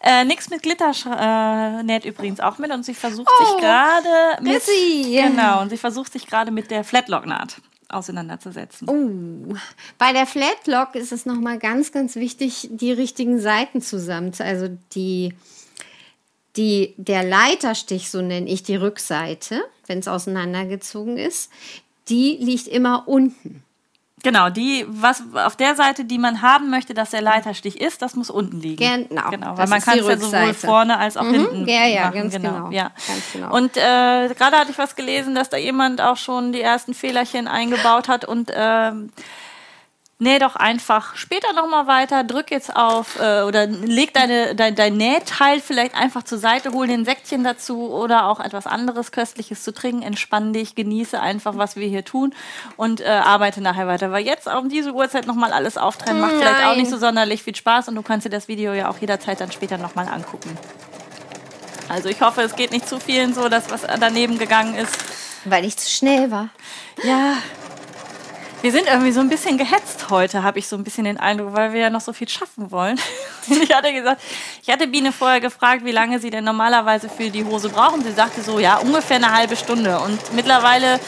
[0.01, 4.43] Äh, Nix mit Glitter äh, näht übrigens auch mit und sie versucht oh, sich gerade
[4.43, 4.63] mit
[5.05, 8.89] genau und sie versucht sich gerade mit der Flatlock-Naht auseinanderzusetzen.
[8.89, 9.55] Oh,
[9.99, 15.35] bei der Flatlock ist es nochmal ganz, ganz wichtig, die richtigen Seiten zusammen, also die
[16.57, 21.51] die, der Leiterstich, so nenne ich die Rückseite, wenn es auseinandergezogen ist,
[22.09, 23.63] die liegt immer unten.
[24.23, 28.17] Genau, die, was auf der Seite, die man haben möchte, dass der Leiterstich ist, das
[28.17, 29.09] muss unten liegen.
[29.09, 29.31] Genau.
[29.31, 31.35] genau weil man kann es ja sowohl vorne als auch mhm.
[31.35, 31.69] hinten.
[31.69, 32.15] Ja, ja, machen.
[32.15, 32.53] ganz genau.
[32.55, 32.71] genau.
[32.71, 32.91] Ja.
[33.07, 33.55] Ganz genau.
[33.55, 37.47] Und äh, gerade hatte ich was gelesen, dass da jemand auch schon die ersten Fehlerchen
[37.47, 38.91] eingebaut hat und äh,
[40.21, 44.97] näh doch einfach später nochmal weiter, drück jetzt auf äh, oder leg deine, dein, dein
[44.97, 49.73] Nähteil vielleicht einfach zur Seite, hol den Säckchen dazu oder auch etwas anderes Köstliches zu
[49.73, 52.35] trinken, entspann dich, genieße einfach, was wir hier tun
[52.77, 54.11] und äh, arbeite nachher weiter.
[54.11, 56.41] Weil jetzt um diese Uhrzeit nochmal alles auftrennen, macht Nein.
[56.41, 58.99] vielleicht auch nicht so sonderlich viel Spaß und du kannst dir das Video ja auch
[58.99, 60.59] jederzeit dann später nochmal angucken.
[61.89, 64.93] Also ich hoffe, es geht nicht zu vielen so, dass was daneben gegangen ist.
[65.45, 66.49] Weil ich zu schnell war.
[67.05, 67.37] Ja,
[68.61, 71.55] wir sind irgendwie so ein bisschen gehetzt heute, habe ich so ein bisschen den Eindruck,
[71.55, 72.99] weil wir ja noch so viel schaffen wollen.
[73.49, 74.21] ich hatte gesagt,
[74.63, 78.03] ich hatte Biene vorher gefragt, wie lange sie denn normalerweise für die Hose brauchen.
[78.03, 80.01] Sie sagte so, ja, ungefähr eine halbe Stunde.
[80.01, 80.99] Und mittlerweile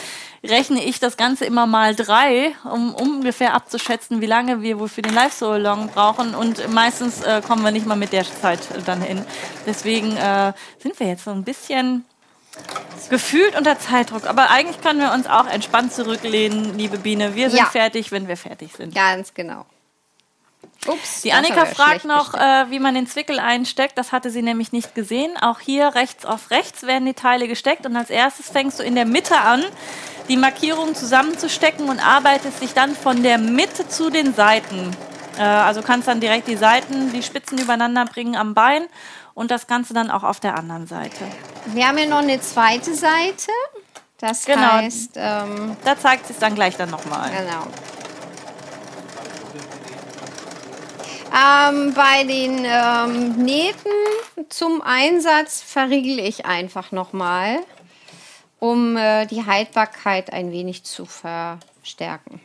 [0.43, 5.01] rechne ich das Ganze immer mal drei, um ungefähr abzuschätzen, wie lange wir wohl für
[5.01, 6.33] den Live-So-Along brauchen.
[6.33, 9.23] Und meistens äh, kommen wir nicht mal mit der Zeit dann hin.
[9.65, 12.05] Deswegen äh, sind wir jetzt so ein bisschen
[13.09, 14.25] gefühlt unter Zeitdruck.
[14.25, 17.35] Aber eigentlich können wir uns auch entspannt zurücklehnen, liebe Biene.
[17.35, 17.65] Wir sind ja.
[17.65, 18.95] fertig, wenn wir fertig sind.
[18.95, 19.65] Ganz genau.
[20.87, 23.97] Ups, die Annika fragt noch, äh, wie man den Zwickel einsteckt.
[23.97, 25.37] Das hatte sie nämlich nicht gesehen.
[25.39, 28.95] Auch hier rechts auf rechts werden die Teile gesteckt und als erstes fängst du in
[28.95, 29.63] der Mitte an,
[30.27, 34.95] die Markierungen zusammenzustecken und arbeitest dich dann von der Mitte zu den Seiten.
[35.37, 38.87] Äh, also kannst dann direkt die Seiten, die Spitzen übereinander bringen am Bein
[39.41, 41.25] und das Ganze dann auch auf der anderen Seite.
[41.73, 43.51] Wir haben hier noch eine zweite Seite.
[44.19, 44.73] Das genau.
[44.73, 47.31] heißt, ähm, da zeigt es dann gleich dann nochmal.
[47.31, 47.65] Genau.
[51.33, 53.91] Ähm, bei den ähm, Nähten
[54.49, 57.61] zum Einsatz verriegel ich einfach nochmal,
[58.59, 62.41] um äh, die Haltbarkeit ein wenig zu verstärken.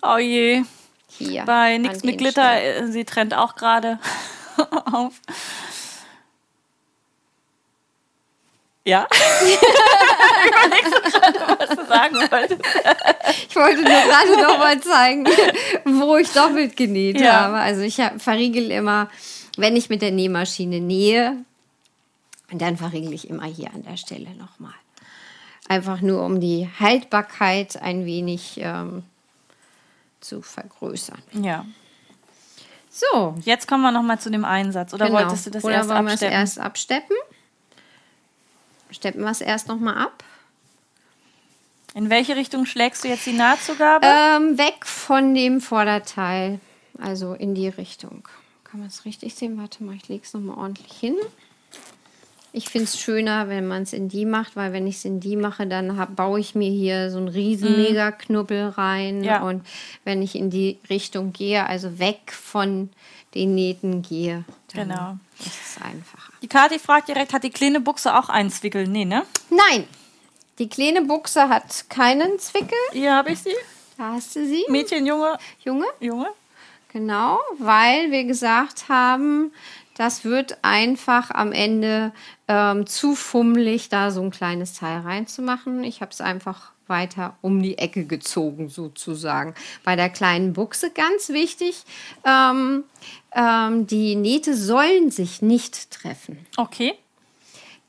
[0.00, 0.64] Oh je.
[1.28, 1.44] Hier.
[1.44, 2.88] Bei Nix mit Glitter, Stellen.
[2.88, 3.98] Äh, sie trennt auch gerade
[4.92, 5.14] auf.
[8.84, 9.06] Ja?
[11.58, 12.60] was du sagen wolltest.
[13.48, 15.24] Ich wollte nur gerade noch mal zeigen,
[15.84, 17.42] wo ich doppelt genäht ja.
[17.42, 17.58] habe.
[17.58, 19.08] Also ich verriegel immer,
[19.56, 21.36] wenn ich mit der Nähmaschine nähe,
[22.50, 24.74] dann verriegel ich immer hier an der Stelle nochmal.
[25.68, 29.04] Einfach nur, um die Haltbarkeit ein wenig ähm,
[30.22, 31.22] zu vergrößern.
[31.32, 31.64] Ja.
[32.90, 33.34] So.
[33.44, 34.92] Jetzt kommen wir noch mal zu dem Einsatz.
[34.94, 35.20] Oder genau.
[35.20, 36.30] wolltest du das Oder erst wollen absteppen?
[36.30, 37.16] Wir es erst absteppen?
[38.90, 40.22] Steppen wir es erst noch mal ab.
[41.94, 44.06] In welche Richtung schlägst du jetzt die Nahtzugabe?
[44.06, 46.60] Ähm, weg von dem Vorderteil.
[46.98, 48.28] Also in die Richtung.
[48.64, 49.58] Kann man es richtig sehen?
[49.58, 51.16] Warte mal, ich lege es noch mal ordentlich hin.
[52.54, 55.20] Ich finde es schöner, wenn man es in die macht, weil wenn ich es in
[55.20, 59.18] die mache, dann hab, baue ich mir hier so einen riesen Mega-Knubbel rein.
[59.18, 59.24] Mhm.
[59.24, 59.42] Ja.
[59.42, 59.66] Und
[60.04, 62.90] wenn ich in die Richtung gehe, also weg von
[63.34, 64.44] den Nähten gehe,
[64.74, 65.16] dann Genau.
[65.38, 65.46] ist
[65.76, 66.32] es einfacher.
[66.42, 68.86] Die Kathi fragt direkt, hat die kleine Buchse auch einen Zwickel?
[68.86, 69.22] Nee, ne?
[69.48, 69.86] Nein,
[70.58, 72.76] die kleine Buchse hat keinen Zwickel.
[72.92, 73.54] Hier habe ich sie.
[73.96, 75.86] Da hast du sie, Mädchen, Junge, Junge.
[76.00, 76.26] Junge.
[76.92, 79.50] Genau, weil wir gesagt haben,
[79.96, 82.12] das wird einfach am Ende
[82.48, 85.84] ähm, zu fummelig, da so ein kleines Teil reinzumachen.
[85.84, 89.54] Ich habe es einfach weiter um die Ecke gezogen, sozusagen.
[89.84, 91.84] Bei der kleinen Buchse ganz wichtig,
[92.24, 92.84] ähm,
[93.34, 96.46] ähm, die Nähte sollen sich nicht treffen.
[96.56, 96.94] Okay.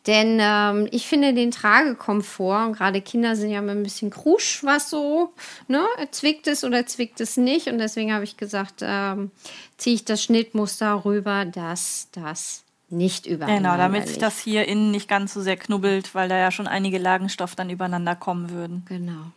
[0.05, 4.63] Denn ähm, ich finde den Tragekomfort, und gerade Kinder sind ja immer ein bisschen krusch,
[4.63, 5.33] was so,
[5.69, 7.67] ne, zwickt es oder zwickt es nicht.
[7.67, 9.31] Und deswegen habe ich gesagt, ähm,
[9.77, 14.91] ziehe ich das Schnittmuster rüber, dass das nicht übereinander Genau, damit sich das hier innen
[14.91, 18.85] nicht ganz so sehr knubbelt, weil da ja schon einige Lagenstoff dann übereinander kommen würden.
[18.87, 19.31] Genau.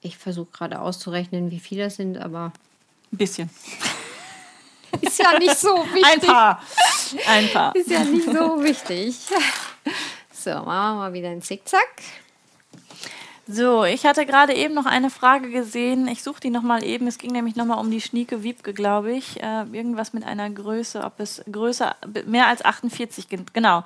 [0.00, 2.52] Ich versuche gerade auszurechnen, wie viele das sind, aber
[3.12, 3.50] Ein bisschen.
[5.00, 6.28] ist ja nicht so Ein wichtig.
[6.28, 6.62] paar.
[7.28, 7.74] Ein paar.
[7.74, 9.16] Ist ja nicht so wichtig.
[10.40, 12.00] So, machen wir mal wieder ein Zickzack.
[13.50, 16.06] So, ich hatte gerade eben noch eine Frage gesehen.
[16.06, 17.06] Ich suche die nochmal eben.
[17.08, 19.42] Es ging nämlich nochmal um die Schnieke Wiebke, glaube ich.
[19.42, 21.96] Äh, irgendwas mit einer Größe, ob es größer,
[22.26, 23.52] mehr als 48 gibt.
[23.52, 23.84] Genau.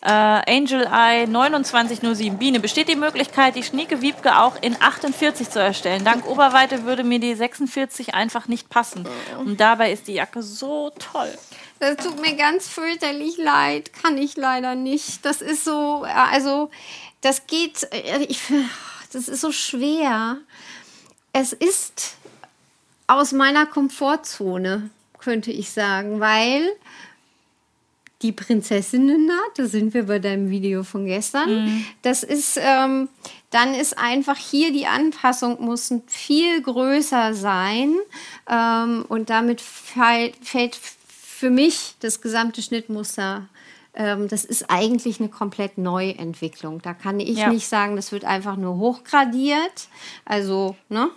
[0.00, 2.38] Äh, Angel Eye 2907.
[2.38, 6.04] Biene, besteht die Möglichkeit, die Schnieke Wiebke auch in 48 zu erstellen?
[6.04, 9.06] Dank Oberweite würde mir die 46 einfach nicht passen.
[9.38, 11.32] Und dabei ist die Jacke so toll.
[11.78, 13.92] Das tut mir ganz fürchterlich leid.
[13.92, 15.24] Kann ich leider nicht.
[15.24, 16.70] Das ist so, also,
[17.20, 18.40] das geht, äh, ich,
[19.12, 20.38] das ist so schwer.
[21.32, 22.16] Es ist
[23.06, 26.72] aus meiner Komfortzone, könnte ich sagen, weil
[28.22, 33.08] die Prinzessinnen-Naht, da sind wir bei deinem Video von gestern, das ist, ähm,
[33.50, 37.94] dann ist einfach hier die Anpassung muss viel größer sein
[38.50, 40.78] ähm, und damit fall, fällt
[41.38, 43.46] für mich das gesamte Schnittmuster,
[43.94, 46.80] ähm, das ist eigentlich eine komplett Neuentwicklung.
[46.80, 47.50] Da kann ich Ja.
[47.50, 49.88] nicht sagen, das wird einfach nur hochgradiert,
[50.24, 51.10] also, ne?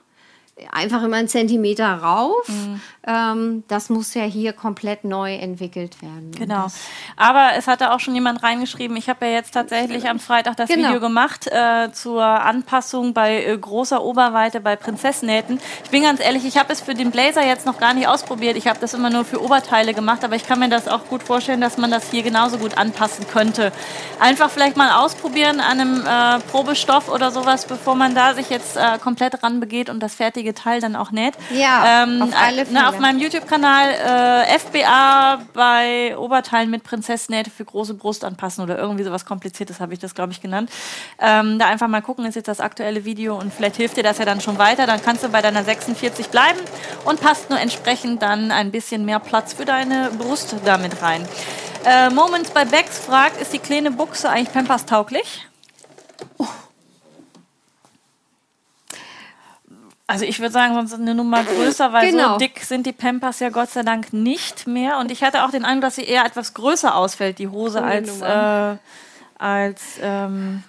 [0.71, 2.47] Einfach immer einen Zentimeter rauf.
[2.47, 2.81] Mhm.
[3.07, 6.31] Ähm, das muss ja hier komplett neu entwickelt werden.
[6.37, 6.67] Genau.
[7.15, 10.69] Aber es hatte auch schon jemand reingeschrieben, ich habe ja jetzt tatsächlich am Freitag das
[10.69, 10.89] Genau.
[10.89, 15.59] Video gemacht äh, zur Anpassung bei äh, großer Oberweite bei Prinzessnähten.
[15.83, 18.57] Ich bin ganz ehrlich, ich habe es für den Blazer jetzt noch gar nicht ausprobiert.
[18.57, 21.23] Ich habe das immer nur für Oberteile gemacht, aber ich kann mir das auch gut
[21.23, 23.71] vorstellen, dass man das hier genauso gut anpassen könnte.
[24.19, 28.77] Einfach vielleicht mal ausprobieren an einem äh, Probestoff oder sowas, bevor man da sich jetzt
[28.77, 31.35] äh, komplett ranbegeht und das fertige Teil dann auch näht.
[31.51, 32.79] Ja, ähm, auf alle äh, Fälle.
[32.79, 38.77] Ne, auf meinem YouTube-Kanal äh, FBA bei Oberteilen mit Prinzessnähte für große Brust anpassen oder
[38.77, 40.69] irgendwie sowas Kompliziertes habe ich das, glaube ich, genannt.
[41.19, 44.17] Ähm, da einfach mal gucken, ist jetzt das aktuelle Video und vielleicht hilft dir das
[44.17, 44.85] ja dann schon weiter.
[44.85, 46.59] Dann kannst du bei deiner 46 bleiben
[47.05, 51.27] und passt nur entsprechend dann ein bisschen mehr Platz für deine Brust damit rein.
[51.85, 55.48] Äh, Moments bei Becks fragt, ist die kleine Buchse eigentlich Pampers tauglich?
[60.09, 62.33] Also ich würde sagen, sonst eine Nummer größer, weil Genau.
[62.33, 64.97] so dick sind die Pampers ja Gott sei Dank nicht mehr.
[64.97, 68.19] Und ich hatte auch den Eindruck, dass sie eher etwas größer ausfällt, die Hose, als,
[68.21, 68.75] äh,
[69.37, 70.63] als, ähm,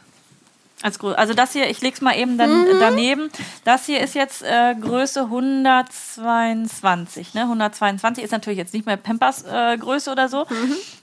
[0.83, 3.31] als grö- Also das hier, ich leg's mal eben dann daneben.
[3.65, 7.35] Das hier ist jetzt äh, Größe 122.
[7.35, 7.43] Ne?
[7.43, 10.47] 122 ist natürlich jetzt nicht mehr Pampers äh, Größe oder so.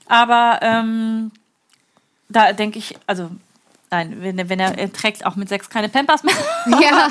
[0.08, 1.32] Aber ähm,
[2.30, 3.30] da denke ich, also
[3.90, 6.36] nein, wenn, er- wenn er, er trägt auch mit sechs keine Pampers mehr.
[6.82, 7.08] ja,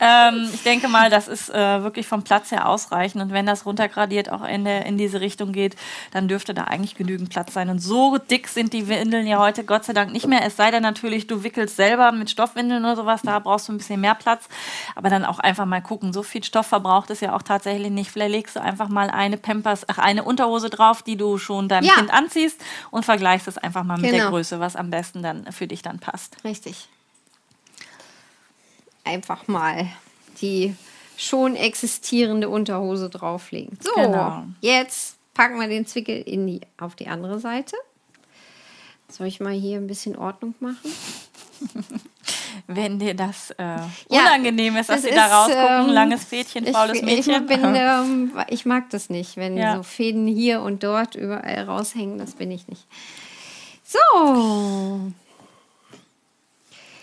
[0.28, 3.22] ähm, ich denke mal, das ist äh, wirklich vom Platz her ausreichend.
[3.22, 5.76] Und wenn das runtergradiert auch in, der, in diese Richtung geht,
[6.10, 7.68] dann dürfte da eigentlich genügend Platz sein.
[7.70, 10.44] Und so dick sind die Windeln ja heute Gott sei Dank nicht mehr.
[10.44, 13.78] Es sei denn natürlich, du wickelst selber mit Stoffwindeln oder sowas, da brauchst du ein
[13.78, 14.48] bisschen mehr Platz.
[14.96, 16.12] Aber dann auch einfach mal gucken.
[16.12, 18.10] So viel Stoff verbraucht es ja auch tatsächlich nicht.
[18.10, 21.84] Vielleicht legst du einfach mal eine Pampers, ach, eine Unterhose drauf, die du schon deinem
[21.84, 21.94] Ja.
[21.94, 22.60] Kind anziehst
[22.90, 24.30] und vergleichst es einfach mal mit der Genau.
[24.30, 26.17] Größe, was am besten dann für dich dann passt.
[26.44, 26.88] Richtig.
[29.04, 29.86] Einfach mal
[30.40, 30.74] die
[31.16, 33.78] schon existierende Unterhose drauflegen.
[33.82, 34.44] So, Genau.
[34.60, 37.76] jetzt packen wir den Zwickel in die, auf die andere Seite.
[39.08, 40.92] Soll ich mal hier ein bisschen Ordnung machen?
[42.66, 46.66] Wenn dir das äh, Ja, unangenehm ist, dass das sie da rausgucken, ähm, langes Fädchen,
[46.66, 47.42] faules ich, Mädchen.
[47.42, 49.76] Ich, bin, ähm, ich mag das nicht, wenn Ja.
[49.76, 52.18] so Fäden hier und dort überall raushängen.
[52.18, 52.86] Das bin ich nicht.
[53.84, 55.10] So,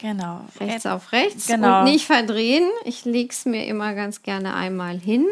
[0.06, 0.46] genau.
[0.60, 1.80] rechts auf rechts genau.
[1.80, 2.70] und nicht verdrehen.
[2.84, 5.26] Ich lege es mir immer ganz gerne einmal hin,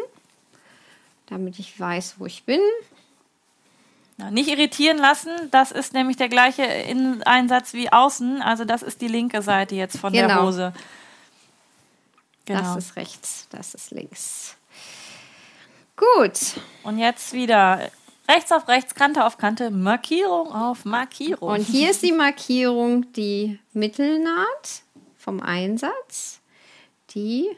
[1.26, 2.60] damit ich weiß, wo ich bin.
[4.30, 8.42] Nicht irritieren lassen, das ist nämlich der gleiche Inneneinsatz wie außen.
[8.42, 10.46] Also das ist die linke Seite jetzt von der Genau.
[10.46, 10.72] Hose.
[12.44, 12.60] Genau.
[12.60, 14.56] Das ist rechts, das ist links.
[15.96, 16.60] Gut.
[16.84, 17.90] Und jetzt wieder
[18.28, 21.48] rechts auf rechts, Kante auf Kante, Markierung auf Markierung.
[21.48, 24.82] Und hier ist die Markierung, die Mittelnaht
[25.16, 26.40] vom Einsatz,
[27.10, 27.48] die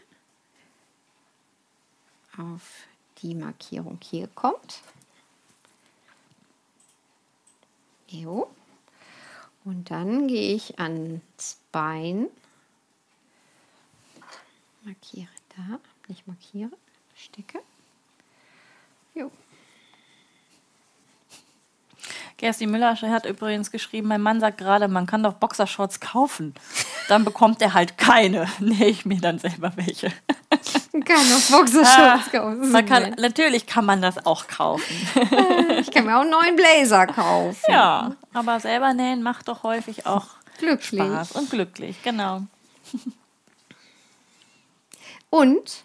[2.39, 2.87] auf
[3.23, 4.81] die Markierung hier kommt.
[8.09, 8.49] Jo.
[9.65, 12.29] Und dann gehe ich ans Bein.
[14.83, 16.71] Markiere da, nicht markiere,
[17.17, 17.61] stecke.
[19.15, 19.33] Jo.
[22.37, 26.55] Gersti Müller hat übrigens geschrieben, mein Mann sagt gerade, man kann doch Boxershorts kaufen.
[27.09, 28.47] Dann bekommt er halt keine.
[28.61, 30.13] Nähe ich mir dann selber welche.
[30.93, 32.73] Man kann noch Boxershorts kaufen.
[32.73, 34.85] Man kann, natürlich kann man das auch kaufen.
[35.79, 37.71] Ich kann mir auch einen neuen Blazer kaufen.
[37.71, 40.27] Ja, aber selber nähen macht doch häufig auch
[40.59, 41.03] Glücklich.
[41.03, 42.43] Spaß und glücklich, genau.
[45.31, 45.85] Und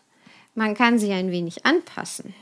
[0.56, 2.34] man kann sie ein wenig anpassen.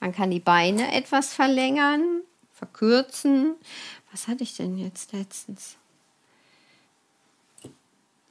[0.00, 2.22] Man kann die Beine etwas verlängern,
[2.60, 3.54] verkürzen.
[4.12, 5.76] Was hatte ich denn jetzt letztens?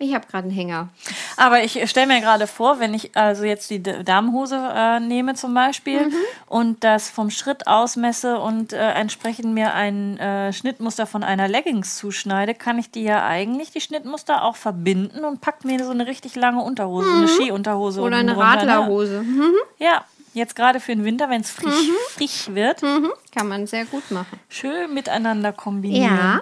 [0.02, 0.88] Ich habe gerade einen Hänger.
[1.36, 5.54] Aber ich stelle mir gerade vor, wenn ich also jetzt die Damenhose äh, nehme zum
[5.54, 6.14] Beispiel Mhm.
[6.48, 11.98] und das vom Schritt ausmesse und äh, entsprechend mir ein äh, Schnittmuster von einer Leggings
[11.98, 16.08] zuschneide, kann ich die ja eigentlich, die Schnittmuster, auch verbinden und pack mir so eine
[16.08, 18.06] richtig lange Unterhose, so eine Skiunterhose Mhm.
[18.06, 18.72] Oder eine runter, ne?
[18.78, 19.22] Radlerhose.
[19.24, 19.52] Mhm.
[19.80, 23.12] Ja, jetzt gerade für den Winter, wenn es frisch, frisch wird, Mhm.
[23.36, 24.40] Kann man sehr gut machen.
[24.50, 26.16] schön miteinander kombinieren.
[26.18, 26.42] Ja.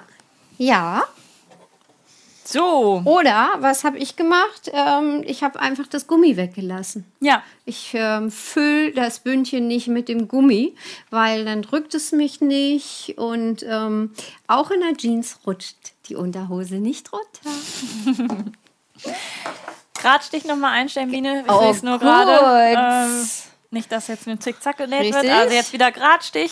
[0.58, 1.04] Ja.
[2.44, 4.72] So, Oder was habe ich gemacht?
[4.72, 7.04] Ähm, ich habe einfach das Gummi weggelassen.
[7.20, 7.44] ja.
[7.66, 10.74] Ich ähm, fülle das Bündchen nicht mit dem Gummi,
[11.10, 13.16] weil dann drückt es mich nicht.
[13.18, 14.14] Und ähm,
[14.48, 15.76] auch in der Jeans rutscht
[16.08, 18.46] die Unterhose nicht runter.
[19.96, 21.44] Gradstich nochmal einstellen, Biene.
[21.46, 22.02] Ich Oh, nur gut.
[22.02, 23.06] gerade.
[23.70, 25.16] Nicht, dass jetzt mit dem Zickzack genäht wird.
[25.24, 25.32] Richtig.
[25.34, 26.52] Also jetzt wieder Gradstich.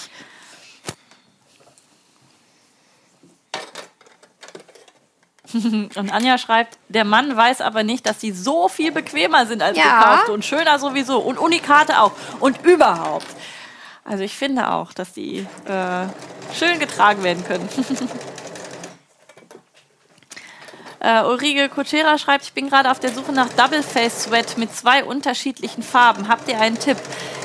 [5.54, 9.78] Und Anja schreibt, der Mann weiß aber nicht, dass sie so viel bequemer sind als
[9.78, 9.84] Ja.
[9.84, 13.28] gekaufte und schöner sowieso und Unikate auch und überhaupt.
[14.04, 16.08] Also ich finde auch, dass die äh,
[16.54, 17.70] schön getragen werden können.
[21.06, 24.76] Äh, Ulrike Kutschera schreibt, ich bin gerade auf der Suche nach Double Face Sweat mit
[24.76, 26.28] zwei unterschiedlichen Farben.
[26.28, 26.98] Habt ihr einen Tipp?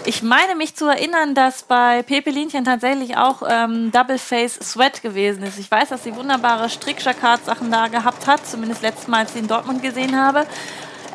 [0.06, 5.42] Ich meine mich zu erinnern, dass bei Pepelinchen tatsächlich auch ähm, Double Face Sweat gewesen
[5.42, 5.58] ist.
[5.58, 9.40] Ich weiß, dass sie wunderbare Strickjakat-Sachen da gehabt hat, zumindest letztes Mal, als ich sie
[9.40, 10.46] in Dortmund gesehen habe.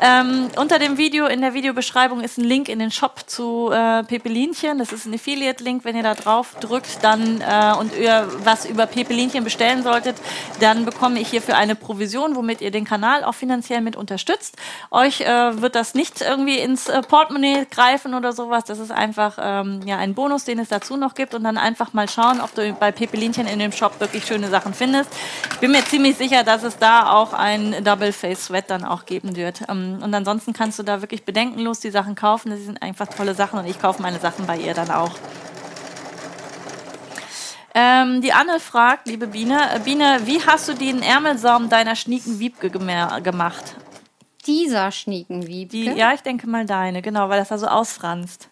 [0.02, 4.04] Ähm, unter dem Video, in der Videobeschreibung ist ein Link in den Shop zu äh,
[4.04, 4.78] Pepelinchen.
[4.78, 5.84] Das ist ein Affiliate-Link.
[5.84, 10.16] Wenn ihr da drauf drückt dann äh, und ihr was über Pepelinchen bestellen solltet,
[10.60, 14.56] dann bekomme ich hierfür eine Provision, womit ihr den Kanal auch finanziell mit unterstützt.
[14.90, 18.64] Euch äh, wird das nicht irgendwie ins äh, Portemonnaie greifen oder sowas.
[18.64, 21.34] Das ist einfach ähm, ja, ein Bonus, den es dazu noch gibt.
[21.34, 24.74] Und dann einfach mal schauen, ob du bei Pepelinchen in dem Shop wirklich schöne Sachen
[24.74, 25.10] findest.
[25.52, 29.06] Ich bin mir ziemlich sicher, dass es da auch ein Double Face Sweat dann auch
[29.06, 29.62] geben wird.
[29.68, 32.50] Ähm, und ansonsten kannst du da wirklich bedenkenlos die Sachen kaufen.
[32.50, 35.12] Das sind einfach tolle Sachen und ich kaufe meine Sachen bei ihr dann auch.
[37.78, 42.38] Ähm, die Anne fragt, liebe Biene, äh, Biene, wie hast du den Ärmelsaum deiner Schnieken
[42.38, 43.76] Wiebke gemacht?
[44.46, 45.76] Dieser Schniekenwiebke.
[45.76, 48.48] Die, ja, ich denke mal deine, genau, weil das da so ausfranst.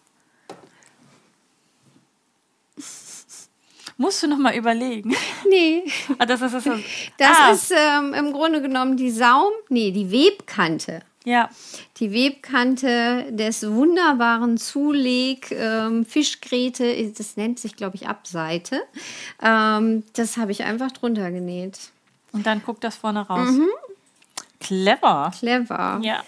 [3.97, 5.15] Musst du noch mal überlegen.
[5.47, 5.83] Nee,
[6.17, 6.83] Ah, das ist, das ist,
[7.17, 11.01] das ah, ist ähm, im Grunde genommen die Saum, nee, die Webkante.
[11.25, 11.49] Ja.
[11.97, 18.81] Die Webkante des wunderbaren Zuleg ähm, Fischgräte, das nennt sich, glaube ich, Abseite.
[19.41, 21.79] Ähm, das habe ich einfach drunter genäht.
[22.31, 23.49] Und dann guckt das vorne raus.
[24.59, 25.31] Clever.
[25.37, 25.99] Clever.
[26.01, 26.23] Ja.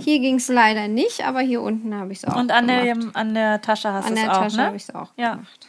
[0.00, 2.84] Hier ging es leider nicht, aber hier unten habe ich es auch Und an der,
[2.84, 3.14] gemacht.
[3.14, 4.66] an der Tasche hast An du es der auch, Tasche ne?
[4.66, 5.34] habe ich es auch Ja.
[5.34, 5.68] gemacht.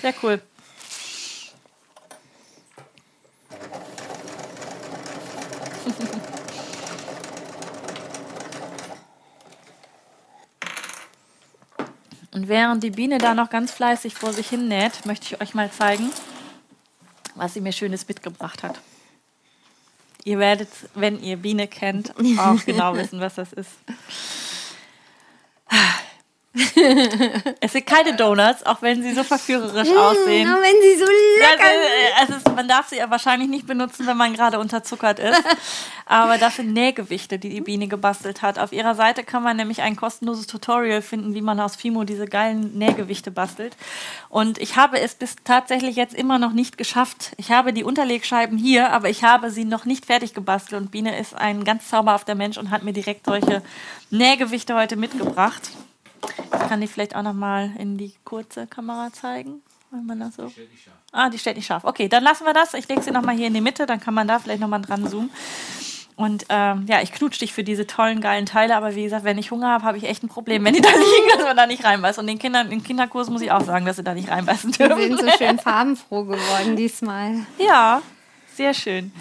[0.00, 0.40] Sehr cool.
[12.34, 15.54] Und während die Biene da noch ganz fleißig vor sich hin näht, möchte ich euch
[15.54, 16.10] mal zeigen,
[17.36, 18.80] was sie mir Schönes mitgebracht hat.
[20.24, 23.70] Ihr werdet, wenn ihr Biene kennt, auch genau wissen, was das ist.
[27.60, 30.48] Es sind keine Donuts, auch wenn sie so verführerisch aussehen.
[30.48, 34.06] Und wenn sie so lecker Ja, es ist, man darf sie ja wahrscheinlich nicht benutzen,
[34.06, 35.42] wenn man gerade unterzuckert ist.
[36.06, 38.60] Aber das sind Nähgewichte, die die Biene gebastelt hat.
[38.60, 42.26] Auf ihrer Seite kann man nämlich ein kostenloses Tutorial finden, wie man aus Fimo diese
[42.26, 43.76] geilen Nähgewichte bastelt.
[44.28, 47.32] Und ich habe es bis tatsächlich jetzt immer noch nicht geschafft.
[47.36, 50.80] Ich habe die Unterlegscheiben hier, aber ich habe sie noch nicht fertig gebastelt.
[50.80, 53.60] Und Biene ist ein ganz zauberhafter Mensch und hat mir direkt solche
[54.10, 55.70] Nähgewichte heute mitgebracht.
[56.38, 59.62] Ich kann die vielleicht auch noch mal in die kurze Kamera zeigen.
[59.90, 60.52] Wenn man das so.
[61.12, 61.84] Ah, die stellt nicht scharf.
[61.84, 62.74] Okay, dann lassen wir das.
[62.74, 64.68] Ich lege sie noch mal hier in die Mitte, dann kann man da vielleicht noch
[64.68, 65.30] mal dran zoomen.
[66.16, 69.38] Und ähm, ja, ich knutsch dich für diese tollen, geilen Teile, aber wie gesagt, wenn
[69.38, 71.66] ich Hunger habe, habe ich echt ein Problem, wenn die da liegen, dass man da
[71.66, 72.18] nicht reinbeißt.
[72.18, 75.16] Und den Kindern, im Kinderkurs muss ich auch sagen, dass sie da nicht reinbeißen dürfen.
[75.16, 77.46] sind so schön farbenfroh geworden diesmal.
[77.58, 78.00] Ja,
[78.54, 79.12] sehr schön.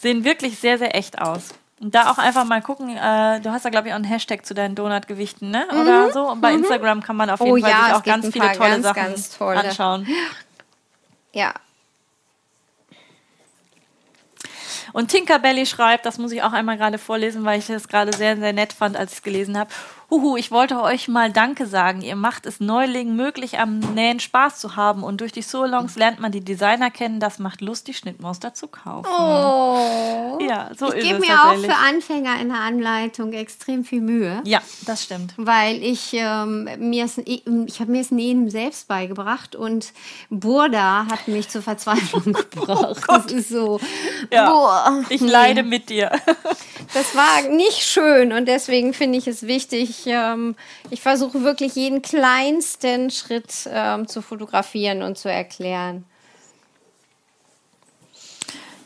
[0.00, 1.54] Sehen wirklich sehr, sehr echt aus.
[1.78, 4.46] Und da auch einfach mal gucken, äh, du hast da, glaube ich, auch einen Hashtag
[4.46, 5.66] zu deinen Donutgewichten, ne?
[5.78, 6.30] Oder so.
[6.30, 8.70] Und bei Instagram kann man auf jeden Oh Fall ja, sich auch ganz viele tolle
[8.70, 9.60] ganz, Sachen ganz tolle.
[9.60, 10.06] anschauen.
[11.32, 11.52] Ja.
[14.94, 18.38] Und Tinkerbelly schreibt, das muss ich auch einmal gerade vorlesen, weil ich das gerade sehr,
[18.38, 19.68] sehr nett fand, als ich es gelesen habe.
[20.08, 22.00] Huhu, ich wollte euch mal Danke sagen.
[22.00, 25.02] Ihr macht es Neulingen möglich, am Nähen Spaß zu haben.
[25.02, 27.18] Und durch die Solongs lernt man die Designer kennen.
[27.18, 29.08] Das macht Lust, die Schnittmuster zu kaufen.
[29.10, 30.38] Oh.
[30.48, 34.00] Ja, so Ich ist gebe es mir auch für Anfänger in der Anleitung extrem viel
[34.00, 34.40] Mühe.
[34.44, 35.34] Ja, das stimmt.
[35.38, 37.42] weil ich ähm, mir es, ich
[37.80, 39.92] habe mir das Nähen selbst beigebracht und
[40.30, 43.02] Burda hat mich zur Verzweiflung gebracht.
[43.08, 44.50] das ist so, Oh Ja.
[44.50, 46.12] boah, Ich leide mit dir.
[46.94, 49.95] Das war nicht schön und deswegen finde ich es wichtig.
[50.06, 50.56] Ähm,
[50.90, 56.04] ich versuche wirklich jeden kleinsten Schritt ähm, zu fotografieren und zu erklären.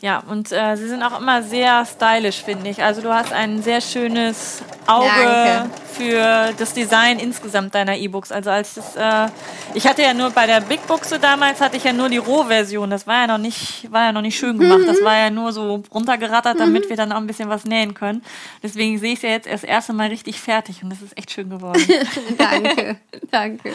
[0.01, 2.81] Ja, und äh, sie sind auch immer sehr stylisch, finde ich.
[2.83, 5.69] Also du hast ein sehr schönes Auge Danke.
[5.93, 8.31] für das Design insgesamt deiner E-Books.
[8.31, 9.29] Also als das, äh,
[9.75, 12.89] ich hatte ja nur bei der Big Buchse damals hatte ich ja nur die Rohversion.
[12.89, 14.87] Das war ja noch nicht, war ja noch nicht schön gemacht.
[14.87, 18.23] Das war ja nur so runtergerattert, damit wir dann auch ein bisschen was nähen können.
[18.63, 21.15] Deswegen sehe ich es ja jetzt erst das erste Mal richtig fertig und das ist
[21.15, 21.79] echt schön geworden.
[22.39, 22.97] danke,
[23.29, 23.71] danke.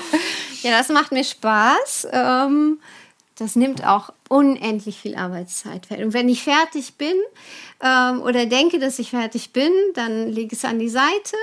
[0.62, 2.08] Ja, das macht mir Spaß.
[2.10, 2.80] Ähm,
[3.38, 6.00] das nimmt auch unendlich viel Arbeitszeit weg.
[6.00, 7.14] Und wenn ich fertig bin
[7.80, 11.36] ähm, oder denke, dass ich fertig bin, dann lege ich es an die Seite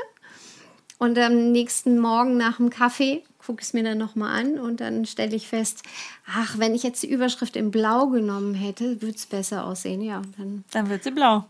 [0.98, 4.80] und am nächsten Morgen nach dem Kaffee gucke ich es mir dann nochmal an und
[4.80, 5.84] dann stelle ich fest,
[6.26, 10.02] ach, wenn ich jetzt die Überschrift in Blau genommen hätte, würde es besser aussehen.
[10.02, 11.46] Ja, dann Dann wird sie blau.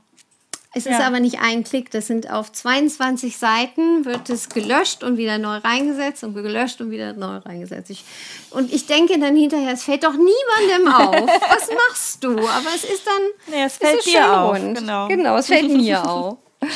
[0.74, 1.08] Es ist Ja.
[1.08, 5.58] aber nicht ein Klick, das sind auf 22 Seiten, wird es gelöscht und wieder neu
[5.58, 7.90] reingesetzt und gelöscht und wieder neu reingesetzt.
[7.90, 8.04] Ich,
[8.52, 11.30] und ich denke dann hinterher, es fällt doch niemandem auf.
[11.50, 12.32] Was machst du?
[12.32, 13.22] Aber es ist dann.
[13.54, 14.78] Nee, es es fällt ist dir auf, rund.
[14.78, 15.08] genau.
[15.08, 16.38] genau, es fällt mir auf.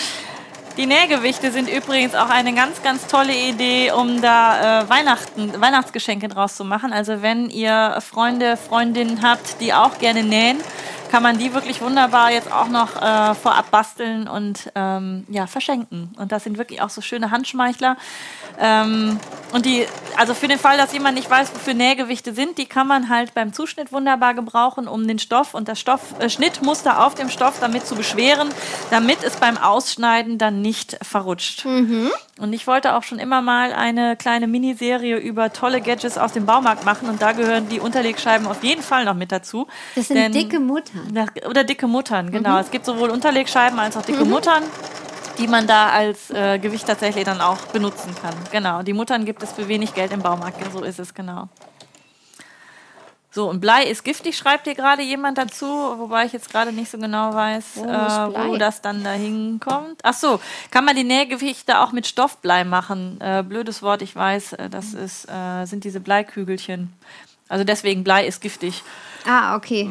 [0.78, 6.28] Die Nähgewichte sind übrigens auch eine ganz, ganz tolle Idee, um da äh, Weihnachten, Weihnachtsgeschenke
[6.28, 6.94] draus zu machen.
[6.94, 10.60] Also wenn ihr Freunde, Freundinnen habt, die auch gerne nähen,
[11.10, 16.14] kann man die wirklich wunderbar jetzt auch noch äh, vorab basteln und ähm, ja, verschenken.
[16.18, 17.98] Und das sind wirklich auch so schöne Handschmeichler.
[18.60, 19.20] Ähm,
[19.54, 19.86] und die,
[20.18, 23.34] also für den Fall, dass jemand nicht weiß, wofür Nähgewichte sind, die kann man halt
[23.34, 27.60] beim Zuschnitt wunderbar gebrauchen, um den Stoff und das Stoff, äh, Schnittmuster auf dem Stoff
[27.60, 28.50] damit zu beschweren,
[28.90, 31.66] damit es beim Ausschneiden dann nicht verrutscht.
[32.40, 36.46] Und ich wollte auch schon immer mal eine kleine Miniserie über tolle Gadgets aus dem
[36.46, 39.68] Baumarkt machen und da gehören die Unterlegscheiben auf jeden Fall noch mit dazu.
[39.96, 40.60] Das sind Denn- dicke
[41.06, 41.30] Muttern.
[41.50, 42.58] Oder dicke Muttern, genau.
[42.60, 44.64] Es gibt sowohl Unterlegscheiben als auch dicke Muttern,
[45.38, 48.34] die man da als äh, Gewicht tatsächlich dann auch benutzen kann.
[48.52, 48.82] Genau.
[48.84, 50.58] Die Muttern gibt es für wenig Geld im Baumarkt.
[50.74, 51.50] So ist es, genau.
[53.38, 56.90] So, und Blei ist giftig, schreibt hier gerade jemand dazu, wobei ich jetzt gerade nicht
[56.90, 60.00] so genau weiß, Wo äh, wo das dann da hinkommt.
[60.02, 60.40] Ach so,
[60.72, 63.22] kann man die Nähgewichte auch mit Stoffblei machen?
[63.22, 66.92] Äh, blödes Wort, ich weiß, äh, das ist, äh, sind diese Bleikügelchen.
[67.48, 68.82] Also deswegen, Blei ist giftig.
[69.28, 69.88] Ah, okay.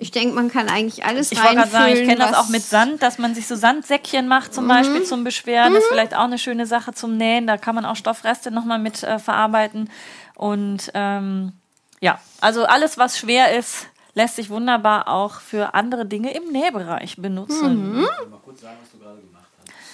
[0.00, 2.38] Ich denke, man kann eigentlich alles Ich wollte gerade sagen, ich reinfüllen, kenne das was-
[2.38, 4.54] auch mit Sand, dass man sich so Sandsäckchen macht, Mhm.
[4.54, 5.74] zum Beispiel zum Beschweren.
[5.74, 7.48] Das ist vielleicht auch eine schöne Sache zum Nähen.
[7.48, 9.90] Da kann man auch Stoffreste nochmal mit äh, verarbeiten.
[10.36, 11.52] Und ähm,
[12.00, 17.16] ja, also alles, was schwer ist, lässt sich wunderbar auch für andere Dinge im Nähbereich
[17.16, 17.96] benutzen.
[17.98, 18.08] Mhm.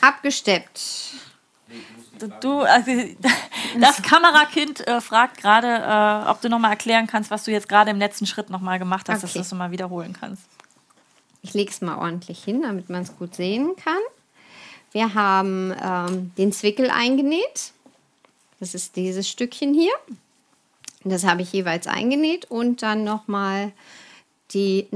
[0.02, 0.80] Abgesteppt.
[2.40, 2.90] Du, also,
[3.80, 5.66] das Kamerakind äh, fragt gerade,
[6.26, 9.08] äh, ob du nochmal erklären kannst, was du jetzt gerade im letzten Schritt nochmal gemacht
[9.08, 9.38] hast, dass Okay.
[9.38, 10.42] du das nochmal wiederholen kannst.
[11.42, 13.98] Ich lege es mal ordentlich hin, damit man es gut sehen kann.
[14.92, 17.72] Wir haben ähm, den Zwickel eingenäht.
[18.60, 19.92] Das ist dieses Stückchen hier.
[21.02, 23.72] Das habe ich jeweils eingenäht und dann nochmal
[24.52, 24.86] die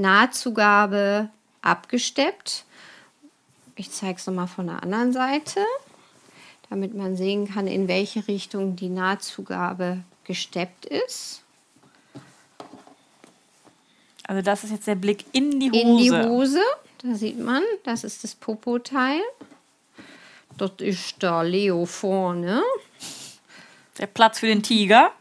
[6.69, 11.43] damit man sehen kann, in welche Richtung die Nahtzugabe gesteppt ist.
[14.23, 15.79] Also das ist jetzt der Blick in die Hose.
[15.81, 16.61] In die Hose,
[17.01, 19.21] da sieht man, das ist das Popo-Teil.
[20.57, 22.61] Dort ist der Leo vorne.
[23.97, 25.11] Der Platz für den Tiger.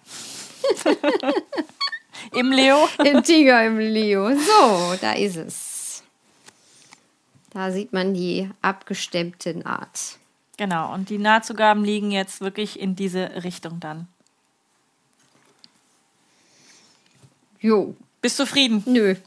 [2.32, 2.88] Im Leo.
[3.04, 4.30] Im Tiger im Leo.
[4.36, 6.02] So, da ist es.
[7.50, 10.17] Da sieht man die abgestemmte Naht.
[10.58, 14.08] Genau, und die Nahtzugaben liegen jetzt wirklich in diese Richtung dann.
[17.60, 17.94] Jo.
[18.20, 18.82] Bist du zufrieden?
[18.84, 19.14] Nö.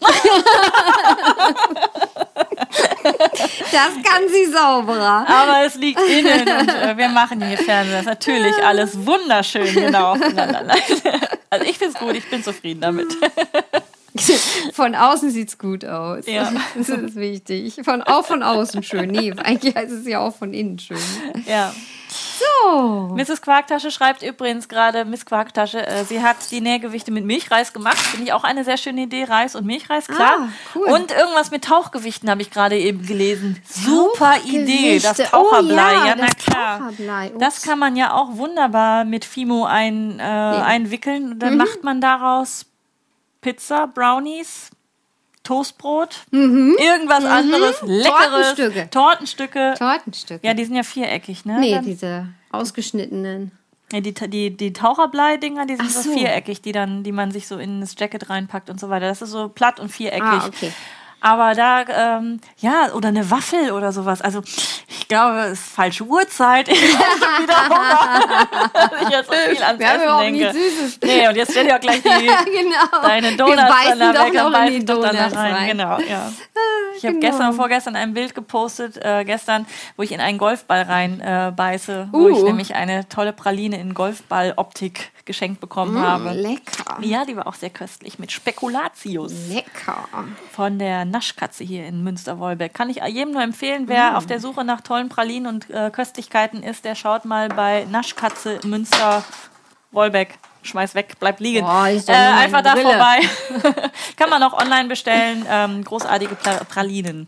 [3.71, 5.25] Das kann sie sauberer.
[5.27, 7.93] Aber es liegt innen und äh, wir machen hier Fernsehen.
[7.93, 10.65] Das ist natürlich alles wunderschön genau aufeinander.
[11.49, 13.07] Also ich finde es gut, ich bin zufrieden damit.
[14.73, 16.25] Von außen sieht es gut aus.
[16.25, 16.51] Ja.
[16.75, 17.79] Das ist wichtig.
[17.83, 19.09] Von, auch von außen schön.
[19.09, 20.97] Nee, eigentlich ist es ja auch von innen schön.
[21.45, 21.73] Ja.
[22.11, 23.15] So.
[23.15, 23.41] Mrs.
[23.41, 27.97] Quarktasche schreibt übrigens gerade, Miss Quarktasche, äh, sie hat die Nährgewichte mit Milchreis gemacht.
[27.97, 29.23] Finde ich auch eine sehr schöne Idee.
[29.23, 30.35] Reis und Milchreis, klar.
[30.39, 30.87] Ah, cool.
[30.87, 33.61] Und irgendwas mit Tauchgewichten habe ich gerade eben gelesen.
[33.69, 34.99] Super Idee.
[34.99, 35.17] Das.
[35.17, 35.73] Taucherblei.
[35.73, 36.91] Oh ja, ja, na das klar.
[37.39, 41.33] Das kann man ja auch wunderbar mit Fimo ein, äh, einwickeln.
[41.33, 42.65] Und dann macht man daraus
[43.41, 44.69] Pizza, Brownies,
[45.43, 48.55] Toastbrot, irgendwas anderes, leckeres.
[48.55, 48.89] Tortenstücke.
[48.91, 49.73] Tortenstücke.
[49.77, 50.47] Tortenstücke.
[50.47, 51.59] Ja, die sind ja viereckig, ne?
[51.59, 53.51] nee, Dann- diese ausgeschnittenen.
[53.91, 56.01] ja, die, die, die Taucherblei-Dinger, die sind so.
[56.01, 56.13] so.
[56.13, 59.07] viereckig, die dann, die man sich so in das Jacket reinpackt und so weiter.
[59.07, 60.21] Das ist so platt und viereckig.
[60.23, 60.71] Ah, okay.
[61.21, 61.85] Aber da,
[62.17, 64.21] ähm, ja, oder eine Waffel oder sowas.
[64.21, 64.41] Also,
[64.87, 66.67] ich glaube, es ist falsche Uhrzeit.
[66.81, 69.01] Ich habe schon wieder Hunger.
[69.03, 70.39] ich jetzt so viel ans Wir haben Essen überhaupt denke.
[70.39, 70.99] nichts Süßes.
[71.03, 73.01] Nee, und jetzt stell dir auch gleich die, genau.
[73.01, 75.15] deine Wir Donuts beißen dann da doch weg noch und in die beißen doch dann
[75.15, 75.53] da Donuts rein.
[75.53, 75.67] rein.
[75.69, 76.31] Genau, ja.
[76.97, 77.19] Ich habe genau.
[77.19, 79.65] gestern oder vorgestern ein Bild gepostet, äh, gestern,
[79.97, 82.45] wo ich in einen Golfball rein äh, beiße, wo ich Uh.
[82.45, 86.31] nämlich eine tolle Praline in Golfball-Optik geschenkt bekommen habe.
[86.31, 86.97] Lecker.
[87.01, 90.05] Ja, die war auch sehr köstlich mit Spekulatius Lecker.
[90.51, 92.73] von der Naschkatze hier in Münster-Wolbeck.
[92.73, 96.63] Kann ich jedem nur empfehlen, wer auf der Suche nach tollen Pralinen und äh, Köstlichkeiten
[96.63, 100.37] ist, der schaut mal bei Naschkatze Münster-Wolbeck.
[100.63, 101.61] Schmeiß weg, bleibt liegen.
[101.65, 102.89] Boah, äh, einfach da Brille.
[102.89, 103.81] vorbei.
[104.17, 105.45] Kann man auch online bestellen.
[105.49, 107.27] Ähm, großartige Pra Pralinen.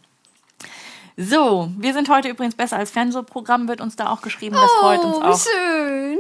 [1.17, 4.55] So, wir sind heute übrigens besser als Fernsehprogramm, wird uns da auch geschrieben.
[4.55, 5.39] Das freut uns Oh, auch.
[5.39, 6.17] schön.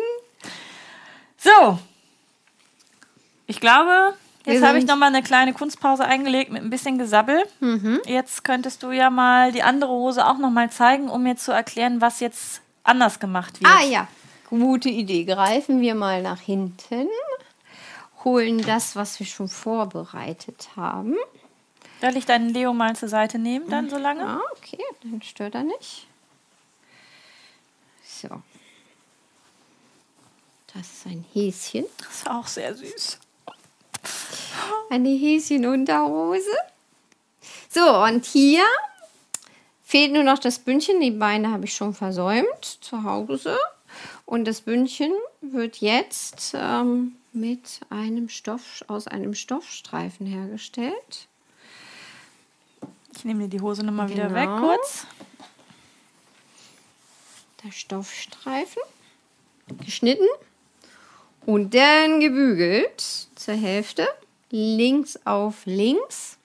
[1.43, 1.77] So,
[3.47, 4.13] ich glaube,
[4.45, 7.43] jetzt habe ich noch mal eine kleine Kunstpause eingelegt mit ein bisschen Gesabbel.
[7.59, 7.99] Mhm.
[8.05, 11.51] Jetzt könntest du ja mal die andere Hose auch noch mal zeigen, um mir zu
[11.51, 13.69] erklären, was jetzt anders gemacht wird.
[13.69, 14.07] Ah ja,
[14.49, 15.25] gute Idee.
[15.25, 17.09] Greifen wir mal nach hinten,
[18.23, 21.15] holen das, was wir schon vorbereitet haben.
[21.99, 24.25] Soll ich deinen Leo mal zur Seite nehmen, dann so lange?
[24.25, 26.07] Ah, okay, dann stört er nicht.
[28.05, 28.29] So.
[30.73, 31.85] Das ist ein Häschen.
[31.97, 33.19] Das ist auch sehr süß.
[34.89, 36.49] Eine Häschenunterhose.
[37.69, 38.63] So, und hier
[39.83, 40.99] fehlt nur noch das Bündchen.
[40.99, 43.57] Die Beine habe ich schon versäumt zu Hause.
[44.25, 45.11] Und das Bündchen
[45.41, 51.27] wird jetzt ähm, mit einem Stoff, aus einem Stoffstreifen hergestellt.
[53.15, 54.35] Ich nehme dir die Hose nochmal wieder Genau.
[54.35, 55.05] weg kurz.
[57.63, 58.81] Der Stoffstreifen
[59.85, 60.27] geschnitten
[61.45, 63.03] und dann gebügelt
[63.35, 64.07] zur Hälfte.
[64.49, 66.37] Links auf links.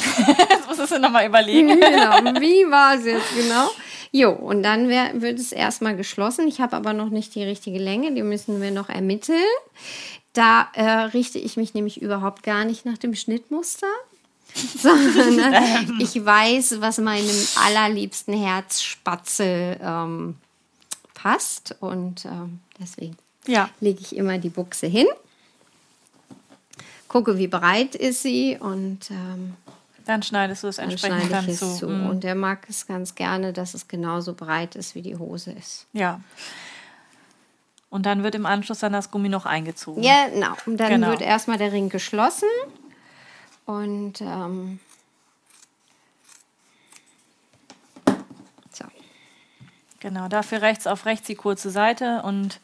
[0.48, 1.68] Jetzt musst du nochmal überlegen.
[1.80, 3.68] genau, wie war es jetzt genau?
[4.12, 6.48] Jo, und dann wär, wird es erstmal geschlossen.
[6.48, 9.36] Ich habe aber noch nicht die richtige Länge, die müssen wir noch ermitteln.
[10.32, 13.88] Da äh, richte ich mich nämlich überhaupt gar nicht nach dem Schnittmuster,
[14.54, 20.36] sondern ich weiß, was meinem allerliebsten Herzspatzel ähm,
[21.14, 23.16] passt und ähm, deswegen
[23.46, 23.68] Ja.
[23.80, 25.06] lege ich immer die Buchse hin,
[27.08, 29.54] gucke, wie breit ist sie und ähm,
[30.06, 31.76] Dann schneidest du es dann entsprechend dann es zu.
[31.76, 31.88] zu.
[31.88, 32.06] Mm.
[32.08, 35.86] Und er mag es ganz gerne, dass es genauso breit ist, wie die Hose ist.
[35.92, 36.20] Ja.
[37.90, 40.02] Und dann wird im Anschluss dann das Gummi noch eingezogen.
[40.02, 40.54] Ja, genau.
[40.66, 41.08] Und dann Genau.
[41.08, 42.48] wird erstmal der Ring geschlossen.
[43.66, 44.78] Und ähm,
[50.00, 52.60] Genau, dafür rechts auf rechts die kurze Seite und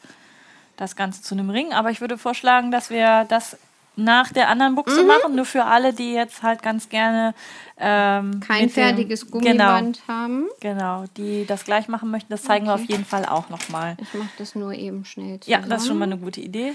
[0.75, 1.71] das Ganze zu einem Ring.
[1.73, 3.57] Aber ich würde vorschlagen, dass wir das
[3.95, 5.07] nach der anderen Buchse Mhm.
[5.07, 7.33] machen, nur für alle, die jetzt halt ganz gerne
[7.79, 10.45] ähm, kein dem- fertiges Gummiband haben.
[10.59, 13.97] Genau, genau, die das gleich machen möchten, das zeigen wir auf jeden Fall auch nochmal.
[13.99, 15.69] Ich mache das nur eben schnell Ja, zusammen.
[15.69, 16.73] das ist schon mal eine gute Idee.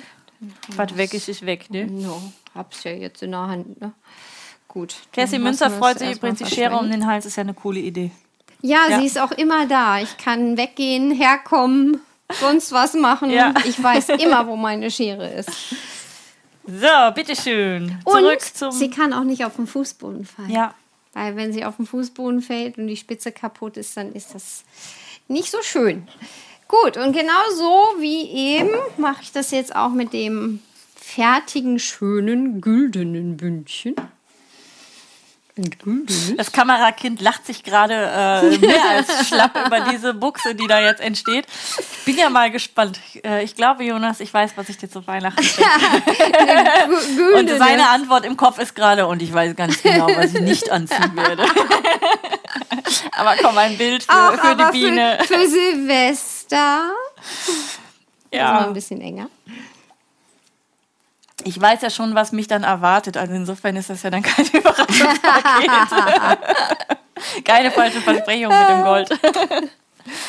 [0.76, 1.86] Was weg ist, ist weg, ne?
[1.86, 2.20] No,
[2.56, 3.92] hab's ja jetzt in der Hand, ne?
[4.66, 4.96] Gut.
[5.12, 7.78] Cassie dann Münzer freut sich übrigens, die Schere um den Hals ist ja eine coole
[7.78, 8.10] Idee.
[8.62, 9.00] Ja, Ja.
[9.00, 10.00] sie ist auch immer da.
[10.00, 12.00] Ich kann weggehen, herkommen,
[12.40, 13.30] sonst was machen.
[13.30, 13.52] Ja.
[13.64, 15.50] Ich weiß immer, wo meine Schere ist.
[16.66, 17.98] So, bitteschön.
[18.04, 18.70] Und Zurück zum.
[18.70, 20.50] sie kann auch nicht auf den Fußboden fallen.
[20.50, 20.74] ja.
[21.14, 24.64] Weil wenn sie auf den Fußboden fällt und die Spitze kaputt ist, dann ist das
[25.28, 26.08] nicht so schön.
[26.68, 30.60] Gut, und genau so wie eben mache ich das jetzt auch mit dem
[30.96, 33.94] fertigen, schönen, güldenen Bündchen.
[36.36, 41.02] Das Kamerakind lacht sich gerade äh, mehr als schlapp über diese Buchse, die da jetzt
[41.02, 41.46] entsteht.
[41.78, 42.98] Ich bin ja mal gespannt.
[43.22, 45.68] Äh, ich glaube, Jonas, ich weiß, was ich dir zu Weihnachten schenke.
[47.38, 50.70] Und seine Antwort im Kopf ist gerade, und ich weiß ganz genau, was ich nicht
[50.70, 51.44] anziehen werde.
[53.12, 55.18] aber komm, ein Bild für, Ach, für die Biene.
[55.20, 56.56] Für, für Silvester.
[56.56, 56.92] Ja.
[58.30, 58.66] Ist mal ja.
[58.66, 59.28] ein bisschen enger.
[61.44, 63.16] Ich weiß ja schon, was mich dann erwartet.
[63.16, 65.70] Also insofern ist das ja dann kein Überraschungspaket.
[67.44, 69.10] Keine falsche Versprechung mit dem Gold.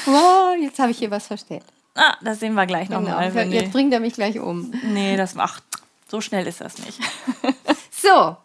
[0.06, 1.64] Oh, jetzt habe ich hier was verstellt.
[1.96, 3.00] Ah, das sehen wir gleich Genau.
[3.02, 3.34] nochmal.
[3.34, 4.72] wenn Jetzt bringt er mich gleich um.
[4.84, 5.64] Nee, das macht.
[6.08, 7.00] So schnell ist das nicht.
[7.90, 8.38] So,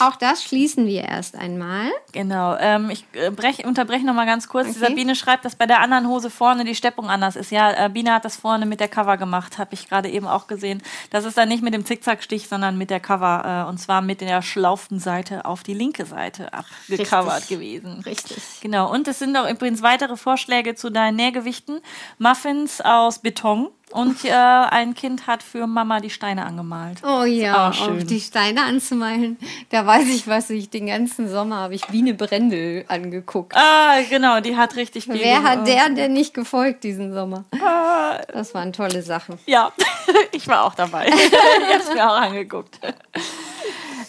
[0.00, 1.90] auch das schließen wir erst einmal.
[2.12, 2.56] Genau.
[2.58, 4.68] Ähm, ich äh, brech, unterbreche noch mal ganz kurz.
[4.68, 4.78] Okay.
[4.78, 7.50] Sabine schreibt, dass bei der anderen Hose vorne die Steppung anders ist.
[7.50, 10.46] Ja, äh, Biene hat das vorne mit der Cover gemacht, habe ich gerade eben auch
[10.46, 10.82] gesehen.
[11.10, 13.64] Das ist dann nicht mit dem Zickzackstich, sondern mit der Cover.
[13.66, 17.48] Äh, und zwar mit der schlauften Seite auf die linke Seite abgecovert Richtig.
[17.48, 18.00] gewesen.
[18.00, 18.42] Richtig.
[18.60, 18.92] Genau.
[18.92, 21.80] Und es sind auch übrigens weitere Vorschläge zu deinen Nährgewichten.
[22.18, 23.70] Muffins aus Beton.
[23.90, 26.98] Und äh, ein Kind hat für Mama die Steine angemalt.
[27.02, 29.38] Oh ja, auch die Steine anzumalen.
[29.70, 33.54] Da weiß ich, was ich den ganzen Sommer habe ich Biene Brendel angeguckt.
[33.56, 35.14] Ah, genau, die hat richtig viel.
[35.14, 37.44] Wer hat der denn nicht gefolgt diesen Sommer?
[37.64, 39.38] Ah, Das waren tolle Sachen.
[39.46, 39.72] Ja,
[40.32, 41.06] ich war auch dabei.
[41.08, 42.78] ich habe es mir auch angeguckt.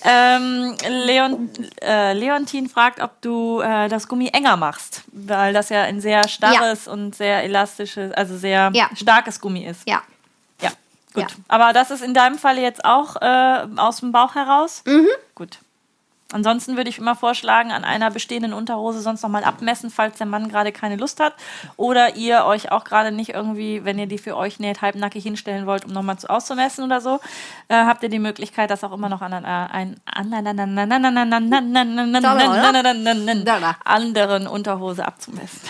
[0.04, 1.50] Ähm, Leon,
[1.82, 6.28] äh, Leontin fragt, ob du äh, das Gummi enger machst, weil das ja ein sehr
[6.28, 8.90] starres und sehr elastisches, also sehr Ja.
[8.96, 9.88] starkes Gummi ist.
[9.88, 10.02] Ja.
[10.62, 10.70] Ja,
[11.14, 11.24] gut.
[11.24, 11.28] Ja.
[11.48, 14.84] Aber das ist in deinem Fall jetzt auch äh, aus dem Bauch heraus?
[14.86, 15.08] Mhm.
[15.36, 15.60] Gut.
[16.32, 20.48] Ansonsten würde ich immer vorschlagen, an einer bestehenden Unterhose sonst nochmal abmessen, falls der Mann
[20.48, 21.34] gerade keine Lust hat.
[21.76, 25.66] Oder ihr euch auch gerade nicht irgendwie, wenn ihr die für euch näht, halbnackig hinstellen
[25.66, 27.20] wollt, um nochmal zu auszumessen oder so,
[27.68, 30.00] äh, habt ihr die Möglichkeit, das auch immer noch an einer ein,
[33.86, 35.62] anderen Unterhose abzumessen.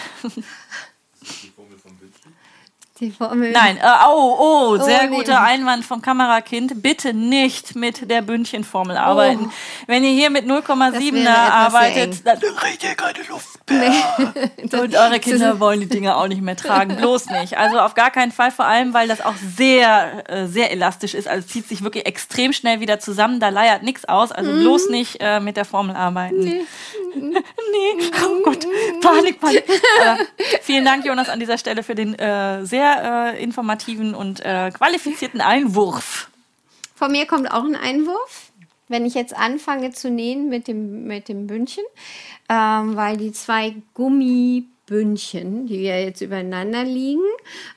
[3.00, 3.52] Die Formel.
[3.54, 5.16] Nein, äh, oh, oh, sehr nee.
[5.16, 6.82] guter Einwand vom Kamerakind.
[6.82, 9.50] Bitte nicht mit der Bündchenformel arbeiten.
[9.88, 14.52] Wenn ihr hier mit 0,7er wäre etwas sehr arbeitet, dann kriegt ihr keine Luft mehr.
[14.82, 16.97] Und eure Kinder wollen die Dinge auch nicht mehr tragen.
[16.97, 17.58] Bloß nicht.
[17.58, 21.30] Also auf gar keinen Fall, vor allem, weil das auch sehr, äh, sehr elastisch ist.
[21.30, 23.39] Also zieht sich wirklich extrem schnell wieder zusammen.
[23.39, 24.34] Da leiert nichts aus.
[24.34, 24.60] Also Mhm.
[24.60, 26.39] bloß nicht äh, mit der Formel arbeiten.
[26.39, 26.66] Nee.
[27.16, 28.10] nee.
[28.24, 28.66] Oh Gott.
[29.01, 29.64] Panik, Panik.
[30.01, 30.20] Aber
[30.62, 35.41] vielen Dank, Jonas, an dieser Stelle für den äh, sehr äh, informativen und äh, qualifizierten
[35.41, 36.30] Einwurf.
[36.95, 38.51] Von mir kommt auch ein Einwurf,
[38.89, 41.86] wenn ich jetzt anfange zu nähen mit dem, mit dem Bündchen,
[42.49, 47.24] ähm, weil die zwei Gummibündchen, die ja jetzt übereinander liegen,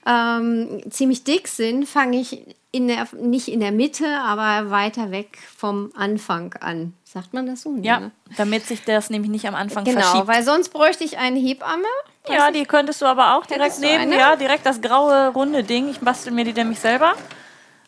[0.07, 5.39] ähm, ziemlich dick sind, fange ich in der, nicht in der Mitte, aber weiter weg
[5.57, 6.95] vom Anfang an.
[7.05, 7.77] Sagt man das so?
[7.83, 8.11] Ja, ne?
[8.39, 10.27] damit sich das nämlich nicht am Anfang Genau, verschiebt.
[10.27, 11.85] weil sonst bräuchte ich eine Hebamme.
[12.29, 14.01] Ja, die könntest du aber auch direkt nehmen.
[14.05, 14.17] eine?
[14.19, 15.91] Ja, direkt das graue, runde Ding.
[15.91, 17.13] Ich bastel mir die nämlich selber.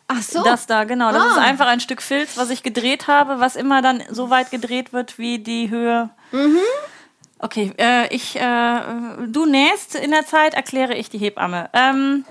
[0.07, 0.43] Ach so.
[0.43, 1.11] Das da, genau.
[1.11, 1.27] Das Ah.
[1.31, 4.93] ist einfach ein Stück Filz, was ich gedreht habe, was immer dann so weit gedreht
[4.93, 6.11] wird, wie die Höhe.
[6.31, 6.59] Mhm.
[7.39, 8.79] Okay, äh, ich, äh,
[9.27, 11.69] du nähst in der Zeit, erkläre ich die Hebamme.
[11.73, 12.23] Ähm,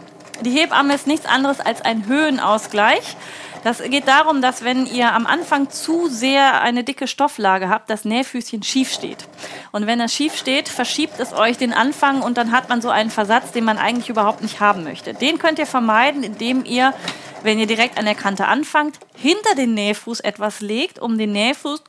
[0.43, 3.17] die Hebamme ist nichts anderes als ein Höhenausgleich.
[3.65, 8.05] Das geht darum, dass wenn ihr am Anfang zu sehr eine dicke Stofflage habt, das
[8.05, 9.27] Nähfüßchen schief steht.
[9.73, 12.91] Und wenn das schief steht, verschiebt es euch den Anfang und dann hat man so
[12.91, 15.15] einen Versatz, den man eigentlich überhaupt nicht haben möchte.
[15.15, 16.93] Den könnt ihr vermeiden, indem ihr,
[17.43, 21.83] wenn ihr direkt an der Kante anfangt, hinter den Nähfuß etwas legt, um den Nähfuß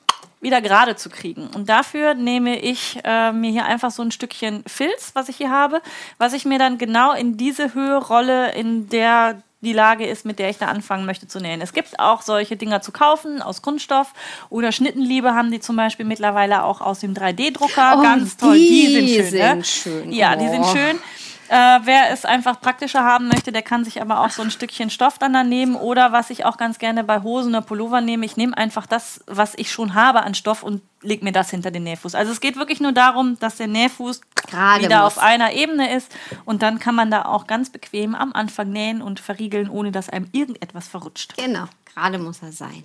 [0.45, 1.47] wieder gerade zu kriegen.
[1.53, 5.49] Und dafür nehme ich äh, mir hier einfach so ein Stückchen Filz, was ich hier
[5.49, 5.81] habe,
[6.19, 10.37] was ich mir dann genau in diese Höhe rolle, in der die Lage ist, mit
[10.37, 11.59] der ich da anfangen möchte zu nähen.
[11.59, 14.13] Es gibt auch solche Dinger zu kaufen aus Kunststoff
[14.51, 17.95] oder Schnittenliebe haben die zum Beispiel mittlerweile auch aus dem 3D-Drucker.
[17.97, 19.23] Oh, Ganz toll, die, sind die schön.
[19.39, 19.49] ne?
[19.63, 20.11] sind schön.
[20.11, 20.71] Ja, die sind Oh.
[20.75, 20.99] schön.
[21.47, 24.89] Äh, wer es einfach praktischer haben möchte, der kann sich aber auch so ein Stückchen
[24.89, 25.75] Stoff dann da nehmen.
[25.75, 29.23] Oder was ich auch ganz gerne bei Hosen oder Pullover nehme, ich nehme einfach das,
[29.27, 32.15] was ich schon habe an Stoff und leg mir das hinter den Nähfuß.
[32.15, 35.17] Also es geht wirklich nur darum, dass der Nähfuß Gerade wieder muss.
[35.17, 36.11] auf einer Ebene ist.
[36.45, 40.09] Und dann kann man da auch ganz bequem am Anfang nähen und verriegeln, ohne dass
[40.09, 41.37] einem irgendetwas verrutscht.
[41.37, 42.83] Genau, gerade muss er sein.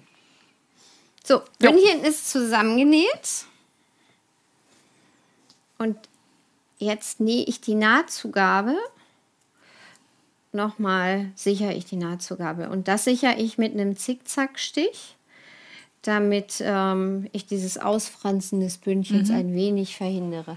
[1.25, 3.47] So, Bündchen ist zusammengenäht.
[5.79, 5.97] Und
[6.81, 8.75] jetzt nähe ich die Nahtzugabe.
[10.53, 12.69] Nochmal sichere ich die Nahtzugabe.
[12.71, 15.15] Und das sichere ich mit einem Zickzackstich,
[16.03, 19.35] damit ähm, ich dieses Ausfransen des Bündchens Mhm.
[19.37, 20.57] ein wenig verhindere.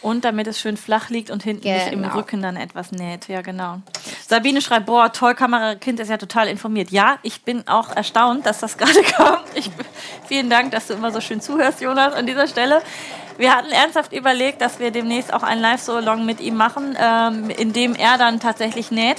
[0.00, 2.16] Und damit es schön flach liegt und hinten sich im Genau.
[2.16, 3.28] Rücken dann etwas näht.
[3.28, 3.80] Ja, genau.
[4.26, 6.90] Sabine schreibt, boah, toll, Kamerakind ist ja total informiert.
[6.90, 9.38] Ja, ich bin auch erstaunt, dass das gerade kam.
[9.54, 9.70] Ich,
[10.26, 12.82] vielen Dank, dass du immer so schön zuhörst, Jonas, an dieser Stelle.
[13.42, 17.72] Wir hatten ernsthaft überlegt, dass wir demnächst auch einen Live-So-Along mit ihm machen, ähm, in
[17.72, 19.16] dem er dann tatsächlich näht.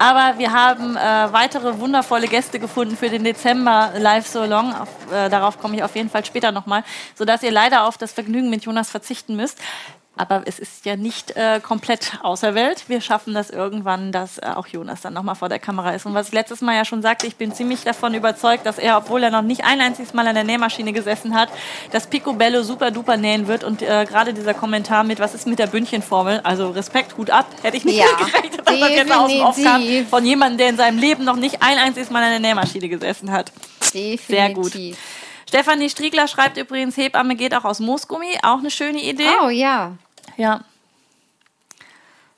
[0.00, 4.74] Aber wir haben äh, weitere wundervolle Gäste gefunden für den Dezember Live So Long.
[4.74, 6.82] Auf, äh, darauf komme ich auf jeden Fall später nochmal,
[7.14, 9.56] sodass ihr leider auf das Vergnügen mit Jonas verzichten müsst.
[10.20, 12.84] Aber es ist ja nicht äh, komplett außer Welt.
[12.88, 16.04] Wir schaffen das irgendwann, dass äh, auch Jonas dann nochmal vor der Kamera ist.
[16.04, 18.98] Und was ich letztes Mal ja schon sagte, ich bin ziemlich davon überzeugt, dass er,
[18.98, 21.48] obwohl er noch nicht ein einziges Mal an der Nähmaschine gesessen hat,
[21.90, 23.64] das Picobello super duper nähen wird.
[23.64, 26.40] Und äh, gerade dieser Kommentar mit, was ist mit der Bündchenformel?
[26.44, 30.26] Also Respekt, Hut ab, hätte ich nicht Ja, gerechnet, dass das jetzt aus dem von
[30.26, 33.52] jemandem, der in seinem Leben noch nicht ein einziges Mal an der Nähmaschine gesessen hat.
[33.94, 34.26] Definitiv.
[34.26, 34.72] Sehr gut.
[35.50, 38.38] Stefanie Striegler schreibt übrigens, Hebamme geht auch aus Moosgummi.
[38.44, 39.26] Auch eine schöne Idee.
[39.44, 39.94] Oh ja.
[40.36, 40.64] Ja.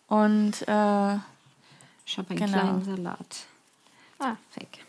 [0.09, 1.15] Und äh,
[2.05, 2.47] Ich habe einen Genau.
[2.53, 3.37] kleinen Salat.
[4.19, 4.85] Ah, weg.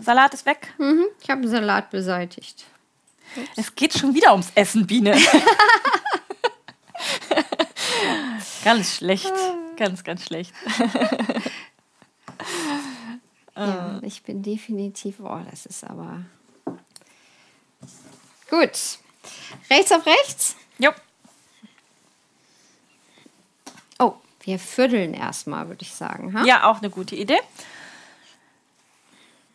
[0.00, 0.72] Salat ist weg.
[0.78, 2.64] Mhm, ich habe einen Salat beseitigt.
[3.56, 5.16] Es geht schon wieder ums Essen, Biene.
[8.64, 9.32] ganz schlecht.
[9.76, 10.52] Ganz, ganz schlecht.
[13.56, 15.20] Ja, ich bin definitiv.
[15.20, 16.24] Oh, das ist aber.
[18.50, 18.72] Gut.
[19.70, 20.56] Rechts auf rechts.
[20.76, 20.90] Jo.
[24.00, 24.14] Oh,
[24.44, 26.32] wir vierteln erstmal, würde ich sagen.
[26.38, 26.44] Ha?
[26.44, 27.38] Ja, auch eine gute Idee.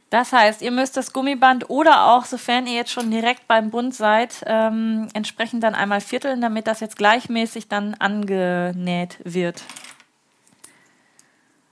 [0.09, 3.93] Das heißt, ihr müsst das Gummiband oder auch, sofern ihr jetzt schon direkt beim Bund
[3.93, 9.61] seid, ähm, entsprechend dann einmal vierteln, damit das jetzt gleichmäßig dann angenäht wird.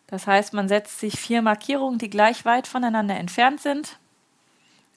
[0.05, 3.97] Das heißt, man setzt sich vier Markierungen, die gleich weit voneinander entfernt sind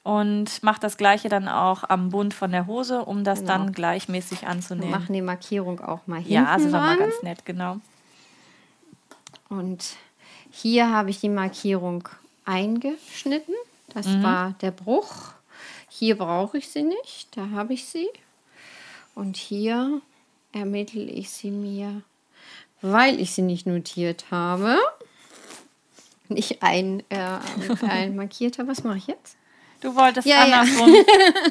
[0.03, 3.51] und macht das gleiche dann auch am Bund von der Hose, um das Genau.
[3.53, 4.91] dann gleichmäßig Wir anzunähen.
[4.91, 7.77] machen die Markierung auch mal hinten Ja, sind wir mal ganz nett, genau.
[9.51, 9.95] Und
[10.49, 12.07] hier habe ich die Markierung
[12.45, 13.53] eingeschnitten.
[13.93, 14.23] Das Mhm.
[14.23, 15.33] war der Bruch.
[15.89, 17.35] Hier brauche ich sie nicht.
[17.35, 18.07] Da habe ich sie.
[19.13, 20.01] Und hier
[20.53, 22.01] ermittle ich sie mir,
[22.81, 24.77] weil ich sie nicht notiert habe.
[26.29, 27.39] Nicht ein, äh,
[27.81, 28.69] ein markiert habe.
[28.69, 29.35] Was mache ich jetzt?
[29.81, 30.59] Du wolltest Ja, ja.
[30.61, 30.93] andersrum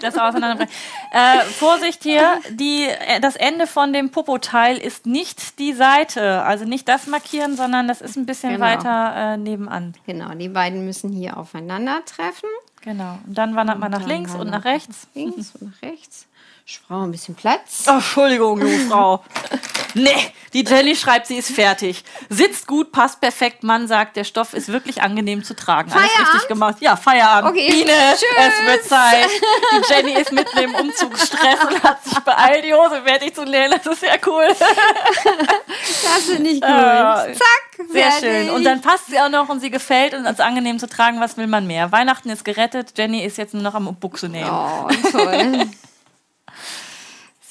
[0.00, 0.72] das auseinanderbringen.
[1.12, 6.64] Äh, Vorsicht hier, die, äh, das Ende von dem Popo-Teil ist nicht die Seite, also
[6.64, 8.64] nicht das markieren, sondern das ist ein bisschen Genau.
[8.64, 9.94] weiter äh, nebenan.
[10.06, 12.48] Genau, die beiden müssen hier aufeinandertreffen.
[12.82, 13.18] Genau.
[13.26, 15.08] Und dann wandert man nach links und nach rechts.
[15.14, 16.26] Links und nach rechts.
[16.64, 17.86] Ich brauche ein bisschen Platz.
[17.88, 19.24] Oh, Entschuldigung, Frau.
[19.94, 22.04] Nee, die Jenny schreibt, sie ist fertig.
[22.28, 23.62] Sitzt gut, passt perfekt.
[23.62, 25.92] Mann sagt, der Stoff ist wirklich angenehm zu tragen.
[25.92, 26.34] Alles Feierabend?
[26.34, 26.76] richtig gemacht.
[26.80, 27.50] Ja, Feierabend.
[27.52, 28.28] Okay, Biene, tschüss.
[28.38, 29.28] es wird Zeit.
[29.72, 33.70] Die Jenny ist mitten im Umzugsstress und hat sich beeilt, die Hose fertig zu nähen.
[33.70, 34.46] Das ist sehr cool.
[34.58, 36.68] Das finde ich gut.
[36.70, 38.20] Äh, Zack, Sehr fertig.
[38.20, 38.50] schön.
[38.50, 41.20] Und dann passt sie auch noch und sie gefällt und ist angenehm zu tragen.
[41.20, 41.90] Was will man mehr?
[41.92, 42.92] Weihnachten ist gerettet.
[42.96, 44.48] Jenny ist jetzt nur noch am Buchse nähen.
[44.50, 45.66] Oh, toll.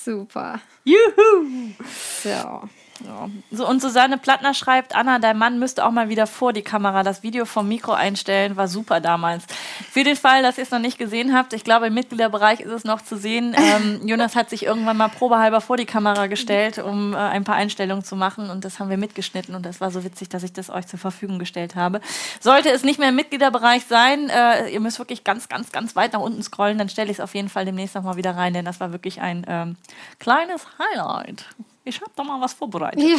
[0.09, 0.59] Super.
[0.87, 1.75] Juhu.
[1.85, 2.67] So.
[3.05, 3.29] Ja.
[3.51, 7.03] So, und Susanne Plattner schreibt, Anna, dein Mann müsste auch mal wieder vor die Kamera
[7.03, 9.45] das Video vom Mikro einstellen, war super damals.
[9.89, 12.71] Für den Fall, dass ihr es noch nicht gesehen habt, ich glaube, im Mitgliederbereich ist
[12.71, 13.55] es noch zu sehen.
[13.57, 17.55] Ähm, Jonas hat sich irgendwann mal probehalber vor die Kamera gestellt, um äh, ein paar
[17.55, 20.53] Einstellungen zu machen und das haben wir mitgeschnitten und das war so witzig, dass ich
[20.53, 22.01] das euch zur Verfügung gestellt habe.
[22.39, 26.13] Sollte es nicht mehr im Mitgliederbereich sein, äh, ihr müsst wirklich ganz, ganz, ganz weit
[26.13, 28.53] nach unten scrollen, dann stelle ich es auf jeden Fall demnächst noch mal wieder rein,
[28.53, 29.75] denn das war wirklich ein ähm,
[30.19, 31.45] kleines Highlight.
[31.89, 33.03] Ich habe da mal was vorbereitet.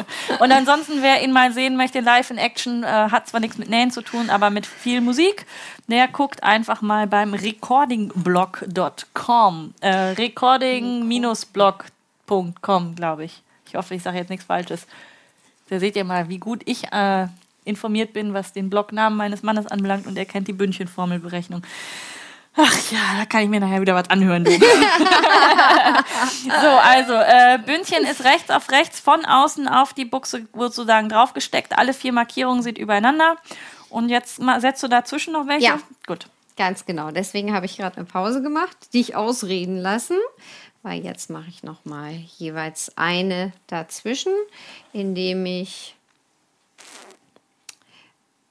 [0.38, 3.68] Und ansonsten, wer ihn mal sehen möchte, live in Action, äh, hat zwar nichts mit
[3.68, 5.44] Nähen zu tun, aber mit viel Musik,
[5.88, 9.74] der guckt einfach mal beim recordingblog.com.
[9.80, 13.42] Äh, recording-blog.com, glaube ich.
[13.66, 14.86] Ich hoffe, ich sage jetzt nichts Falsches.
[15.68, 17.26] Da seht ihr mal, wie gut ich äh,
[17.64, 21.64] informiert bin, was den Blognamen meines Mannes anbelangt und er kennt die Bündchenformelberechnung.
[22.56, 24.50] Ach ja, da kann ich mir nachher wieder was anhören, du.
[24.52, 24.58] so,
[26.48, 31.76] also, äh, Bündchen ist rechts auf rechts von außen auf die Buchse sozusagen draufgesteckt.
[31.76, 33.36] Alle vier Markierungen sind übereinander.
[33.90, 35.66] Und jetzt mal, setzt du dazwischen noch welche?
[35.66, 35.78] Ja.
[36.06, 36.28] Gut.
[36.56, 37.10] Ganz genau.
[37.10, 40.16] Deswegen habe ich gerade eine Pause gemacht, dich ausreden lassen,
[40.82, 44.32] weil jetzt mache ich noch mal jeweils eine dazwischen,
[44.94, 45.94] indem ich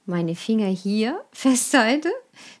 [0.06, 2.10] meine Finger hier festhalte,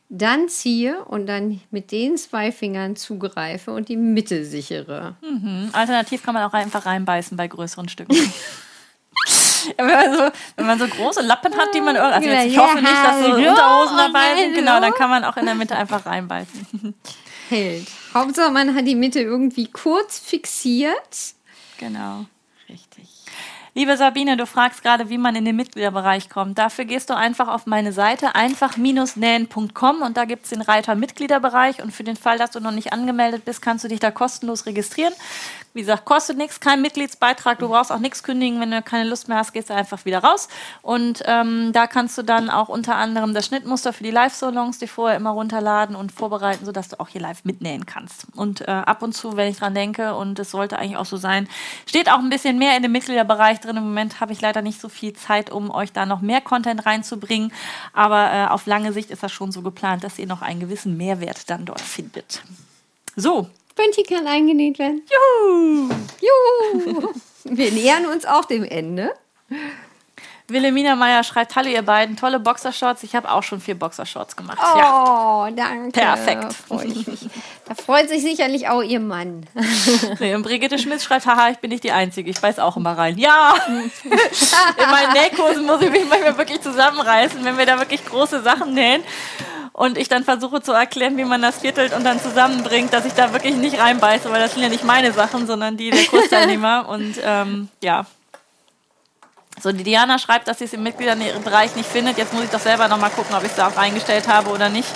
[0.08, 5.16] dann ziehe und dann mit den zwei Fingern zugreife und die Mitte sichere.
[5.20, 5.70] Mhm.
[5.72, 8.14] Alternativ kann man auch einfach reinbeißen bei größeren Stücken.
[9.76, 12.30] wenn, man so, wenn man so große Lappen hat, die man irgendwie.
[12.30, 14.54] Also ich hoffe nicht, dass so Unterhosen dabei sind.
[14.54, 16.94] Genau, dann kann man auch in der Mitte einfach reinbeißen.
[17.48, 17.86] Hält.
[18.14, 21.34] Hauptsache, man hat die Mitte irgendwie kurz fixiert.
[21.78, 22.26] Genau.
[23.76, 26.56] Liebe Sabine, du fragst gerade, wie man in den Mitgliederbereich kommt.
[26.56, 31.82] Dafür gehst du einfach auf meine Seite einfach-nähen.com und da gibt es den Reiter Mitgliederbereich
[31.82, 34.64] und für den Fall, dass du noch nicht angemeldet bist, kannst du dich da kostenlos
[34.64, 35.12] registrieren.
[35.76, 38.58] Wie gesagt, kostet nichts, kein Mitgliedsbeitrag, du brauchst auch nichts kündigen.
[38.60, 40.48] Wenn du keine Lust mehr hast, gehst du einfach wieder raus.
[40.80, 44.86] Und ähm, da kannst du dann auch unter anderem das Schnittmuster für die Live-Salons, die
[44.86, 48.26] vorher immer runterladen und vorbereiten, sodass du auch hier live mitnähen kannst.
[48.34, 51.18] Und äh, ab und zu, wenn ich dran denke, und es sollte eigentlich auch so
[51.18, 51.46] sein,
[51.84, 53.76] steht auch ein bisschen mehr in dem Mitgliederbereich drin.
[53.76, 56.86] Im Moment habe ich leider nicht so viel Zeit, um euch da noch mehr Content
[56.86, 57.52] reinzubringen.
[57.92, 60.96] Aber äh, auf lange Sicht ist das schon so geplant, dass ihr noch einen gewissen
[60.96, 62.42] Mehrwert dann dort findet.
[63.16, 65.02] So, Bönti kann eingenäht werden.
[65.10, 65.90] Juhu!
[66.20, 67.12] Juhu!
[67.44, 69.12] Wir nähern uns auch dem Ende.
[70.48, 73.02] Wilhelmina Meyer schreibt, hallo ihr beiden, tolle Boxershorts.
[73.02, 74.58] Ich habe auch schon vier Boxershorts gemacht.
[74.60, 75.50] Oh, ja.
[75.54, 75.90] danke.
[75.90, 76.54] Perfekt.
[77.66, 79.44] Da freut sich sicherlich auch ihr Mann.
[80.20, 82.96] Nee, und Brigitte Schmidt schreibt, haha, ich bin nicht die Einzige, ich weiß auch immer
[82.96, 83.18] rein.
[83.18, 83.54] Ja!
[83.68, 88.72] In meinen Nähkursen muss ich mich manchmal wirklich zusammenreißen, wenn wir da wirklich große Sachen
[88.72, 89.02] nähen
[89.76, 93.12] und ich dann versuche zu erklären, wie man das viertelt und dann zusammenbringt, dass ich
[93.12, 96.88] da wirklich nicht reinbeiße, weil das sind ja nicht meine Sachen, sondern die der Kursteilnehmer.
[96.88, 98.06] und ähm, ja.
[99.60, 102.16] So, die Diana schreibt, dass sie es im Mitgliederbereich nicht findet.
[102.16, 104.70] Jetzt muss ich doch selber nochmal gucken, ob ich es da auch eingestellt habe oder
[104.70, 104.88] nicht.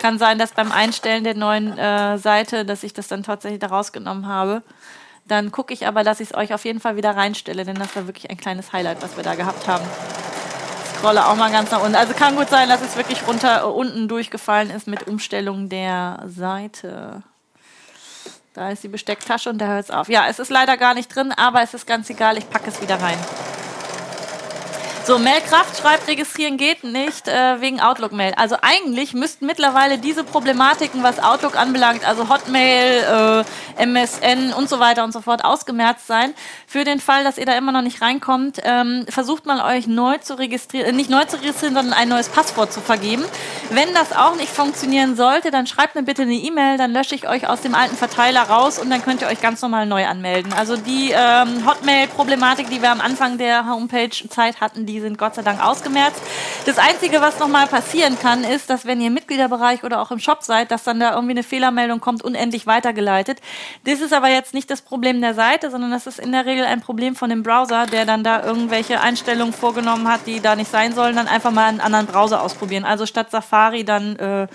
[0.00, 3.68] Kann sein, dass beim Einstellen der neuen äh, Seite, dass ich das dann tatsächlich da
[3.68, 4.62] rausgenommen habe.
[5.26, 7.94] Dann gucke ich aber, dass ich es euch auf jeden Fall wieder reinstelle, denn das
[7.94, 9.84] war wirklich ein kleines Highlight, was wir da gehabt haben
[11.00, 11.96] scrolle auch mal ganz nach unten.
[11.96, 16.24] Also kann gut sein, dass es wirklich runter uh, unten durchgefallen ist mit Umstellung der
[16.26, 17.22] Seite.
[18.52, 20.10] Da ist die Bestecktasche und da hört es auf.
[20.10, 22.36] Ja, es ist leider gar nicht drin, aber es ist ganz egal.
[22.36, 23.18] Ich packe es wieder rein.
[25.02, 28.34] So, Mailkraft schreibt, registrieren geht nicht äh, wegen Outlook-Mail.
[28.36, 33.44] Also eigentlich müssten mittlerweile diese Problematiken, was Outlook anbelangt, also Hotmail,
[33.78, 36.34] äh, MSN und so weiter und so fort, ausgemerzt sein.
[36.66, 40.18] Für den Fall, dass ihr da immer noch nicht reinkommt, ähm, versucht mal euch neu
[40.18, 43.24] zu registrieren, äh, nicht neu zu registrieren, sondern ein neues Passwort zu vergeben.
[43.70, 47.26] Wenn das auch nicht funktionieren sollte, dann schreibt mir bitte eine E-Mail, dann lösche ich
[47.26, 50.52] euch aus dem alten Verteiler raus und dann könnt ihr euch ganz normal neu anmelden.
[50.52, 55.42] Also die ähm, Hotmail-Problematik, die wir am Anfang der Homepage-Zeit hatten, die sind Gott sei
[55.42, 56.20] Dank ausgemerzt.
[56.66, 60.18] Das Einzige, was nochmal passieren kann, ist, dass wenn ihr im Mitgliederbereich oder auch im
[60.18, 63.38] Shop seid, dass dann da irgendwie eine Fehlermeldung kommt, unendlich weitergeleitet.
[63.84, 66.64] Das ist aber jetzt nicht das Problem der Seite, sondern das ist in der Regel
[66.64, 70.70] ein Problem von dem Browser, der dann da irgendwelche Einstellungen vorgenommen hat, die da nicht
[70.70, 72.84] sein sollen, dann einfach mal einen anderen Browser ausprobieren.
[72.84, 74.48] Also statt Safari dann, äh,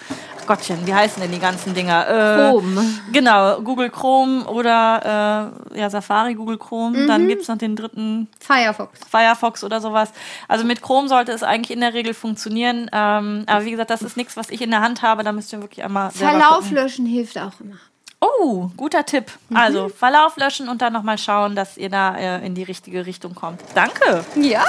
[0.45, 2.07] Gottchen, wie heißen denn die ganzen Dinger?
[2.07, 2.85] Äh, Chrome.
[3.11, 6.97] Genau, Google Chrome oder äh, ja, Safari, Google Chrome.
[6.97, 7.07] Mhm.
[7.07, 8.99] Dann gibt es noch den dritten Firefox.
[9.09, 10.11] Firefox oder sowas.
[10.47, 12.89] Also mit Chrome sollte es eigentlich in der Regel funktionieren.
[12.91, 15.23] Ähm, aber wie gesagt, das ist nichts, was ich in der Hand habe.
[15.23, 16.11] Da müsst ihr wirklich einmal.
[16.11, 17.77] Verlauf löschen hilft auch immer.
[18.21, 19.31] Oh, guter Tipp.
[19.49, 19.57] Mhm.
[19.57, 23.35] Also Verlauf löschen und dann nochmal schauen, dass ihr da äh, in die richtige Richtung
[23.35, 23.61] kommt.
[23.75, 24.25] Danke.
[24.35, 24.65] Ja.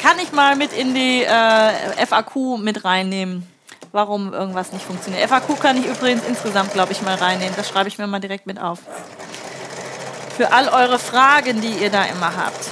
[0.00, 3.46] Kann ich mal mit in die äh, FAQ mit reinnehmen,
[3.94, 5.28] warum irgendwas nicht funktioniert.
[5.28, 7.54] FAQ kann ich übrigens insgesamt, glaube ich, mal reinnehmen.
[7.56, 8.80] Das schreibe ich mir mal direkt mit auf.
[10.36, 12.68] Für all eure Fragen, die ihr da immer habt.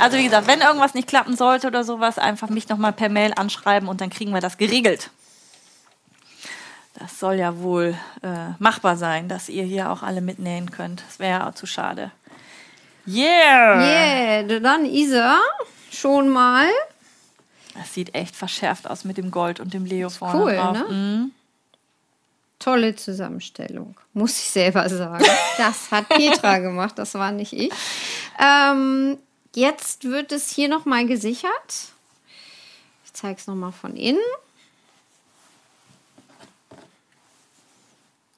[0.00, 3.32] Also wie gesagt, wenn irgendwas nicht klappen sollte oder sowas, einfach mich nochmal per Mail
[3.36, 5.10] anschreiben und dann kriegen wir das geregelt.
[6.98, 11.02] Das soll ja wohl äh, machbar sein, dass ihr hier auch alle mitnähen könnt.
[11.06, 12.10] Das wäre ja auch zu schade.
[13.06, 14.42] Yeah!
[14.42, 15.38] Yeah, dann Isa,
[15.92, 16.66] schon mal.
[17.78, 20.72] Das sieht echt verschärft aus mit dem Gold und dem Leo vorne cool, drauf.
[20.72, 20.84] Ne?
[20.88, 21.32] Mhm.
[22.58, 25.24] Tolle Zusammenstellung, muss ich selber sagen.
[25.58, 27.72] Das hat Petra gemacht, das war nicht ich.
[28.38, 29.18] Ähm,
[29.54, 31.92] jetzt wird es hier nochmal gesichert.
[33.06, 34.20] Ich zeige es nochmal von innen.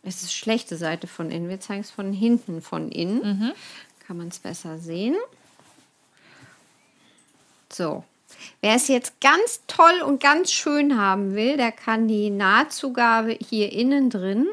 [0.05, 1.49] Es ist schlechte Seite von innen.
[1.49, 3.41] Wir zeigen es von hinten von innen.
[3.41, 3.53] Mhm.
[4.07, 5.17] Kann man es besser sehen.
[7.73, 8.05] So.
[8.61, 13.73] Wer es jetzt ganz toll und ganz schön haben will, der kann die Nahtzugabe hier
[13.73, 14.49] innen drin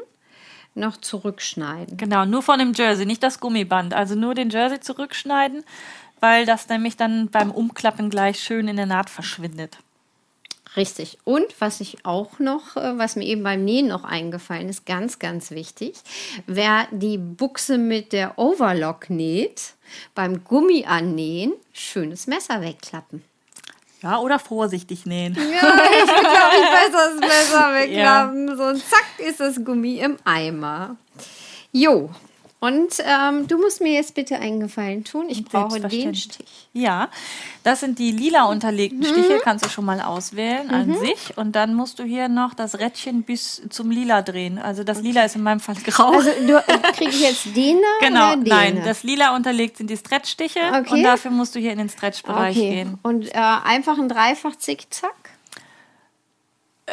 [0.74, 1.96] noch zurückschneiden.
[1.96, 3.94] Genau, nur von dem Jersey, nicht das Gummiband.
[3.94, 5.64] Also nur den Jersey zurückschneiden,
[6.20, 9.78] weil das nämlich dann beim Umklappen gleich schön in der Naht verschwindet.
[10.76, 11.16] Richtig.
[11.24, 15.18] Und was ich auch noch, äh, was mir eben beim Nähen noch eingefallen ist, ganz,
[15.18, 15.94] ganz wichtig,
[16.46, 19.74] wer die Buchse mit der Overlock näht,
[20.14, 23.22] beim Gummi annähen, schönes Messer wegklappen.
[24.02, 25.34] Ja, oder vorsichtig nähen.
[25.34, 28.56] Ja, ich glaube, ich weiß das besser wegklappen.
[28.56, 30.96] So, und zack, ist das Gummi im Eimer.
[31.72, 32.10] Jo.
[32.58, 35.26] Und ähm, du musst mir jetzt bitte einen Gefallen tun.
[35.28, 36.14] Ich brauche den.
[36.14, 36.38] Stich.
[36.72, 37.10] Ja,
[37.62, 41.36] das sind die lila unterlegten Stiche, kannst du schon mal auswählen an sich.
[41.36, 44.58] Und dann musst du hier noch das Rädchen bis zum lila drehen.
[44.58, 46.12] Also das lila ist in meinem Fall grau.
[46.12, 46.62] Also du,
[46.92, 48.48] kriege ich jetzt den da genau, oder den?
[48.48, 50.94] nein, das lila unterlegt sind die Stretchstiche Okay.
[50.94, 52.70] und dafür musst du hier in den Stretchbereich okay.
[52.70, 52.98] gehen.
[53.02, 55.25] Und äh, einfach ein Dreifach Zickzack.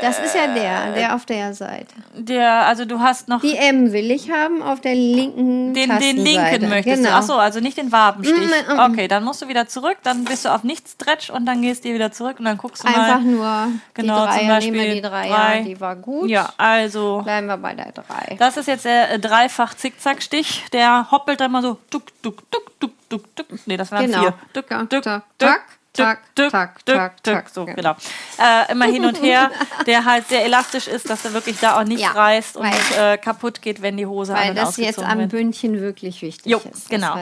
[0.01, 1.93] Das ist ja der, Äh, der auf der Seite.
[2.15, 6.17] Der, also du hast noch Die M will ich haben auf der linken den, den
[6.17, 7.09] linken möchtest genau.
[7.11, 7.15] du.
[7.15, 8.35] Achso, also nicht den Wabenstich.
[8.35, 8.79] Mm, mm, mm.
[8.91, 11.85] Okay, dann musst du wieder zurück, dann bist du auf nicht Stretch und dann gehst
[11.85, 13.21] du wieder zurück und dann guckst du Einfach mal.
[13.21, 14.59] nur Genau, die zum Dreier.
[14.59, 15.61] Nehmen wir Beispiel die Dreier, drei.
[15.61, 16.27] die war gut.
[16.29, 18.35] Ja, also Bleiben wir bei der Drei.
[18.39, 20.65] Das ist jetzt der äh, dreifach Zickzackstich.
[20.73, 23.47] Der hoppelt dann mal so tuk tuk tuk tuk tuk tuk.
[23.67, 24.21] Nee, das waren Genau.
[24.21, 24.33] vier.
[24.53, 25.61] Tuk Tak, tuk tak, tuk
[25.93, 27.33] tak, tuk tak, tuk.
[27.33, 27.49] tak.
[27.49, 27.95] So genau.
[28.39, 29.51] Äh, immer hin und her,
[29.85, 33.17] der halt sehr elastisch ist, dass er wirklich da auch nicht Ja, reißt und äh,
[33.17, 35.27] kaputt geht, wenn die Hose an Weil und das jetzt am.
[35.27, 36.89] Bündchen wirklich wichtig Jo, ist.
[36.89, 37.15] genau.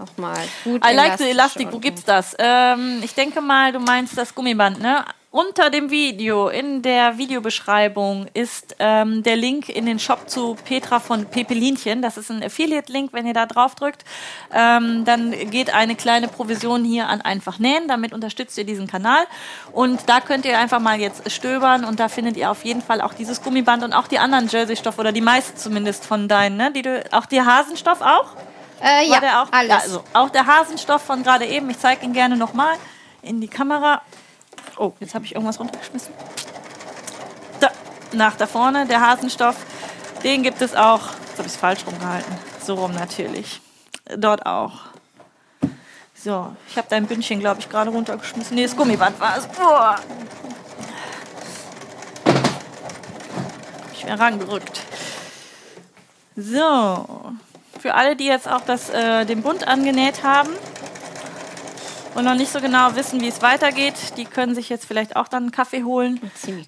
[0.00, 1.66] Nochmal gut I like the Elastic.
[1.66, 2.34] Wo unten- gibt's das?
[2.38, 5.04] Ähm, ich denke mal, du meinst das Gummiband, ne?
[5.32, 10.98] Unter dem Video, in der Videobeschreibung, ist ähm, der Link in den Shop zu Petra
[10.98, 12.02] von Pepelinchen.
[12.02, 14.04] Das ist ein Affiliate-Link, wenn ihr da drauf drückt.
[14.52, 17.86] Ähm, dann geht eine kleine Provision hier an einfach nähen.
[17.86, 19.22] Damit unterstützt ihr diesen Kanal.
[19.70, 23.00] Und da könnt ihr einfach mal jetzt stöbern und da findet ihr auf jeden Fall
[23.00, 26.72] auch dieses Gummiband und auch die anderen Jersey-Stoff oder die meisten zumindest von deinen, ne?
[26.72, 28.34] Die du, auch die Hasenstoff auch?
[28.82, 29.48] Äh, ja, der auch?
[29.52, 29.82] alles.
[29.82, 31.68] Also auch der Hasenstoff von gerade eben.
[31.70, 32.76] Ich zeige ihn gerne nochmal
[33.22, 34.02] in die Kamera.
[34.76, 36.14] Oh, jetzt habe ich irgendwas runtergeschmissen.
[37.60, 37.70] Da,
[38.12, 39.56] nach da vorne, der Hasenstoff.
[40.24, 41.00] Den gibt es auch.
[41.28, 42.34] Jetzt habe ich es falsch rumgehalten.
[42.64, 43.60] So rum natürlich.
[44.16, 44.90] Dort auch.
[46.14, 48.54] So, ich habe dein Bündchen, glaube ich, gerade runtergeschmissen.
[48.54, 49.48] Nee, das Gummiband war es.
[49.58, 49.94] Oh.
[53.94, 54.80] Ich wäre rangerückt.
[56.36, 56.60] So,
[57.80, 60.50] für alle, die jetzt auch das, äh, den Bund angenäht haben
[62.14, 65.28] und noch nicht so genau wissen, wie es weitergeht, die können sich jetzt vielleicht auch
[65.28, 66.20] dann einen Kaffee holen.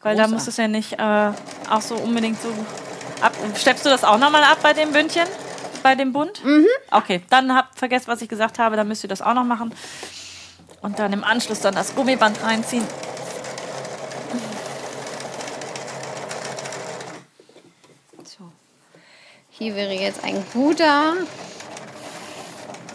[0.03, 1.33] Weil da muss es ja nicht äh,
[1.69, 2.49] auch so unbedingt so
[3.21, 3.33] ab.
[3.57, 5.27] Steppst du das auch nochmal ab bei dem Bündchen?
[5.83, 6.45] Bei dem Bund?
[6.45, 6.67] Mhm.
[6.91, 9.75] Okay, dann habt vergesst, was ich gesagt habe, dann müsst ihr das auch noch machen.
[10.81, 12.85] Und dann im Anschluss dann das Gummiband reinziehen.
[19.63, 21.15] Hier wäre jetzt ein guter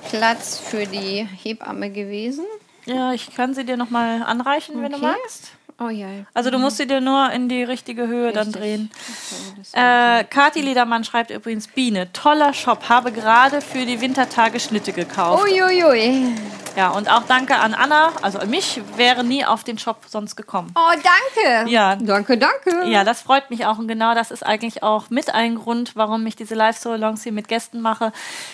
[0.09, 2.43] Platz für die Hebamme gewesen.
[2.85, 5.15] Ja, ich kann sie dir nochmal anreichen, wenn du Okay.
[5.17, 5.51] magst.
[5.79, 6.07] Oh ja.
[6.33, 8.61] Also du musst sie dir nur in die richtige Höhe dann Richtig.
[8.61, 8.91] drehen.
[9.29, 9.73] So, das
[10.21, 15.41] Äh, Kati Liedermann schreibt übrigens, Biene, toller Shop, habe gerade für die Wintertage Schnitte gekauft.
[15.45, 16.33] Uiuiui.
[16.77, 20.35] Ja, und auch danke an Anna, also an mich, wäre nie auf den Shop sonst
[20.35, 20.71] gekommen.
[20.75, 21.71] Oh, danke.
[21.71, 21.95] Ja.
[21.95, 22.87] Danke, danke.
[22.87, 26.23] Ja, das freut mich auch und genau das ist eigentlich auch mit ein Grund, warum
[26.27, 28.11] ich diese Live-Salons hier mit Gästen mache.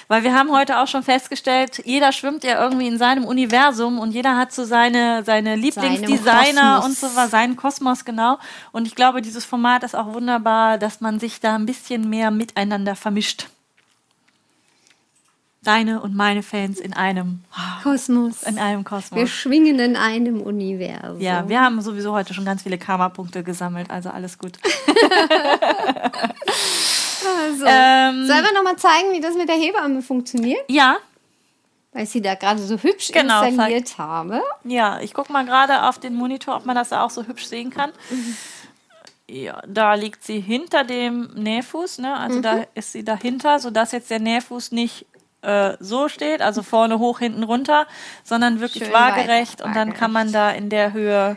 [0.07, 4.11] Weil wir haben heute auch schon festgestellt, jeder schwimmt ja irgendwie in seinem Universum und
[4.11, 8.37] jeder hat so seine, seine Lieblingsdesigner und so war seinen Kosmos, genau.
[8.71, 12.31] Und ich glaube, dieses Format ist auch wunderbar, dass man sich da ein bisschen mehr
[12.31, 13.47] miteinander vermischt.
[15.63, 17.41] Deine und meine Fans in einem,
[17.83, 18.43] Kosmos.
[18.43, 19.29] in einem Wir Kosmos.
[19.29, 21.21] schwingen in einem Universum.
[21.21, 24.57] Ja, wir haben sowieso heute schon ganz viele Karma-Punkte gesammelt, also alles gut.
[27.45, 27.65] Also.
[27.65, 30.59] Ähm, Sollen wir nochmal zeigen, wie das mit der Hebamme funktioniert?
[30.69, 30.97] ja,
[31.93, 34.41] Weil ich sie da gerade so hübsch Genau, installiert habe.
[34.65, 37.69] Ja, ich gucke mal gerade auf den Monitor, ob man das auch so hübsch sehen
[37.69, 37.91] kann.
[39.29, 42.15] Ja, da liegt sie hinter dem Nähfuß, ne?
[42.17, 42.65] Also da Mhm.
[42.75, 45.05] ist sie dahinter, sodass jetzt der Nähfuß nicht
[45.43, 47.85] äh, so steht, also vorne hoch, hinten runter,
[48.23, 51.35] sondern wirklich Schön waagerecht weit und dann kann man da in der Höhe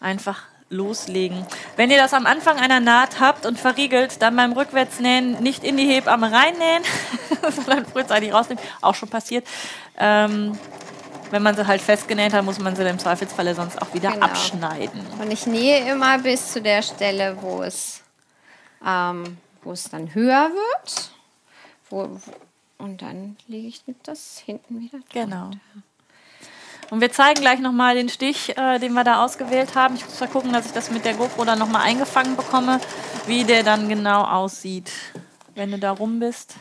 [0.00, 1.46] einfach loslegen.
[1.76, 5.76] Wenn ihr das am Anfang einer Naht habt und verriegelt, dann beim Rückwärtsnähen nicht in
[5.76, 6.82] die Hebamme reinnähen,
[7.50, 9.46] sondern frühzeitig rausnehmen, auch schon passiert.
[9.98, 10.58] Ähm,
[11.30, 14.26] wenn man sie halt festgenäht hat, muss man sie im Zweifelsfalle sonst auch wieder Genau.
[14.26, 15.04] abschneiden.
[15.20, 18.02] Und ich nähe immer bis zu der Stelle, wo es,
[18.86, 21.10] ähm, wo es dann höher wird.
[21.90, 22.32] Wo, wo,
[22.84, 25.08] und dann lege ich das hinten wieder drauf.
[25.10, 25.50] Genau.
[26.90, 29.94] Und wir zeigen gleich nochmal den Stich, äh, den wir da ausgewählt haben.
[29.94, 32.78] Ich muss mal gucken, dass ich das mit der GoPro dann nochmal eingefangen bekomme,
[33.26, 34.92] wie der dann genau aussieht,
[35.54, 36.56] wenn du da rum bist.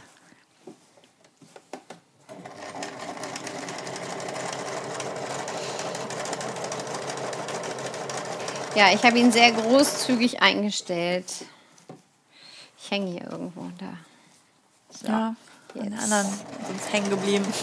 [8.75, 11.45] Ja, ich habe ihn sehr großzügig eingestellt.
[12.77, 13.97] Ich hänge hier irgendwo da.
[14.89, 15.07] So.
[15.07, 15.35] Ja,
[15.73, 15.85] Jetzt.
[15.85, 17.45] Den anderen sind hängen geblieben.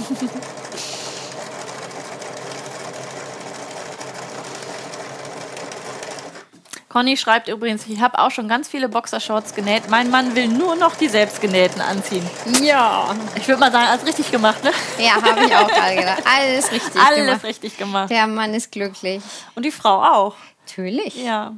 [6.91, 9.89] Conny schreibt übrigens, ich habe auch schon ganz viele Boxershorts genäht.
[9.89, 12.29] Mein Mann will nur noch die selbstgenähten anziehen.
[12.61, 13.15] Ja.
[13.37, 14.73] Ich würde mal sagen, alles richtig gemacht, ne?
[14.99, 16.23] Ja, habe ich auch gerade gedacht.
[16.25, 17.31] Alles richtig alles gemacht.
[17.31, 18.11] Alles richtig gemacht.
[18.11, 19.23] Der Mann ist glücklich.
[19.55, 20.35] Und die Frau auch.
[20.67, 21.15] Natürlich.
[21.15, 21.53] Ja.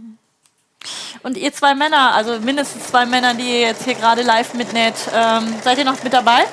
[1.23, 4.95] Und ihr zwei Männer, also mindestens zwei Männer, die ihr jetzt hier gerade live mitnäht,
[5.15, 6.45] ähm, seid ihr noch mit dabei?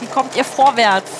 [0.00, 1.10] Wie kommt ihr vorwärts?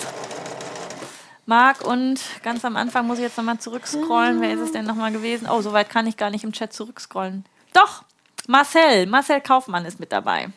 [1.47, 4.41] Marc und ganz am Anfang muss ich jetzt nochmal zurückscrollen.
[4.41, 5.49] Wer ist es denn nochmal gewesen?
[5.51, 7.45] Oh, so weit kann ich gar nicht im Chat zurückscrollen.
[7.73, 8.05] Doch,
[8.47, 9.07] Marcel.
[9.07, 10.51] Marcel Kaufmann ist mit dabei.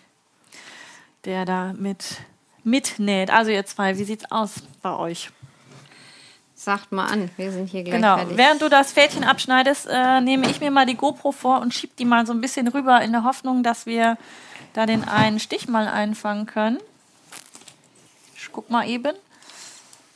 [1.26, 2.18] Der da mit
[2.64, 3.32] mitnäht.
[3.32, 5.32] Also ihr zwei, wie sieht's aus bei euch?
[6.64, 8.18] Sagt mal an, wir sind hier gleich Genau.
[8.18, 8.38] fertig.
[8.38, 11.95] Während du das Fädchen abschneidest, äh, nehme ich mir mal die GoPro vor und schieb
[11.98, 14.18] die mal so ein bisschen rüber in der Hoffnung, dass wir
[14.72, 16.77] da den einen Stich mal einfangen können.
[18.35, 19.14] Ich guck mal eben.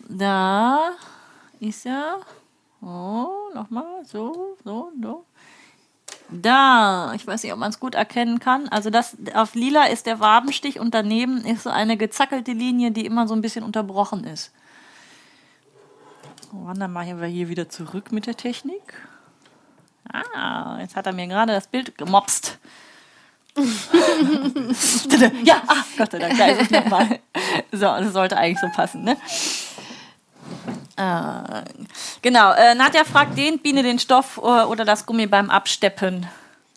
[0.07, 0.91] Da
[1.59, 2.19] ist er.
[2.81, 4.05] Oh, nochmal.
[4.05, 5.25] So, so, so.
[6.29, 8.67] Da, ich weiß nicht, ob man es gut erkennen kann.
[8.69, 13.05] Also das auf lila ist der Wabenstich und daneben ist so eine gezackelte Linie, die
[13.05, 14.51] immer so ein bisschen unterbrochen ist.
[16.51, 18.93] Und dann machen wir hier wieder zurück mit der Technik.
[20.11, 22.57] Ah, jetzt hat er mir gerade das Bild gemopst.
[25.43, 27.19] ja, ah, Gott sei Dank, da ist es nochmal.
[27.71, 29.17] So, das sollte eigentlich so passen, ne?
[30.95, 31.63] Äh,
[32.21, 36.27] genau, äh, Nadja fragt, dehnt Biene den Stoff äh, oder das Gummi beim Absteppen,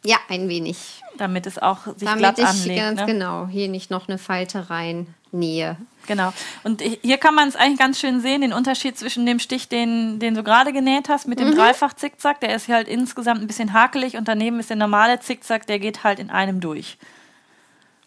[0.04, 1.02] Ja, ein wenig.
[1.16, 2.80] damit es auch sich Damit glatt ich anlegt.
[2.80, 3.06] ganz ne?
[3.06, 5.76] genau hier nicht noch eine Falte rein nähe.
[6.06, 6.32] Genau.
[6.64, 10.18] Und hier kann man es eigentlich ganz schön sehen, den Unterschied zwischen dem Stich, den,
[10.18, 12.40] den du gerade genäht hast, mit dem Dreifach-Zickzack.
[12.40, 16.02] Der ist halt insgesamt ein bisschen hakelig und daneben ist der normale Zickzack, der geht
[16.02, 16.98] halt in einem durch.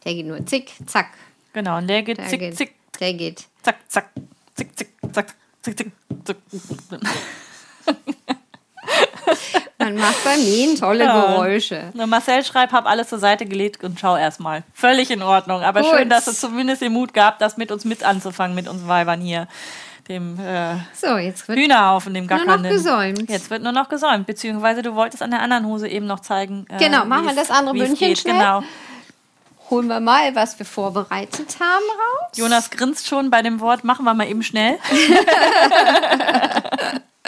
[0.03, 1.11] Der geht nur zick, zack.
[1.53, 1.78] Genau.
[1.78, 3.45] Und der geht Der zick, geht, zick, Der geht.
[3.61, 4.10] zack, zack,
[4.56, 5.91] zick, zick, zack, zick, zick,
[6.26, 6.38] zick.
[9.80, 11.22] Man macht beim Nähen tolle Ja.
[11.34, 11.91] Geräusche.
[11.94, 14.64] Und Marcel schreibt, hab alles zur Seite gelegt und schau erstmal.
[14.74, 15.61] Völlig in Ordnung.
[15.61, 15.90] Aber Gut.
[15.91, 19.20] schön, dass du zumindest den Mut gehabt hast, mit uns mit anzufangen, mit uns Weibern
[19.22, 19.48] hier.
[20.07, 22.72] Dem äh, So, jetzt wird Hühnerhaufen, dem nur noch gackernden.
[22.72, 23.30] gesäumt.
[23.30, 26.65] Jetzt wird nur noch gesäumt, beziehungsweise du wolltest an der anderen Hose eben noch zeigen.
[26.70, 28.34] äh, Genau, machen wir es- das andere es Bündchen schnell.
[28.36, 28.64] Genau.
[29.70, 32.32] holen wir mal, was wir vorbereitet haben, raus.
[32.38, 34.78] Jonas grinst schon bei dem Wort, machen wir mal eben schnell.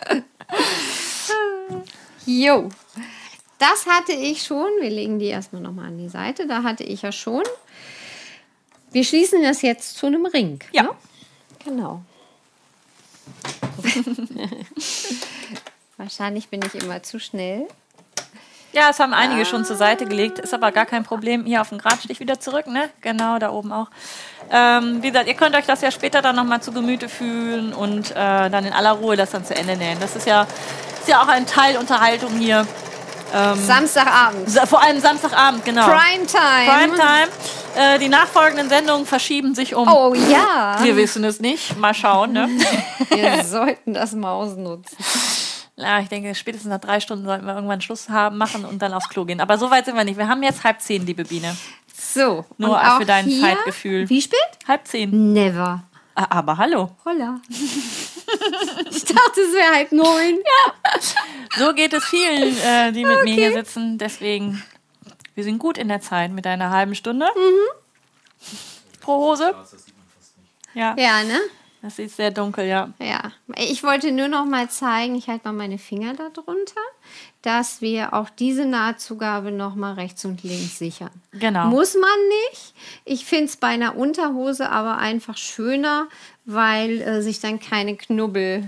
[2.26, 2.69] Jo.
[3.57, 4.68] Das hatte ich schon.
[4.81, 6.47] Wir legen die erstmal nochmal an die Seite.
[6.47, 7.43] Da hatte ich ja schon.
[8.91, 10.60] Wir schließen das jetzt zu einem Ring.
[10.72, 10.84] Ja.
[10.84, 10.89] Ne?
[11.64, 12.02] Genau.
[15.97, 17.68] Wahrscheinlich bin ich immer zu schnell.
[18.76, 21.45] Ja, das haben einige schon zur Seite gelegt, ist aber gar kein Problem.
[21.45, 22.89] Hier auf den Gradstich wieder zurück, ne?
[22.99, 23.88] Genau, da oben auch.
[24.52, 28.11] Ähm, wie gesagt, ihr könnt euch das ja später dann nochmal zu Gemüte fühlen und
[28.11, 29.97] äh, dann in aller Ruhe das dann zu Ende nähen.
[30.02, 30.45] Das ist ja,
[31.06, 32.65] ist ja auch ein Teil Unterhaltung hier.
[33.56, 34.49] Samstagabend.
[34.49, 35.86] Sa- Vor allem Samstagabend, genau.
[35.86, 36.72] Primetime.
[36.72, 37.27] Primetime.
[37.76, 39.88] Äh, die nachfolgenden Sendungen verschieben sich um.
[39.88, 40.77] Oh ja.
[40.82, 41.77] Wir wissen es nicht.
[41.77, 42.48] Mal schauen, ne?
[43.10, 44.98] Wir sollten das mal ausnutzen.
[45.76, 48.94] Ja, ich denke, spätestens nach drei Stunden sollten wir irgendwann Schluss haben, machen und dann
[48.94, 49.41] aufs Klo gehen.
[49.41, 50.18] Aber so weit sind wir nicht.
[50.18, 51.53] Wir haben jetzt halb zehn, liebe Biene.
[51.94, 52.45] So.
[52.57, 54.07] Nur für dein Zeitgefühl.
[54.10, 54.40] Wie spät?
[54.69, 55.34] Halb zehn.
[55.34, 55.84] Never.
[56.15, 56.91] Ah, Aber hallo.
[57.03, 57.41] Holla.
[57.49, 60.39] ich dachte, es wäre halb neun.
[61.57, 63.97] So geht es vielen, äh, die mit mir hier sitzen.
[63.97, 64.63] Deswegen,
[65.35, 67.27] wir sind gut in der Zeit mit einer halben Stunde.
[69.01, 69.53] Pro Hose.
[70.73, 71.39] Ja, Ja, ne?
[71.81, 72.89] das ist sehr dunkel, ja.
[72.99, 73.31] Ja.
[73.57, 76.81] Ich wollte nur noch mal zeigen, ich halte mal meine Finger da drunter,
[77.45, 81.11] dass wir auch diese Nahtzugabe noch mal rechts und links sichern.
[81.31, 81.67] Genau.
[81.67, 82.09] Muss man
[82.51, 82.73] nicht.
[83.05, 86.07] Ich finde es bei einer Unterhose aber einfach schöner,
[86.45, 88.67] weil äh, sich dann keine Knubbel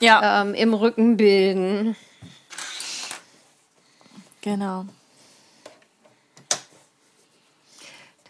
[0.00, 1.94] Ja, ähm, im Rücken bilden.
[4.40, 4.86] genau.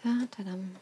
[0.03, 0.75] Da, tadam.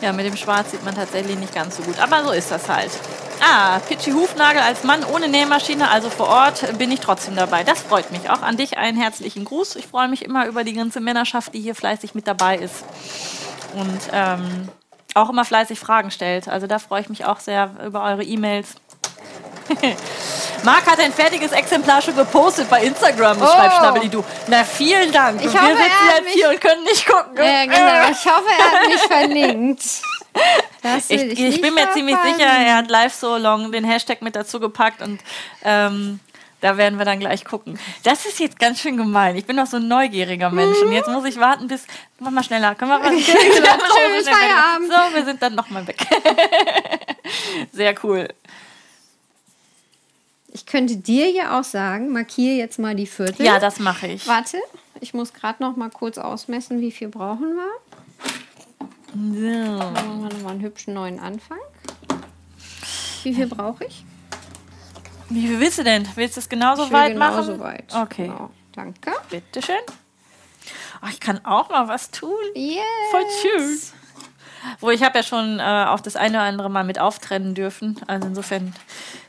[0.00, 1.98] Ja, mit dem Schwarz sieht man tatsächlich nicht ganz so gut.
[2.00, 2.90] Aber so ist das halt.
[3.40, 7.64] Ah, Pitchy Hufnagel als Mann ohne Nähmaschine, also vor Ort, bin ich trotzdem dabei.
[7.64, 8.30] Das freut mich.
[8.30, 9.76] Auch an dich einen herzlichen Gruß.
[9.76, 12.84] Ich freue mich immer über die ganze Männerschaft, die hier fleißig mit dabei ist.
[13.74, 14.68] Und ähm,
[15.14, 16.48] auch immer fleißig Fragen stellt.
[16.48, 18.68] Also da freue ich mich auch sehr über eure E-Mails.
[20.64, 23.46] Marc hat ein fertiges Exemplar schon gepostet bei Instagram, Oh.
[23.46, 24.24] schreibt Schnabbeli du.
[24.46, 25.40] Na, vielen Dank.
[25.40, 27.36] Ich Und hoffe, wir sitzen jetzt hier und können nicht gucken.
[27.36, 28.10] Ja, genau.
[28.10, 29.82] Ich hoffe, er hat mich verlinkt.
[31.08, 34.36] Ich, ich, ich bin mir ziemlich sicher, er hat live so long den Hashtag mit
[34.36, 35.20] dazu gepackt und
[35.64, 36.20] ähm,
[36.60, 37.78] da werden wir dann gleich gucken.
[38.02, 39.36] Das ist jetzt ganz schön gemein.
[39.36, 41.86] Ich bin doch so ein neugieriger Mensch und jetzt muss ich warten bis.
[42.18, 42.74] Mach mal schneller.
[42.74, 44.90] Können wir mal Schönes Feierabend.
[44.90, 45.98] So, wir sind dann nochmal weg.
[47.72, 48.28] Sehr cool.
[50.52, 53.44] Ich könnte dir ja auch sagen, markiere jetzt mal die Viertel.
[53.44, 54.26] Ja, das mache ich.
[54.26, 54.58] Warte,
[55.00, 57.68] ich muss gerade noch mal kurz ausmessen, wie viel brauchen wir.
[59.16, 59.78] So.
[59.92, 61.58] Machen wir nochmal einen hübschen neuen Anfang.
[63.22, 64.04] Wie viel brauche ich?
[65.30, 66.06] Wie viel willst du denn?
[66.14, 67.60] Willst du es genauso Ich will weit genauso machen?
[67.60, 67.94] weit.
[67.94, 68.26] Okay.
[68.26, 68.50] Genau.
[68.72, 69.12] Danke.
[69.30, 69.76] Bitteschön.
[71.02, 72.30] Oh, ich kann auch mal was tun.
[72.54, 72.82] Yes.
[73.10, 73.80] Voll schön.
[74.80, 77.98] Wo ich habe ja schon äh, auch das eine oder andere Mal mit auftrennen dürfen.
[78.06, 78.74] Also insofern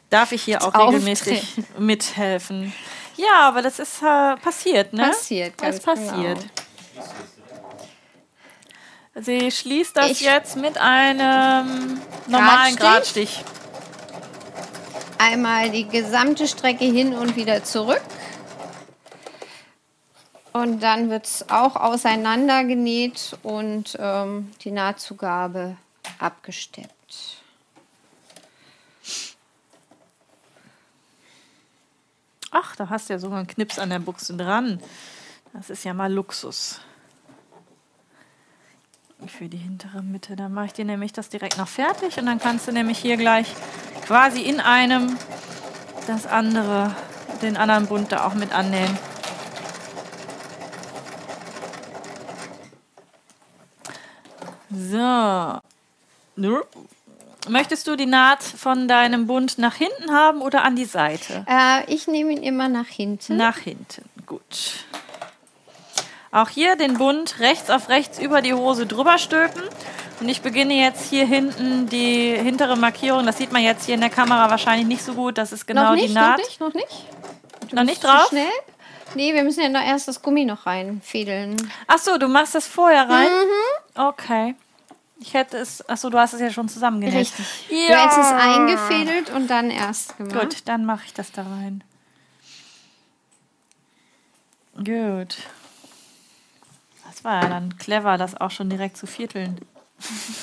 [0.10, 2.74] darf ich hier auch regelmäßig mithelfen.
[3.16, 5.04] Ja, aber das ist äh, passiert, ne?
[5.08, 6.40] Passiert, Das ganz passiert.
[6.94, 7.08] genau.
[9.20, 13.44] Sie schließt das Ich- jetzt mit einem normalen Gradstich?
[13.44, 13.46] Gradstich.
[15.18, 18.02] Einmal die gesamte Strecke hin und wieder zurück.
[20.54, 25.78] Und dann wird es auch auseinandergenäht und ähm, die Nahtzugabe
[26.20, 26.92] abgesteppt.
[32.52, 34.82] Ach, da hast du ja sogar einen Knips an der Buchse dran.
[35.54, 36.80] Das ist ja mal Luxus.
[39.26, 40.36] Für die hintere Mitte.
[40.36, 43.18] Dann mache ich dir nämlich das direkt noch fertig und dann kannst du nämlich hier
[43.18, 43.54] gleich
[44.06, 45.18] quasi in einem
[46.06, 46.96] das andere,
[47.42, 48.98] den anderen Bund da auch mit annähen.
[54.70, 55.60] So.
[57.50, 61.46] Möchtest du die Naht von deinem Bund nach hinten haben oder an die Seite?
[61.48, 63.38] Äh, ich nehme ihn immer nach hinten.
[63.38, 64.86] Nach hinten, gut.
[66.32, 69.62] Auch hier den Bund rechts auf rechts über die Hose drüber stülpen.
[70.20, 73.26] Und ich beginne jetzt hier hinten die hintere Markierung.
[73.26, 75.38] Das sieht man jetzt hier in der Kamera wahrscheinlich nicht so gut.
[75.38, 76.40] Das ist genau nicht, die Naht.
[76.40, 77.06] noch nicht, noch nicht.
[77.70, 78.28] Du Noch nicht drauf?
[78.30, 78.48] Schnell?
[79.16, 81.56] Nee, wir müssen ja noch erst das Gummi noch reinfädeln.
[81.88, 83.28] Ach so, du machst das vorher rein?
[83.28, 84.02] Mhm.
[84.02, 84.56] Okay.
[85.20, 85.84] Ich hätte es.
[85.88, 87.16] Ach so, du hast es ja schon zusammengenäht.
[87.16, 87.46] Richtig.
[87.70, 87.88] Ja.
[87.88, 90.40] Du hättest es eingefädelt und dann erst gemacht.
[90.40, 91.84] Gut, dann mache ich das da rein.
[94.76, 95.38] Gut.
[97.28, 99.60] War ja dann clever, das auch schon direkt zu vierteln.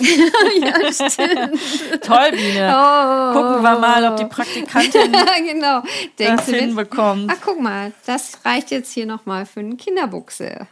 [0.61, 1.59] ja, stimmt.
[2.03, 2.77] Toll, Biene.
[2.77, 3.33] Oh.
[3.33, 5.11] Gucken wir mal, ob die Praktikantin
[5.47, 5.83] genau.
[6.19, 7.33] Denkst das hinbekommt.
[7.35, 10.67] Ach, guck mal, das reicht jetzt hier nochmal für eine Kinderbuchse.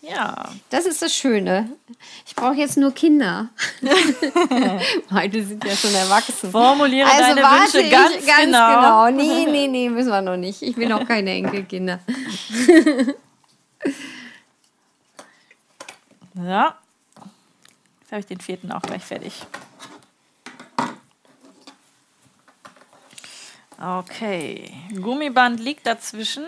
[0.00, 0.48] Ja.
[0.70, 1.70] Das ist das Schöne.
[2.26, 3.50] Ich brauche jetzt nur Kinder.
[5.08, 6.50] Beide sind ja schon erwachsen.
[6.50, 9.06] Formuliere also deine warte Wünsche ich ganz, ganz genau.
[9.06, 9.10] genau.
[9.10, 10.62] Nee, nee, nee, müssen wir noch nicht.
[10.62, 12.00] Ich will noch keine Enkelkinder.
[16.44, 16.76] Ja.
[18.00, 19.44] Jetzt habe ich den vierten auch gleich fertig.
[23.80, 24.72] Okay.
[25.00, 26.44] Gummiband liegt dazwischen.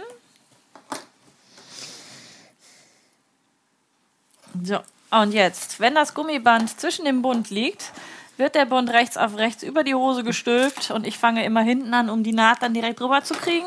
[4.62, 4.80] So,
[5.10, 7.92] und jetzt, wenn das Gummiband zwischen dem Bund liegt,
[8.36, 11.94] wird der Bund rechts auf rechts über die Hose gestülpt und ich fange immer hinten
[11.94, 13.66] an, um die Naht dann direkt drüber zu kriegen.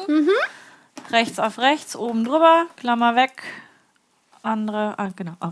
[1.09, 3.43] Rechts auf rechts, oben drüber, Klammer weg,
[4.43, 5.33] andere, ah, genau.
[5.41, 5.49] Oh,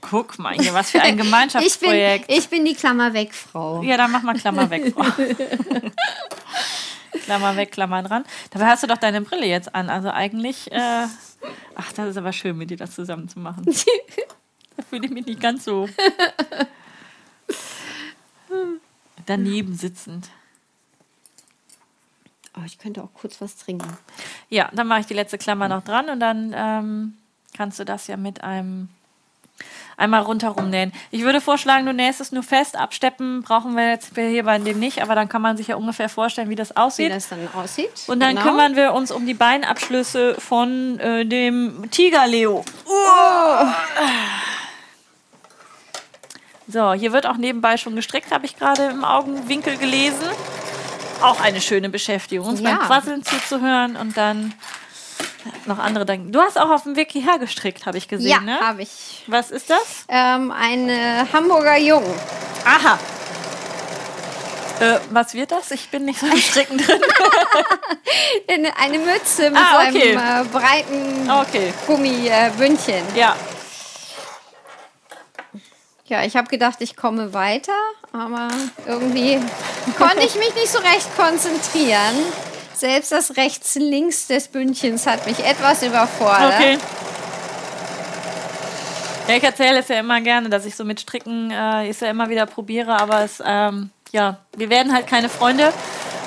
[0.00, 2.30] guck mal hier, was für ein Ich bin, Gemeinschaftsprojekt.
[2.30, 3.82] ich bin die Klammer weg, Frau.
[3.82, 4.92] Ja, dann mach mal Klammer weg.
[4.92, 5.04] Frau.
[7.24, 8.24] Klammer weg, Klammer dran.
[8.50, 9.90] Dabei hast du doch deine Brille jetzt an.
[9.90, 11.06] Also eigentlich, äh,
[11.76, 13.64] ach, das ist aber schön, mit dir das zusammen zu machen.
[14.76, 15.88] da fühle ich mich nicht ganz so
[19.26, 20.30] daneben sitzend.
[22.56, 23.98] Oh, ich könnte auch kurz was trinken.
[24.48, 27.14] Ja, dann mache ich die letzte Klammer noch dran und dann ähm,
[27.56, 28.88] kannst du das ja mit einem
[29.96, 30.92] einmal rundherum nähen.
[31.10, 32.76] Ich würde vorschlagen, du nähst es nur fest.
[32.76, 36.10] Absteppen brauchen wir jetzt hier bei dem nicht, aber dann kann man sich ja ungefähr
[36.10, 37.10] vorstellen, wie das Wie aussieht.
[37.12, 37.88] das dann aussieht.
[38.06, 38.42] Und dann Genau.
[38.42, 42.62] kümmern wir uns um die Beinabschlüsse von äh, dem Tiger Leo.
[46.68, 50.24] So, hier wird auch nebenbei schon gestrickt, habe ich gerade im Augenwinkel gelesen.
[51.22, 52.70] Auch eine schöne Beschäftigung, uns Ja.
[52.76, 54.52] beim Quasseln zuzuhören und dann
[55.66, 56.30] noch andere Dinge.
[56.30, 58.58] Du hast auch auf dem Weg hierher gestrickt, habe ich gesehen, Ja, ne?
[58.60, 59.24] habe ich.
[59.26, 60.04] Was ist das?
[60.08, 62.04] Ähm, eine Hamburger Jung.
[62.64, 62.98] Aha.
[64.80, 65.70] Äh, was wird das?
[65.70, 67.00] Ich bin nicht so im Stricken drin.
[68.48, 70.16] Eine, eine Mütze mit Ah, so okay.
[70.16, 73.02] einem äh, breiten Okay, Gummibündchen.
[73.14, 73.34] ja.
[76.08, 77.72] Ja, ich habe gedacht, ich komme weiter,
[78.12, 78.48] aber
[78.86, 79.40] irgendwie
[79.98, 82.14] konnte ich mich nicht so recht konzentrieren.
[82.76, 86.54] Selbst das rechts-links des Bündchens hat mich etwas überfordert.
[86.54, 86.78] Okay.
[89.28, 92.10] Ja, ich erzähle es ja immer gerne, dass ich so mit Stricken äh, es ja
[92.10, 95.72] immer wieder probiere, aber es, ähm, ja, wir werden halt keine Freunde.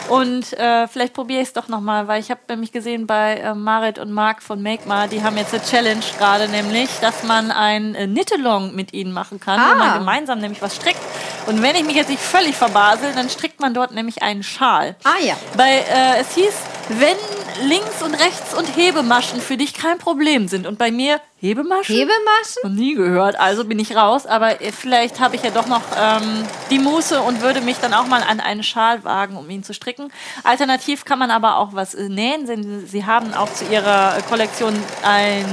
[0.10, 3.54] Und äh, vielleicht probiere ich es doch nochmal, weil ich habe nämlich gesehen bei äh,
[3.54, 7.94] Marit und Marc von Make die haben jetzt eine Challenge gerade, nämlich, dass man ein
[7.96, 9.76] äh, Knit-Along mit ihnen machen kann, wo Ah.
[9.76, 11.00] man gemeinsam nämlich was strickt.
[11.46, 14.96] Und wenn ich mich jetzt nicht völlig verbasel, dann strickt man dort nämlich einen Schal.
[15.04, 15.36] Ah ja.
[15.56, 16.54] Bei, äh, es hieß
[16.90, 21.96] wenn links und rechts und Hebemaschen für dich kein Problem sind und bei mir Hebemaschen?
[21.96, 22.64] Hebemaschen?
[22.64, 24.26] Noch nie gehört, also bin ich raus.
[24.26, 28.08] Aber vielleicht habe ich ja doch noch ähm, die Muße und würde mich dann auch
[28.08, 30.12] mal an einen Schal wagen, um ihn zu stricken.
[30.44, 32.48] Alternativ kann man aber auch was äh, nähen.
[32.48, 35.46] Sie, Sie haben auch zu Ihrer Kollektion ein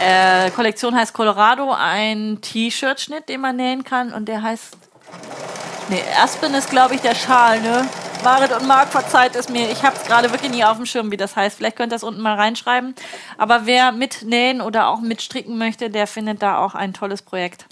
[0.00, 4.76] äh, Kollektion heißt Colorado, ein T-Shirt-Schnitt, den man nähen kann und der heißt.
[5.88, 7.86] Nee, Aspen ist, glaube ich, der Schal, ne?
[8.22, 9.70] Marit und Marc, verzeiht es mir.
[9.70, 11.56] Ich habe es gerade wirklich nie auf dem Schirm, wie das heißt.
[11.56, 12.94] Vielleicht könnt ihr das unten mal reinschreiben.
[13.38, 17.66] Aber wer mitnähen oder auch mitstricken möchte, der findet da auch ein tolles Projekt,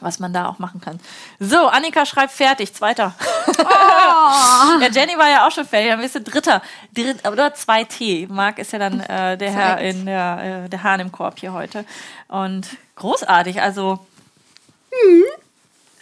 [0.00, 1.00] was man da auch machen kann.
[1.40, 2.74] So, Annika schreibt fertig.
[2.74, 3.14] Zweiter.
[3.46, 3.52] Oh.
[4.80, 5.90] ja, Jenny war ja auch schon fertig.
[5.90, 6.62] Dann bist du Dritter.
[6.94, 8.30] Dritt, oder 2T.
[8.30, 11.52] Marc ist ja dann äh, der Herr in der, äh, der Hahn im Korb hier
[11.52, 11.84] heute.
[12.28, 13.60] Und großartig.
[13.60, 13.98] Also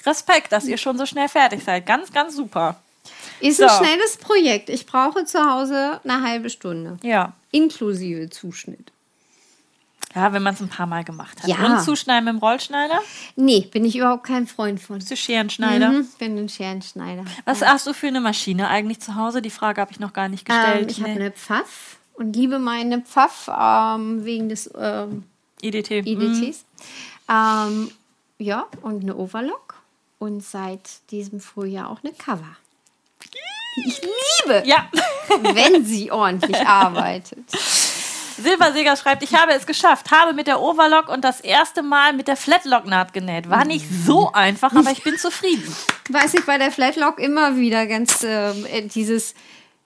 [0.05, 1.87] Respekt, dass ihr schon so schnell fertig seid.
[1.87, 2.77] Ganz, ganz super.
[3.43, 3.77] Ist ein So.
[3.85, 4.69] schnelles Projekt.
[4.71, 6.99] Ich brauche zu Hause eine halbe Stunde.
[7.03, 7.33] Ja.
[7.51, 8.93] Inklusive Zuschnitt.
[10.15, 11.49] Ja, wenn man es ein paar Mal gemacht hat.
[11.49, 11.57] Ja.
[11.79, 13.01] Und zuschneiden mit dem Rollschneider?
[13.37, 14.99] Nee, bin ich überhaupt kein Freund von.
[14.99, 15.89] Bist du Scherenschneider?
[15.91, 17.25] Mhm, bin ein Scherenschneider.
[17.47, 19.41] Was hast du für eine Maschine eigentlich zu Hause?
[19.41, 20.83] Die Frage habe ich noch gar nicht gestellt.
[20.83, 21.17] Ähm, ich habe Nee.
[21.21, 25.25] eine Pfaff und liebe meine Pfaff ähm, wegen des ähm,
[25.63, 25.91] IDT.
[26.07, 26.65] IDTs.
[27.31, 27.91] Ähm,
[28.39, 29.77] ja, und eine Overlock.
[30.19, 32.57] Und seit diesem Frühjahr auch eine Cover.
[33.77, 34.89] Die ich liebe, Ja.
[35.55, 37.39] wenn sie ordentlich arbeitet.
[38.39, 42.29] Silberseger schreibt, ich habe es geschafft, habe mit der Overlock und das erste Mal mit
[42.29, 43.49] der Flatlock-Naht genäht.
[43.49, 45.75] War nicht so einfach, aber ich bin zufrieden.
[46.09, 49.35] Weiß ich bei der Flatlock immer wieder ganz ähm, äh, dieses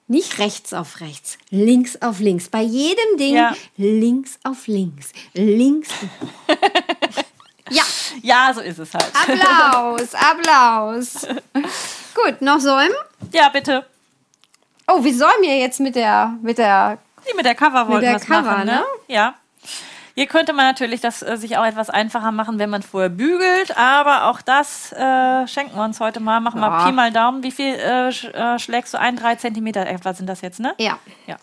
[0.09, 2.49] nicht rechts auf rechts, links auf links.
[2.49, 3.55] Bei jedem Ding Ja.
[3.77, 5.89] links auf links, links.
[7.71, 7.83] ja,
[8.23, 9.11] Ja, so ist es halt.
[9.15, 11.27] Applaus, Applaus.
[12.15, 12.95] Gut, noch säumen?
[13.33, 13.85] Ja, bitte.
[14.89, 16.99] Oh, wir säumen ja jetzt mit der, mit der
[17.29, 18.73] Die mit der Cover wollten was Cover, machen, ne?
[18.77, 18.85] ne?
[19.09, 19.35] Ja.
[20.15, 23.77] Hier könnte man natürlich das äh, sich auch etwas einfacher machen, wenn man vorher bügelt,
[23.77, 26.41] aber auch das äh, schenken wir uns heute mal.
[26.41, 26.87] Machen wir Ja.
[26.87, 27.43] Pi mal Daumen.
[27.43, 29.17] Wie viel äh, sch, äh, schlägst du ein?
[29.17, 30.75] Drei Zentimeter etwa sind das jetzt, ne?
[30.79, 31.37] Ja, Ja.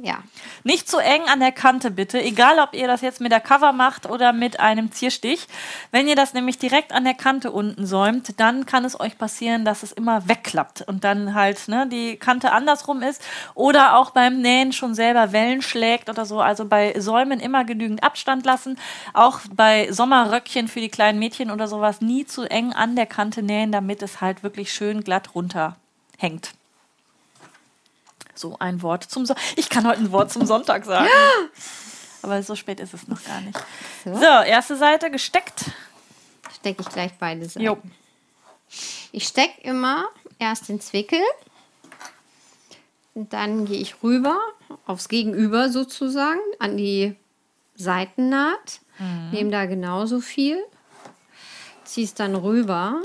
[0.00, 0.18] Ja.
[0.62, 3.72] Nicht zu eng an der Kante bitte, egal ob ihr das jetzt mit der Cover
[3.72, 5.48] macht oder mit einem Zierstich.
[5.90, 9.64] Wenn ihr das nämlich direkt an der Kante unten säumt, dann kann es euch passieren,
[9.64, 13.20] dass es immer wegklappt und dann halt ne, die Kante andersrum ist
[13.54, 16.40] oder auch beim Nähen schon selber Wellen schlägt oder so.
[16.40, 18.78] Also bei Säumen immer genügend Abstand lassen.
[19.14, 23.42] Auch bei Sommerröckchen für die kleinen Mädchen oder sowas nie zu eng an der Kante
[23.42, 26.57] nähen, damit es halt wirklich schön glatt runterhängt.
[28.38, 31.08] So ein Wort zum so Ich kann heute ein Wort zum Sonntag sagen.
[32.22, 33.58] Aber so spät ist es noch gar nicht.
[34.04, 34.14] So.
[34.14, 35.64] So, erste Seite gesteckt.
[36.58, 37.64] Stecke ich gleich beide Seiten.
[37.64, 37.78] Jo.
[39.12, 40.08] Ich stecke immer
[40.38, 41.20] erst den Zwickel
[43.14, 44.38] und dann gehe ich rüber
[44.86, 47.16] aufs Gegenüber sozusagen an die
[47.74, 48.80] Seitennaht,
[49.32, 50.58] nehme da genauso viel,
[51.84, 53.00] ziehe es dann rüber,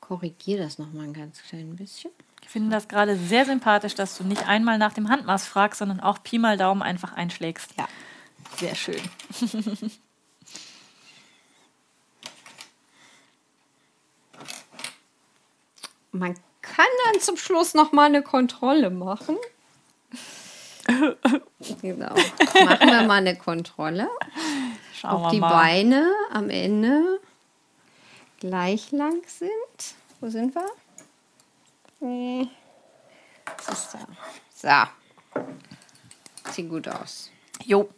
[0.00, 2.10] korrigiere das noch mal ein ganz klein bisschen.
[2.46, 5.98] Ich finde das gerade sehr sympathisch, dass du nicht einmal nach dem Handmaß fragst, sondern
[5.98, 7.70] auch Pi mal Daumen einfach einschlägst.
[7.76, 7.88] Ja.
[8.56, 9.02] Sehr schön.
[16.12, 19.36] Man kann dann zum Schluss noch mal eine Kontrolle machen.
[21.82, 22.14] genau.
[22.64, 24.08] Machen wir mal eine Kontrolle.
[24.94, 25.50] Schauen Ob die mal.
[25.50, 27.20] Beine am Ende
[28.38, 29.50] gleich lang sind.
[30.20, 30.70] Wo sind wir?
[32.00, 32.48] Nee.
[34.62, 34.90] Da?
[35.34, 35.40] So.
[36.52, 37.30] Sieht gut aus.
[37.64, 37.88] Jo.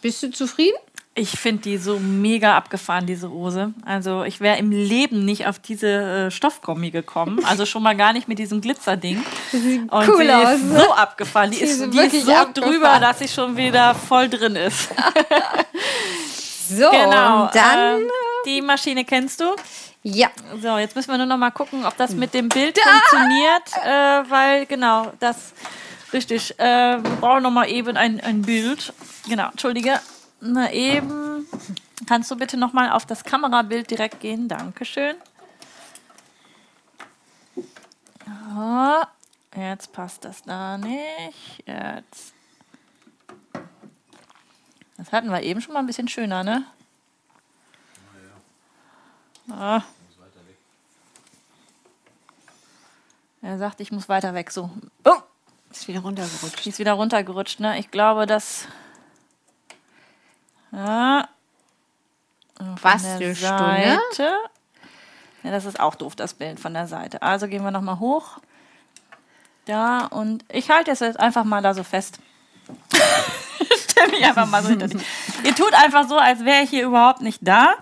[0.00, 0.76] Bist du zufrieden?
[1.16, 3.72] Ich finde die so mega abgefahren, diese Hose.
[3.86, 5.86] Also ich wäre im Leben nicht auf diese
[6.26, 7.44] äh, Stoffgummi gekommen.
[7.44, 9.24] Also schon mal gar nicht mit diesem Glitzerding.
[9.52, 10.80] Sieht Und cool die aus, ist ne?
[10.80, 11.52] so abgefahren.
[11.52, 12.72] Die, Die ist, ist die wirklich ist so abgefahren.
[12.74, 14.88] drüber, dass sie schon wieder voll drin ist.
[16.66, 17.44] So, Genau.
[17.44, 18.00] und dann.
[18.00, 18.10] ähm,
[18.46, 19.54] die Maschine kennst du.
[20.04, 20.28] Ja.
[20.60, 22.78] So, jetzt müssen wir nur noch mal gucken, ob das mit dem Bild
[23.10, 25.54] funktioniert, äh, weil genau das
[26.12, 26.58] richtig.
[26.60, 28.92] Äh, wir brauchen noch mal eben ein, ein Bild.
[29.26, 29.98] Genau, entschuldige.
[30.40, 31.48] Na eben.
[32.06, 34.46] Kannst du bitte noch mal auf das Kamerabild direkt gehen?
[34.46, 35.16] Dankeschön.
[38.26, 39.08] Ja,
[39.56, 41.64] jetzt passt das da nicht.
[41.64, 42.34] Jetzt.
[44.98, 46.64] Das hatten wir eben schon mal ein bisschen schöner, ne?
[49.50, 49.82] Ah.
[53.54, 54.50] Er sagt, ich muss weiter weg.
[54.50, 54.68] So.
[55.04, 55.14] Oh,
[55.70, 56.64] Ist wieder runtergerutscht.
[56.64, 57.60] die ist wieder runtergerutscht.
[57.60, 57.78] Ne?
[57.78, 58.66] Ich glaube, dass.
[60.72, 61.28] Ja.
[62.82, 64.00] Bastelstunde.
[65.44, 67.22] Ja, das ist auch doof, das Bild von der Seite.
[67.22, 68.38] Also gehen wir nochmal hoch.
[69.66, 72.18] da und ich halte es jetzt einfach mal da so fest.
[73.88, 75.00] Stell mich einfach mal so hinter dich.
[75.44, 77.74] Ihr tut einfach so, als wäre ich hier überhaupt nicht da.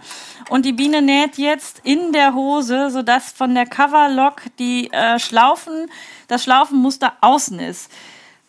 [0.52, 5.90] Und die Biene näht jetzt in der Hose, sodass von der Coverlock die äh, Schlaufen,
[6.28, 7.90] das Schlaufenmuster außen ist.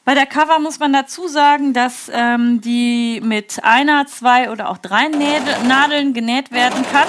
[0.03, 4.79] Bei der Cover muss man dazu sagen, dass ähm, die mit einer, zwei oder auch
[4.79, 5.07] drei
[5.65, 7.07] Nadeln genäht werden kann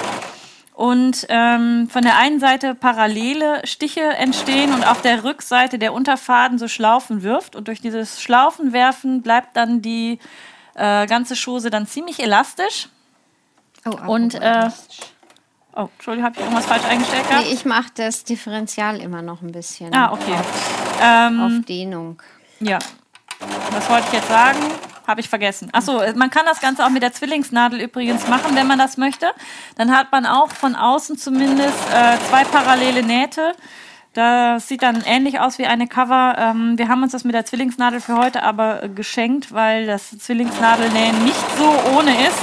[0.73, 6.57] und ähm, von der einen Seite parallele Stiche entstehen und auf der Rückseite der Unterfaden
[6.57, 10.19] so Schlaufen wirft und durch dieses Schlaufenwerfen bleibt dann die
[10.75, 12.87] äh, ganze Schose dann ziemlich elastisch.
[13.87, 14.69] Oh, und äh,
[15.75, 17.45] oh, Entschuldigung, habe ich irgendwas falsch eingestellt gehabt?
[17.45, 20.35] nee, ich mache das Differential immer noch ein bisschen Ah, okay.
[21.03, 22.21] Ähm, auf Dehnung.
[22.59, 22.79] Ja.
[23.71, 24.59] Was wollte ich jetzt sagen?
[25.07, 25.69] Habe ich vergessen.
[25.71, 29.27] Achso, man kann das Ganze auch mit der Zwillingsnadel übrigens machen, wenn man das möchte.
[29.75, 33.53] Dann hat man auch von außen zumindest äh, zwei parallele Nähte.
[34.13, 36.35] Das sieht dann ähnlich aus wie eine Cover.
[36.39, 40.17] Ähm, wir haben uns das mit der Zwillingsnadel für heute aber äh, geschenkt, weil das
[40.17, 42.39] Zwillingsnadelnähen nicht so ohne ist.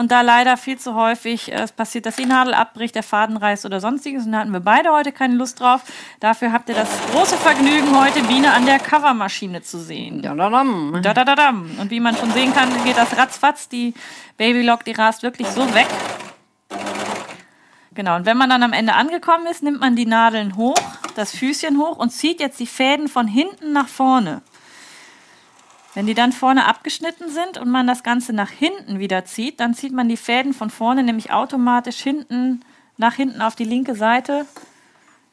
[0.00, 3.36] Und da leider viel zu häufig äh, es passiert, dass die Nadel abbricht, der Faden
[3.36, 4.24] reißt oder sonstiges.
[4.24, 5.82] Und da hatten wir beide heute keine Lust drauf.
[6.20, 10.22] Dafür habt ihr das große Vergnügen, heute Biene an der Covermaschine zu sehen.
[10.22, 10.98] Ja, da, dam.
[11.02, 11.72] Da, da, da, dam.
[11.78, 13.68] Und wie man schon sehen kann, geht das ratzfatz.
[13.68, 13.92] Die
[14.38, 15.88] Babylock, die rast wirklich so weg.
[17.92, 20.80] Genau, und wenn man dann am Ende angekommen ist, nimmt man die Nadeln hoch,
[21.14, 24.40] das Füßchen hoch und zieht jetzt die Fäden von hinten nach vorne.
[25.94, 29.74] Wenn die dann vorne abgeschnitten sind und man das Ganze nach hinten wieder zieht, dann
[29.74, 32.62] zieht man die Fäden von vorne nämlich automatisch hinten
[32.96, 34.46] nach hinten auf die linke Seite.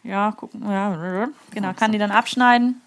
[0.04, 2.82] Ja, gucken, ja, genau, kann die dann abschneiden.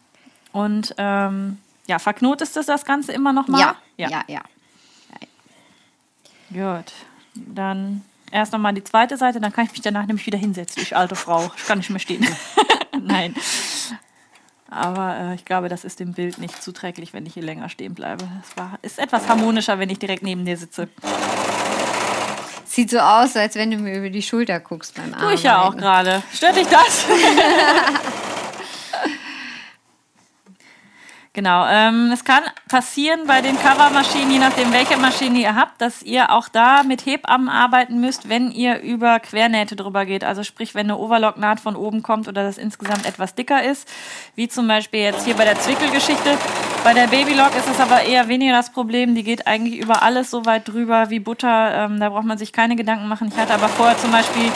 [0.53, 3.61] Und ähm, ja, verknotest es das Ganze immer noch mal?
[3.61, 3.77] Ja,
[4.09, 4.41] ja, ja.
[6.51, 6.93] Gut,
[7.35, 8.03] dann
[8.33, 10.83] erst noch mal die zweite Seite, dann kann ich mich danach nämlich wieder hinsetzen.
[10.83, 12.27] Ich alte Frau, ich kann nicht mehr stehen.
[13.01, 13.35] Nein.
[14.71, 17.95] Aber äh, ich glaube, das ist dem Bild nicht zuträglich, wenn ich hier länger stehen
[17.95, 18.25] bleibe.
[18.49, 20.89] Es war, ist etwas harmonischer, wenn ich direkt neben dir sitze.
[22.65, 25.23] Sieht so aus, als wenn du mir über die Schulter guckst beim Arbeiten.
[25.23, 26.23] Tue ich ja auch gerade.
[26.33, 27.05] Stört dich das?
[31.33, 36.03] Genau, ähm, es kann passieren bei den Covermaschinen, je nachdem welche Maschine ihr habt, dass
[36.03, 40.25] ihr auch da mit Hebammen arbeiten müsst, wenn ihr über Quernähte drüber geht.
[40.25, 43.89] Also sprich, wenn eine Overlocknaht von oben kommt oder das insgesamt etwas dicker ist,
[44.35, 46.37] wie zum Beispiel jetzt hier bei der Zwickelgeschichte.
[46.83, 50.33] Bei der Babylock ist es aber eher weniger das Problem, die geht eigentlich über alles
[50.33, 51.85] so weit drüber wie Butter.
[51.85, 53.29] Ähm, da braucht man sich keine Gedanken machen.
[53.33, 54.51] Ich hatte aber vorher zum Beispiel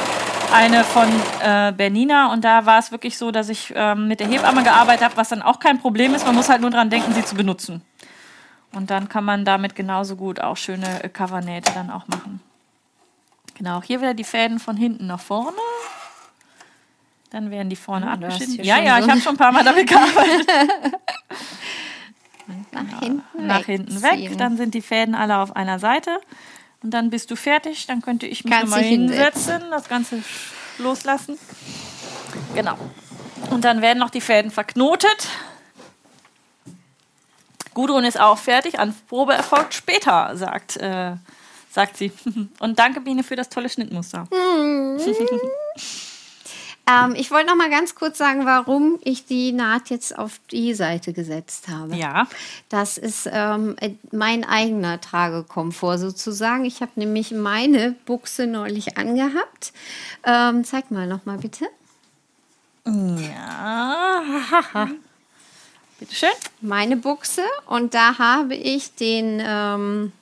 [0.52, 1.08] eine von
[1.42, 5.04] äh, Bernina und da war es wirklich so, dass ich ähm, mit der Hebamme gearbeitet
[5.04, 6.26] habe, was dann auch kein Problem ist.
[6.26, 7.82] Man muss halt nur dran denken, sie zu benutzen.
[8.72, 12.40] Und dann kann man damit genauso gut auch schöne äh, Covernähte dann auch machen.
[13.56, 15.56] Genau, hier wieder die Fäden von hinten nach vorne.
[17.30, 18.64] Dann werden die vorne hast abgeschnitten.
[18.64, 20.48] Ja, ja, so ich habe schon ein paar Mal damit gearbeitet.
[22.72, 24.38] nach hinten nach hinten weg.
[24.38, 26.20] Dann sind die Fäden alle auf einer Seite.
[26.84, 27.86] Und dann bist du fertig.
[27.86, 29.62] Dann könnte ich mich Kannst nochmal hinsetzen.
[29.70, 30.22] das Ganze
[30.78, 31.38] loslassen.
[32.54, 32.76] Genau.
[33.50, 35.28] Und dann werden noch die Fäden verknotet.
[37.72, 38.78] Gudrun ist auch fertig.
[38.78, 41.12] Anprobe erfolgt später, sagt, äh,
[41.70, 42.12] sagt sie.
[42.60, 44.28] Und danke, Biene, für das tolle Schnittmuster.
[46.86, 50.74] Ähm, ich wollte noch mal ganz kurz sagen, warum ich die Naht jetzt auf die
[50.74, 51.94] Seite gesetzt habe.
[51.96, 52.26] Ja.
[52.68, 53.76] Das ist ähm,
[54.12, 56.64] mein eigener Tragekomfort sozusagen.
[56.66, 59.72] Ich habe nämlich meine Buchse neulich angehabt.
[60.24, 61.66] Ähm, zeig mal noch mal bitte.
[62.86, 64.22] Ja.
[66.00, 66.28] Bitte schön.
[66.60, 70.12] Meine Buchse und da habe ich den ähm,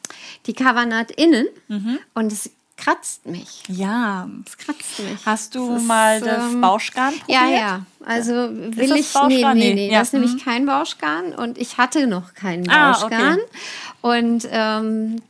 [0.47, 1.99] die Covernaht innen Mhm.
[2.15, 2.51] und es
[2.85, 3.63] kratzt mich.
[3.69, 4.29] Ja.
[4.47, 5.25] Es kratzt mich.
[5.27, 7.41] Hast du Das ist, mal das ähm, Bauschgarn probiert?
[7.41, 7.87] Ja, ja.
[8.05, 9.15] Also will das ich.
[9.15, 9.59] Nee, Bauschgarn?
[9.59, 9.75] nee, Nee.
[9.75, 9.93] nee.
[9.93, 9.99] Ja.
[10.01, 10.39] Das ist nämlich Mhm.
[10.45, 13.39] kein Bauschgarn und ich hatte noch keinen Ah, Bauschgarn.
[13.39, 14.23] okay.
[14.23, 15.23] Und ähm,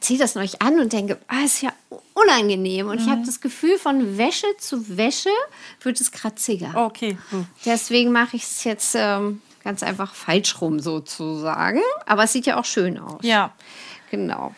[0.00, 1.72] sie das neulich an und denke, ah, ist ja
[2.14, 2.88] unangenehm.
[2.88, 3.10] Und ich Mhm.
[3.10, 5.30] habe das Gefühl, von Wäsche zu Wäsche
[5.82, 6.72] wird es kratziger.
[6.74, 7.16] Okay.
[7.30, 7.46] Hm.
[7.64, 11.80] Deswegen mache ich es jetzt ähm, ganz einfach falsch rum sozusagen.
[12.06, 13.20] Aber es sieht ja auch schön aus.
[13.22, 13.52] Ja.
[14.10, 14.54] Genau.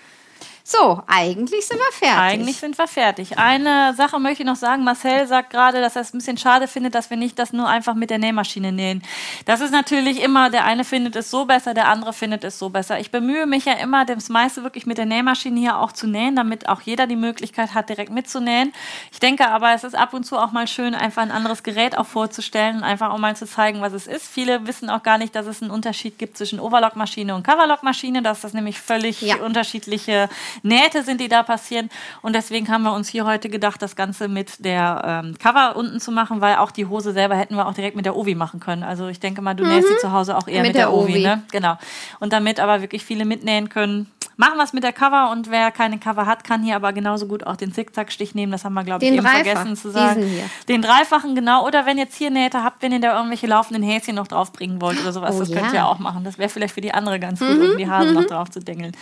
[0.70, 2.18] So, eigentlich sind wir fertig.
[2.18, 3.38] Eigentlich sind wir fertig.
[3.38, 4.84] Eine Sache möchte ich noch sagen.
[4.84, 7.66] Marcel sagt gerade, dass er es ein bisschen schade findet, dass wir nicht das nur
[7.66, 9.02] einfach mit der Nähmaschine nähen.
[9.46, 12.68] Das ist natürlich immer, der eine findet es so besser, der andere findet es so
[12.68, 13.00] besser.
[13.00, 16.36] Ich bemühe mich ja immer, das meiste wirklich mit der Nähmaschine hier auch zu nähen,
[16.36, 18.74] damit auch jeder die Möglichkeit hat, direkt mitzunähen.
[19.10, 21.96] Ich denke aber, es ist ab und zu auch mal schön, einfach ein anderes Gerät
[21.96, 24.28] auch vorzustellen und einfach auch mal zu zeigen, was es ist.
[24.28, 28.42] Viele wissen auch gar nicht, dass es einen Unterschied gibt zwischen Overlockmaschine und Coverlockmaschine, dass
[28.42, 29.36] das nämlich völlig Ja.
[29.36, 30.28] unterschiedliche
[30.62, 31.90] Nähte sind, die da passieren.
[32.22, 36.00] Und deswegen haben wir uns hier heute gedacht, das Ganze mit der ähm, Cover unten
[36.00, 38.60] zu machen, weil auch die Hose selber hätten wir auch direkt mit der Ovi machen
[38.60, 38.82] können.
[38.82, 40.92] Also ich denke mal, du nähst sie zu Hause auch eher mit, Mit der, der
[40.94, 41.22] Ovi, Ovi.
[41.22, 41.42] ne?
[41.52, 41.78] Genau.
[42.20, 45.70] Und damit aber wirklich viele mitnähen können, machen wir es mit der Cover und wer
[45.72, 48.52] keine Cover hat, kann hier aber genauso gut auch den Zickzackstich nehmen.
[48.52, 50.24] Das haben wir, glaube ich, Den eben Dreifach, vergessen zu sagen.
[50.68, 51.66] Den dreifachen, genau.
[51.66, 54.80] Oder wenn ihr jetzt hier Nähte habt, wenn ihr da irgendwelche laufenden Häschen noch draufbringen
[54.80, 55.86] wollt oder sowas, Oh das könnt ihr ja.
[55.86, 56.22] auch machen.
[56.22, 58.92] Das wäre vielleicht für die andere ganz gut, um die Haare noch drauf zu dengeln.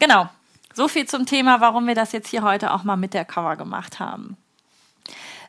[0.00, 0.28] Genau.
[0.74, 3.56] So viel zum Thema, warum wir das jetzt hier heute auch mal mit der Cover
[3.56, 4.36] gemacht haben.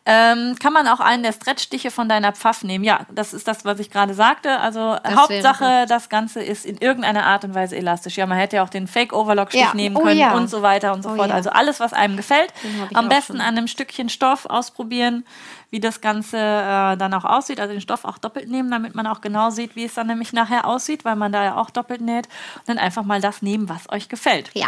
[0.05, 2.83] Ähm, kann man auch einen der Stretchstiche von deiner Pfaff nehmen?
[2.83, 4.59] Ja, das ist das, was ich gerade sagte.
[4.59, 8.17] Also Das Hauptsache, das Ganze ist in irgendeiner Art und Weise elastisch.
[8.17, 9.73] Ja, man hätte ja auch den Fake-Overlock-Stich Ja.
[9.73, 10.33] nehmen Oh können ja.
[10.33, 11.29] und so weiter und so Oh fort.
[11.29, 11.35] ja.
[11.35, 12.51] Also alles, was einem gefällt.
[12.93, 13.41] Am besten schon.
[13.41, 15.23] an einem Stückchen Stoff ausprobieren,
[15.69, 17.61] wie das Ganze äh, dann auch aussieht.
[17.61, 20.33] Also den Stoff auch doppelt nehmen, damit man auch genau sieht, wie es dann nämlich
[20.33, 22.27] nachher aussieht, weil man da ja auch doppelt näht.
[22.57, 24.51] Und dann einfach mal das nehmen, was euch gefällt.
[24.53, 24.67] Ja.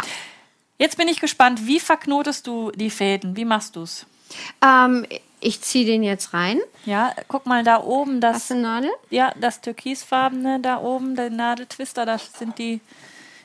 [0.78, 3.36] Jetzt bin ich gespannt, wie verknotest du die Fäden?
[3.36, 4.06] Wie machst du es?
[4.62, 5.06] Ähm,
[5.40, 6.60] ich ziehe den jetzt rein.
[6.84, 8.90] Ja, guck mal da oben, das, Hast du eine Nadel?
[9.10, 12.80] ja, das türkisfarbene da oben, der Nadeltwister, da sind die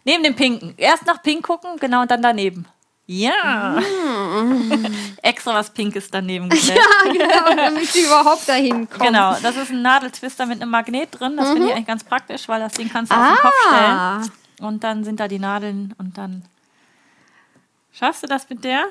[0.03, 0.73] neben dem pinken.
[0.77, 2.65] Erst nach pink gucken, genau, und dann daneben.
[3.07, 3.77] Ja.
[5.21, 6.79] Extra was Pinkes daneben gestellt.
[6.79, 9.07] Ja, genau, damit sie überhaupt dahin kommen.
[9.07, 11.35] Genau, das ist ein Nadeltwister mit einem Magnet drin.
[11.37, 13.91] Das finde ich eigentlich ganz praktisch, weil das Ding kannst du auf den Kopf stellen.
[13.91, 14.21] Ah,
[14.61, 16.45] Und dann sind da die Nadeln und dann.
[18.01, 18.85] Schaffst du das mit der?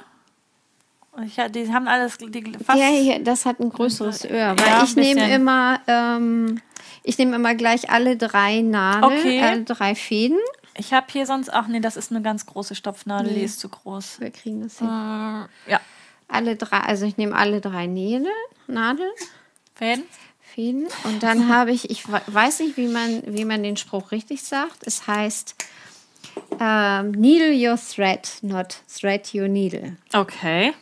[1.27, 2.31] Ich, die haben alles die,
[2.65, 2.78] fast.
[2.81, 6.61] hier, das hat ein größeres Öhr, weil Ja, ich nehme immer, ähm,
[7.03, 9.43] ich nehme immer gleich alle drei Nadeln, Okay.
[9.43, 10.39] alle drei Fäden.
[10.77, 13.69] Ich habe hier sonst auch, nee, das ist eine ganz große Stopfnadel, die ist zu
[13.69, 14.20] groß.
[14.20, 14.87] Wir kriegen das hin.
[14.87, 15.81] Ja,
[16.28, 18.31] Alle drei, also ich nehme alle drei Nägel,
[18.69, 19.11] Nadeln,
[19.74, 20.05] Fäden.
[20.41, 24.12] Fäden und dann habe ich, ich we- weiß nicht, wie man, wie man den Spruch
[24.12, 24.87] richtig sagt.
[24.87, 25.57] Es heißt
[26.60, 29.97] ähm, Needle your thread, not thread your needle.
[30.12, 30.72] Okay.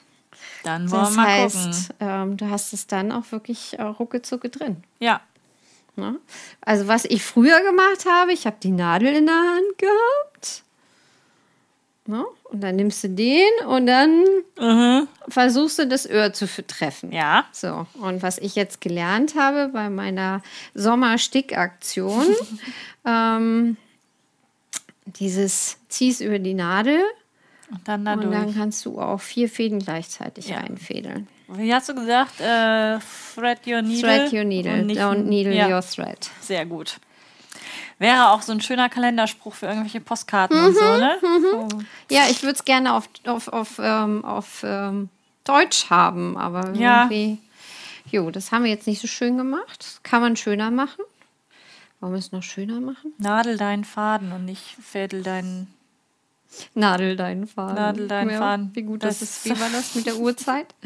[0.65, 1.67] Dann wollen Das wir mal gucken.
[1.67, 4.83] heißt, ähm, du hast es dann auch wirklich äh, ruckezucke drin.
[4.99, 5.21] Ja.
[5.97, 6.17] Ne?
[6.61, 10.63] Also was ich früher gemacht habe, ich habe die Nadel in der Hand gehabt.
[12.07, 12.25] Ne?
[12.45, 14.25] Und dann nimmst du den und dann
[15.29, 17.13] versuchst du das Öhr zu treffen.
[17.13, 17.45] Ja.
[17.53, 20.43] So, und was ich jetzt gelernt habe bei meiner
[20.75, 22.25] Sommerstickaktion,
[23.05, 23.77] ähm,
[25.19, 27.01] dieses ziehst über die Nadel
[27.71, 28.57] Und dann und dann dadurch.
[28.57, 30.59] kannst du auch vier Fäden gleichzeitig Ja.
[30.59, 31.29] einfädeln.
[31.49, 32.41] Wie hast du gesagt?
[32.41, 32.99] Äh,
[33.35, 34.03] thread your needle.
[34.03, 35.69] Thread your needle, und nicht- don't needle ja.
[35.75, 36.31] your thread.
[36.41, 36.99] Sehr gut.
[37.99, 41.19] Wäre auch so ein schöner Kalenderspruch für irgendwelche Postkarten und so, ne?
[41.21, 41.69] So.
[42.11, 45.09] Ja, ich würde es gerne auf, auf, auf, ähm, auf ähm,
[45.45, 47.03] Deutsch haben, aber Ja.
[47.11, 47.39] irgendwie.
[48.11, 49.79] Jo, das haben wir jetzt nicht so schön gemacht.
[49.81, 51.03] Das kann man schöner machen.
[52.01, 53.13] Wollen wir es noch schöner machen?
[53.19, 55.75] Nadel deinen Faden und nicht Fädel deinen.
[56.75, 57.75] Nadel deinen Faden.
[57.75, 58.71] Nadel deinen Faden.
[58.75, 59.45] Wie gut Das das, ist.
[59.45, 60.75] Wie war das mit der Uhrzeit?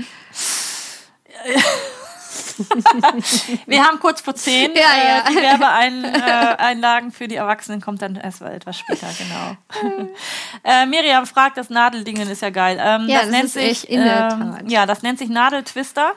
[3.66, 4.72] Wir haben kurz vor zehn.
[4.74, 5.18] Ja, ja.
[5.20, 10.08] Äh, die Werbeeinlagen für die Erwachsenen kommt dann erst mal etwas später, genau.
[10.64, 12.78] äh, Miriam fragt, das Nadeldingen ist ja geil.
[12.80, 14.70] Ähm, Ja, das, das nennt ist sich, echt in der Tat.
[14.70, 16.12] Ja, das nennt sich Nadeltwister.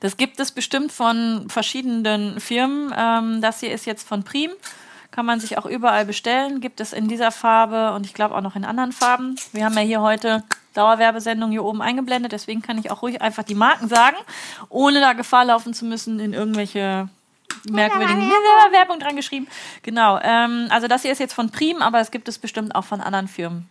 [0.00, 2.92] Das gibt es bestimmt von verschiedenen Firmen.
[2.96, 4.50] Ähm, das hier ist jetzt von Prim.
[5.10, 6.60] Kann man sich auch überall bestellen.
[6.60, 9.36] Gibt es in dieser Farbe und ich glaube auch noch in anderen Farben.
[9.52, 10.42] Wir haben ja hier heute
[10.74, 12.32] Dauerwerbesendung hier oben eingeblendet.
[12.32, 14.16] Deswegen kann ich auch ruhig einfach die Marken sagen,
[14.68, 17.08] ohne da Gefahr laufen zu müssen in irgendwelche
[17.70, 18.28] merkwürdigen
[18.72, 19.46] Werbung dran geschrieben.
[19.82, 20.18] Genau.
[20.22, 23.00] Ähm, also das hier ist jetzt von Prim, aber es gibt es bestimmt auch von
[23.00, 23.68] anderen Firmen.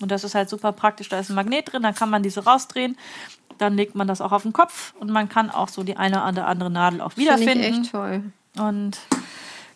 [0.00, 1.08] Und das ist halt super praktisch.
[1.08, 2.96] Da ist ein Magnet drin, dann kann man diese rausdrehen.
[3.58, 6.24] Dann legt man das auch auf den Kopf und man kann auch so die eine
[6.26, 7.82] oder andere Nadel auch Finde ich wiederfinden.
[7.82, 8.22] echt toll.
[8.58, 8.98] Und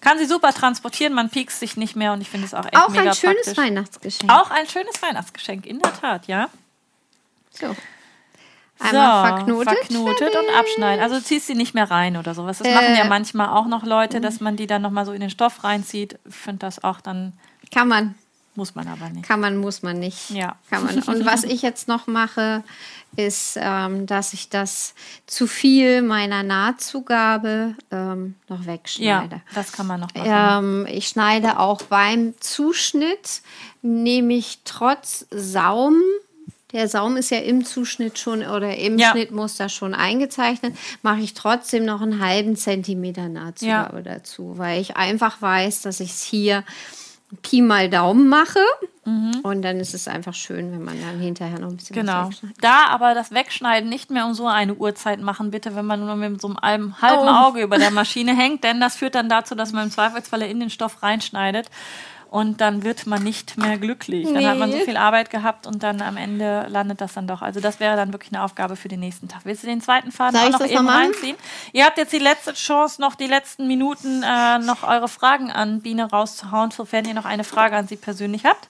[0.00, 2.76] kann sie super transportieren, man piekst sich nicht mehr und ich finde es auch echt
[2.76, 3.56] Auch mega ein schönes praktisch.
[3.58, 4.32] Weihnachtsgeschenk.
[4.32, 6.48] Auch ein schönes Weihnachtsgeschenk, in der Tat, ja.
[7.50, 7.74] So.
[8.80, 9.74] Einmal so, verknotet.
[9.78, 11.02] verknotet und abschneiden.
[11.02, 12.58] Also du ziehst sie nicht mehr rein oder sowas.
[12.58, 13.08] Das machen ja Äh.
[13.08, 16.18] manchmal auch noch Leute, dass man die dann nochmal so in den Stoff reinzieht.
[16.28, 17.32] Ich finde das auch dann,
[17.74, 18.14] Kann man.
[18.58, 19.26] Muss man aber nicht.
[19.26, 20.30] Kann man, muss man nicht.
[20.30, 20.56] Ja.
[20.68, 20.98] Kann man.
[21.02, 22.62] Und was ich jetzt noch mache,
[23.16, 24.94] ist, ähm, dass ich das
[25.26, 29.40] zu viel meiner Nahtzugabe ähm, noch Ja, wegschneide.
[29.54, 30.84] das kann man noch machen.
[30.86, 33.40] Ähm, ich schneide auch beim Zuschnitt,
[33.80, 36.02] nehme ich trotz Saum,
[36.72, 39.12] der Saum ist ja im Zuschnitt schon oder im Ja.
[39.12, 45.40] Schnittmuster schon eingezeichnet, mache ich trotzdem noch einen halben Zentimeter Nahtzugabe dazu, weil ich einfach
[45.40, 46.62] weiß, dass ich es hier
[47.42, 48.60] Pi mal Daumen mache.
[49.42, 52.40] Und dann ist es einfach schön, wenn man dann hinterher noch ein bisschen was Mhm.
[52.42, 52.52] Genau.
[52.60, 56.14] Da aber das Wegschneiden nicht mehr um so eine Uhrzeit machen, bitte, wenn man nur
[56.16, 57.46] mit so einem halben, halben Oh.
[57.48, 60.60] Auge über der Maschine hängt, denn das führt dann dazu, dass man im Zweifelsfalle in
[60.60, 61.70] den Stoff reinschneidet.
[62.30, 64.26] Und dann wird man nicht mehr glücklich.
[64.30, 67.40] Dann hat man so viel Arbeit gehabt und dann am Ende landet das dann doch.
[67.40, 69.40] Also das wäre dann wirklich eine Aufgabe für den nächsten Tag.
[69.44, 71.36] Willst du den zweiten Faden auch noch eben noch reinziehen?
[71.72, 75.80] Ihr habt jetzt die letzte Chance, noch die letzten Minuten äh, noch eure Fragen an
[75.80, 78.68] Biene rauszuhauen, sofern ihr noch eine Frage an sie persönlich habt.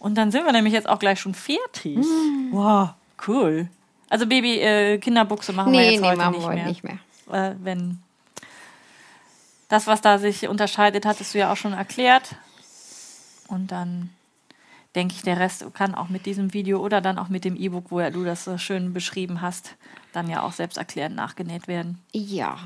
[0.00, 1.96] Und dann sind wir nämlich jetzt auch gleich schon fertig.
[1.98, 2.48] Hm.
[2.50, 2.90] Wow,
[3.28, 3.68] cool.
[4.10, 6.66] Also Baby, äh, Kinderbuchse machen wir Nee, jetzt nee, heute machen nicht wir heute mehr.
[6.66, 6.98] nicht mehr.
[7.50, 8.02] Äh, wenn
[9.68, 12.34] das, was da sich unterscheidet, hattest du ja auch schon erklärt.
[13.48, 14.10] Und dann
[14.94, 17.90] denke ich, der Rest kann auch mit diesem Video oder dann auch mit dem E-Book,
[17.90, 19.74] wo ja du das so schön beschrieben hast,
[20.12, 21.98] dann ja auch selbst erklärend nachgenäht werden.
[22.12, 22.58] Ja.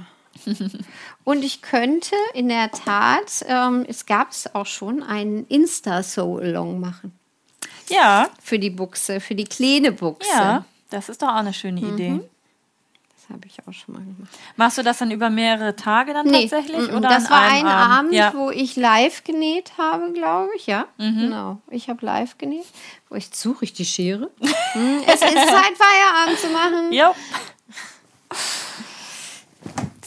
[1.24, 7.12] Und ich könnte in der Tat, ähm, es gab es auch schon, einen Insta-So-Along machen.
[7.88, 10.30] Ja, Für die Buchse, für die kleine Buchse.
[10.32, 11.94] ja, das ist doch auch eine schöne Mhm.
[11.94, 12.20] Idee.
[13.32, 14.30] Habe ich auch schon mal gemacht.
[14.56, 16.92] Machst du das dann über mehrere Tage dann Nee, tatsächlich?
[16.92, 18.32] Oder das an war einem ein Abend, Ja.
[18.34, 20.86] wo ich live genäht habe, glaube ich, ja.
[20.98, 21.18] Mhm.
[21.18, 21.62] Genau.
[21.70, 22.66] Ich habe live genäht.
[23.09, 24.30] Wo ich suche ich die Schere.
[24.74, 26.92] Hm, es ist Zeit, Feierabend zu machen.
[26.92, 27.14] Jo,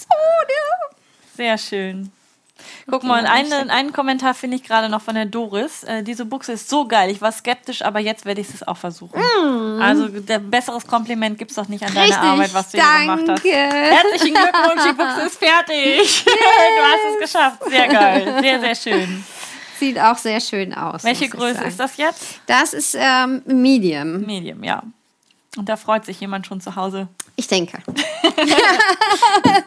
[0.10, 0.96] Oh, ja.
[1.36, 2.12] sehr schön.
[2.88, 5.84] Guck mal, einen, einen Kommentar finde ich gerade noch von der Doris.
[5.84, 7.10] Äh, diese Buchse ist so geil.
[7.10, 9.20] Ich war skeptisch, aber jetzt werde ich es auch versuchen.
[9.82, 12.12] Also der besseres Kompliment gibt es doch nicht an deine Mm.
[12.12, 13.44] Richtig, Arbeit, was du hier gemacht hast.
[13.44, 13.50] danke.
[13.58, 16.26] Herzlichen Glückwunsch, die Buchse ist fertig.
[16.26, 17.64] du hast es geschafft.
[17.68, 18.38] Sehr geil.
[18.42, 19.24] Sehr, sehr schön.
[19.80, 21.04] Sieht auch sehr schön aus.
[21.04, 22.40] Welche Größe ist das jetzt?
[22.46, 24.22] Das ist ähm, Medium.
[24.22, 24.84] Medium, ja.
[25.58, 27.08] Und da freut sich jemand schon zu Hause.
[27.36, 27.80] Ich denke.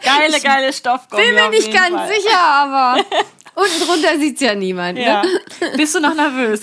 [0.03, 1.23] Geile, geile Stoffgummi.
[1.23, 2.09] Bin mir nicht ganz Fall.
[2.09, 3.01] sicher, aber
[3.55, 4.99] unten drunter sieht es ja niemand.
[4.99, 5.23] Ja.
[5.23, 5.41] Ne?
[5.77, 6.63] Bist du noch nervös?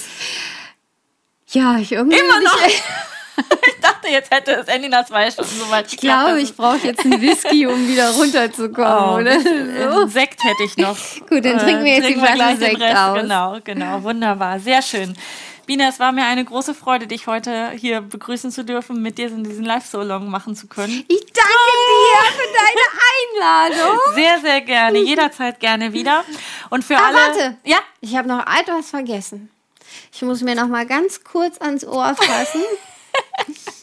[1.50, 2.18] Ja, ich irgendwie.
[2.18, 2.68] Immer noch?
[2.68, 2.84] Ich,
[3.68, 6.88] Ich dachte, jetzt hätte es Handy nach zwei Stunden so weit ich glaube, ich brauche
[6.88, 9.10] jetzt einen Whisky, um wieder runterzukommen.
[9.10, 9.40] Oh, oder?
[9.40, 9.50] So.
[9.50, 10.98] Einen Sekt hätte ich noch.
[11.30, 12.98] Gut, dann trinken wir jetzt die Flasche gleich den Sekt Rest.
[12.98, 13.22] aus.
[13.22, 14.04] Genau, genau.
[14.04, 14.60] Wunderbar.
[14.60, 15.16] Sehr schön.
[15.66, 19.28] Bina, es war mir eine große Freude, dich heute hier begrüßen zu dürfen, mit dir
[19.28, 21.04] in diesen Live-Solong machen zu können.
[21.08, 24.00] Ich danke dir für deine Einladung.
[24.14, 25.00] Sehr, sehr gerne.
[25.00, 26.24] Jederzeit gerne wieder.
[26.70, 27.18] Und für Ah, alle.
[27.18, 27.58] warte.
[27.64, 29.50] Ja, Ich habe noch etwas vergessen.
[30.14, 32.62] Ich muss mir noch mal ganz kurz ans Ohr fassen.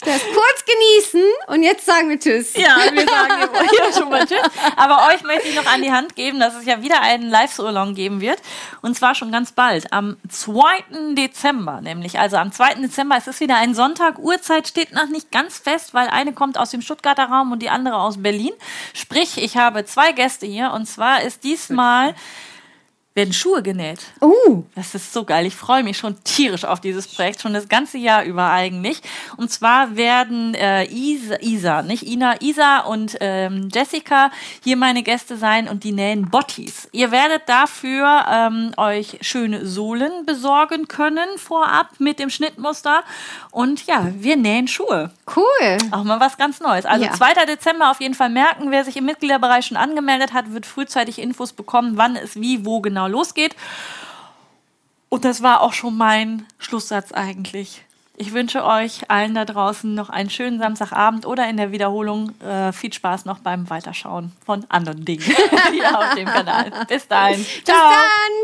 [0.00, 2.54] Das kurz genießen und jetzt sagen wir Tschüss.
[2.54, 4.42] Ja, wir sagen hier schon mal Tschüss.
[4.76, 7.94] Aber euch möchte ich noch an die Hand geben, dass es ja wieder einen Live-Solong
[7.94, 8.38] geben wird.
[8.82, 9.92] Und zwar schon ganz bald.
[9.92, 11.14] Am 2.
[11.14, 12.18] Dezember, nämlich.
[12.18, 12.74] Also am 2.
[12.74, 13.16] Dezember.
[13.16, 14.18] Es ist wieder ein Sonntag.
[14.18, 17.70] Uhrzeit steht noch nicht ganz fest, weil eine kommt aus dem Stuttgarter Raum und die
[17.70, 18.52] andere aus Berlin.
[18.92, 20.72] Sprich, ich habe zwei Gäste hier.
[20.72, 22.14] Und zwar ist diesmal
[23.16, 23.98] werden Schuhe genäht.
[24.20, 25.46] Oh, Das ist so geil.
[25.46, 29.00] Ich freue mich schon tierisch auf dieses Projekt, schon das ganze Jahr über eigentlich.
[29.38, 34.30] Und zwar werden äh, Isa, Isa, nicht Ina, Isa und ähm, Jessica
[34.62, 36.88] hier meine Gäste sein und die nähen Bottis.
[36.92, 43.02] Ihr werdet dafür ähm, euch schöne Sohlen besorgen können vorab mit dem Schnittmuster.
[43.50, 45.10] Und ja, wir nähen Schuhe.
[45.34, 45.78] cool.
[45.90, 46.84] Auch mal was ganz Neues.
[46.84, 47.12] Also Ja.
[47.12, 47.46] 2.
[47.46, 48.70] Dezember auf jeden Fall merken.
[48.70, 52.80] Wer sich im Mitgliederbereich schon angemeldet hat, wird frühzeitig Infos bekommen, wann es wie, wo
[52.80, 53.56] genau losgeht.
[55.08, 57.82] Und das war auch schon mein Schlusssatz eigentlich.
[58.18, 62.72] Ich wünsche euch allen da draußen noch einen schönen Samstagabend oder in der Wiederholung äh,
[62.72, 65.22] viel Spaß noch beim Weiterschauen von anderen Dingen
[65.72, 66.72] hier auf dem Kanal.
[66.88, 67.44] Bis dahin.
[67.44, 67.82] Bis dann.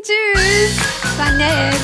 [0.03, 0.79] Tschüss.
[1.17, 1.81] War nett.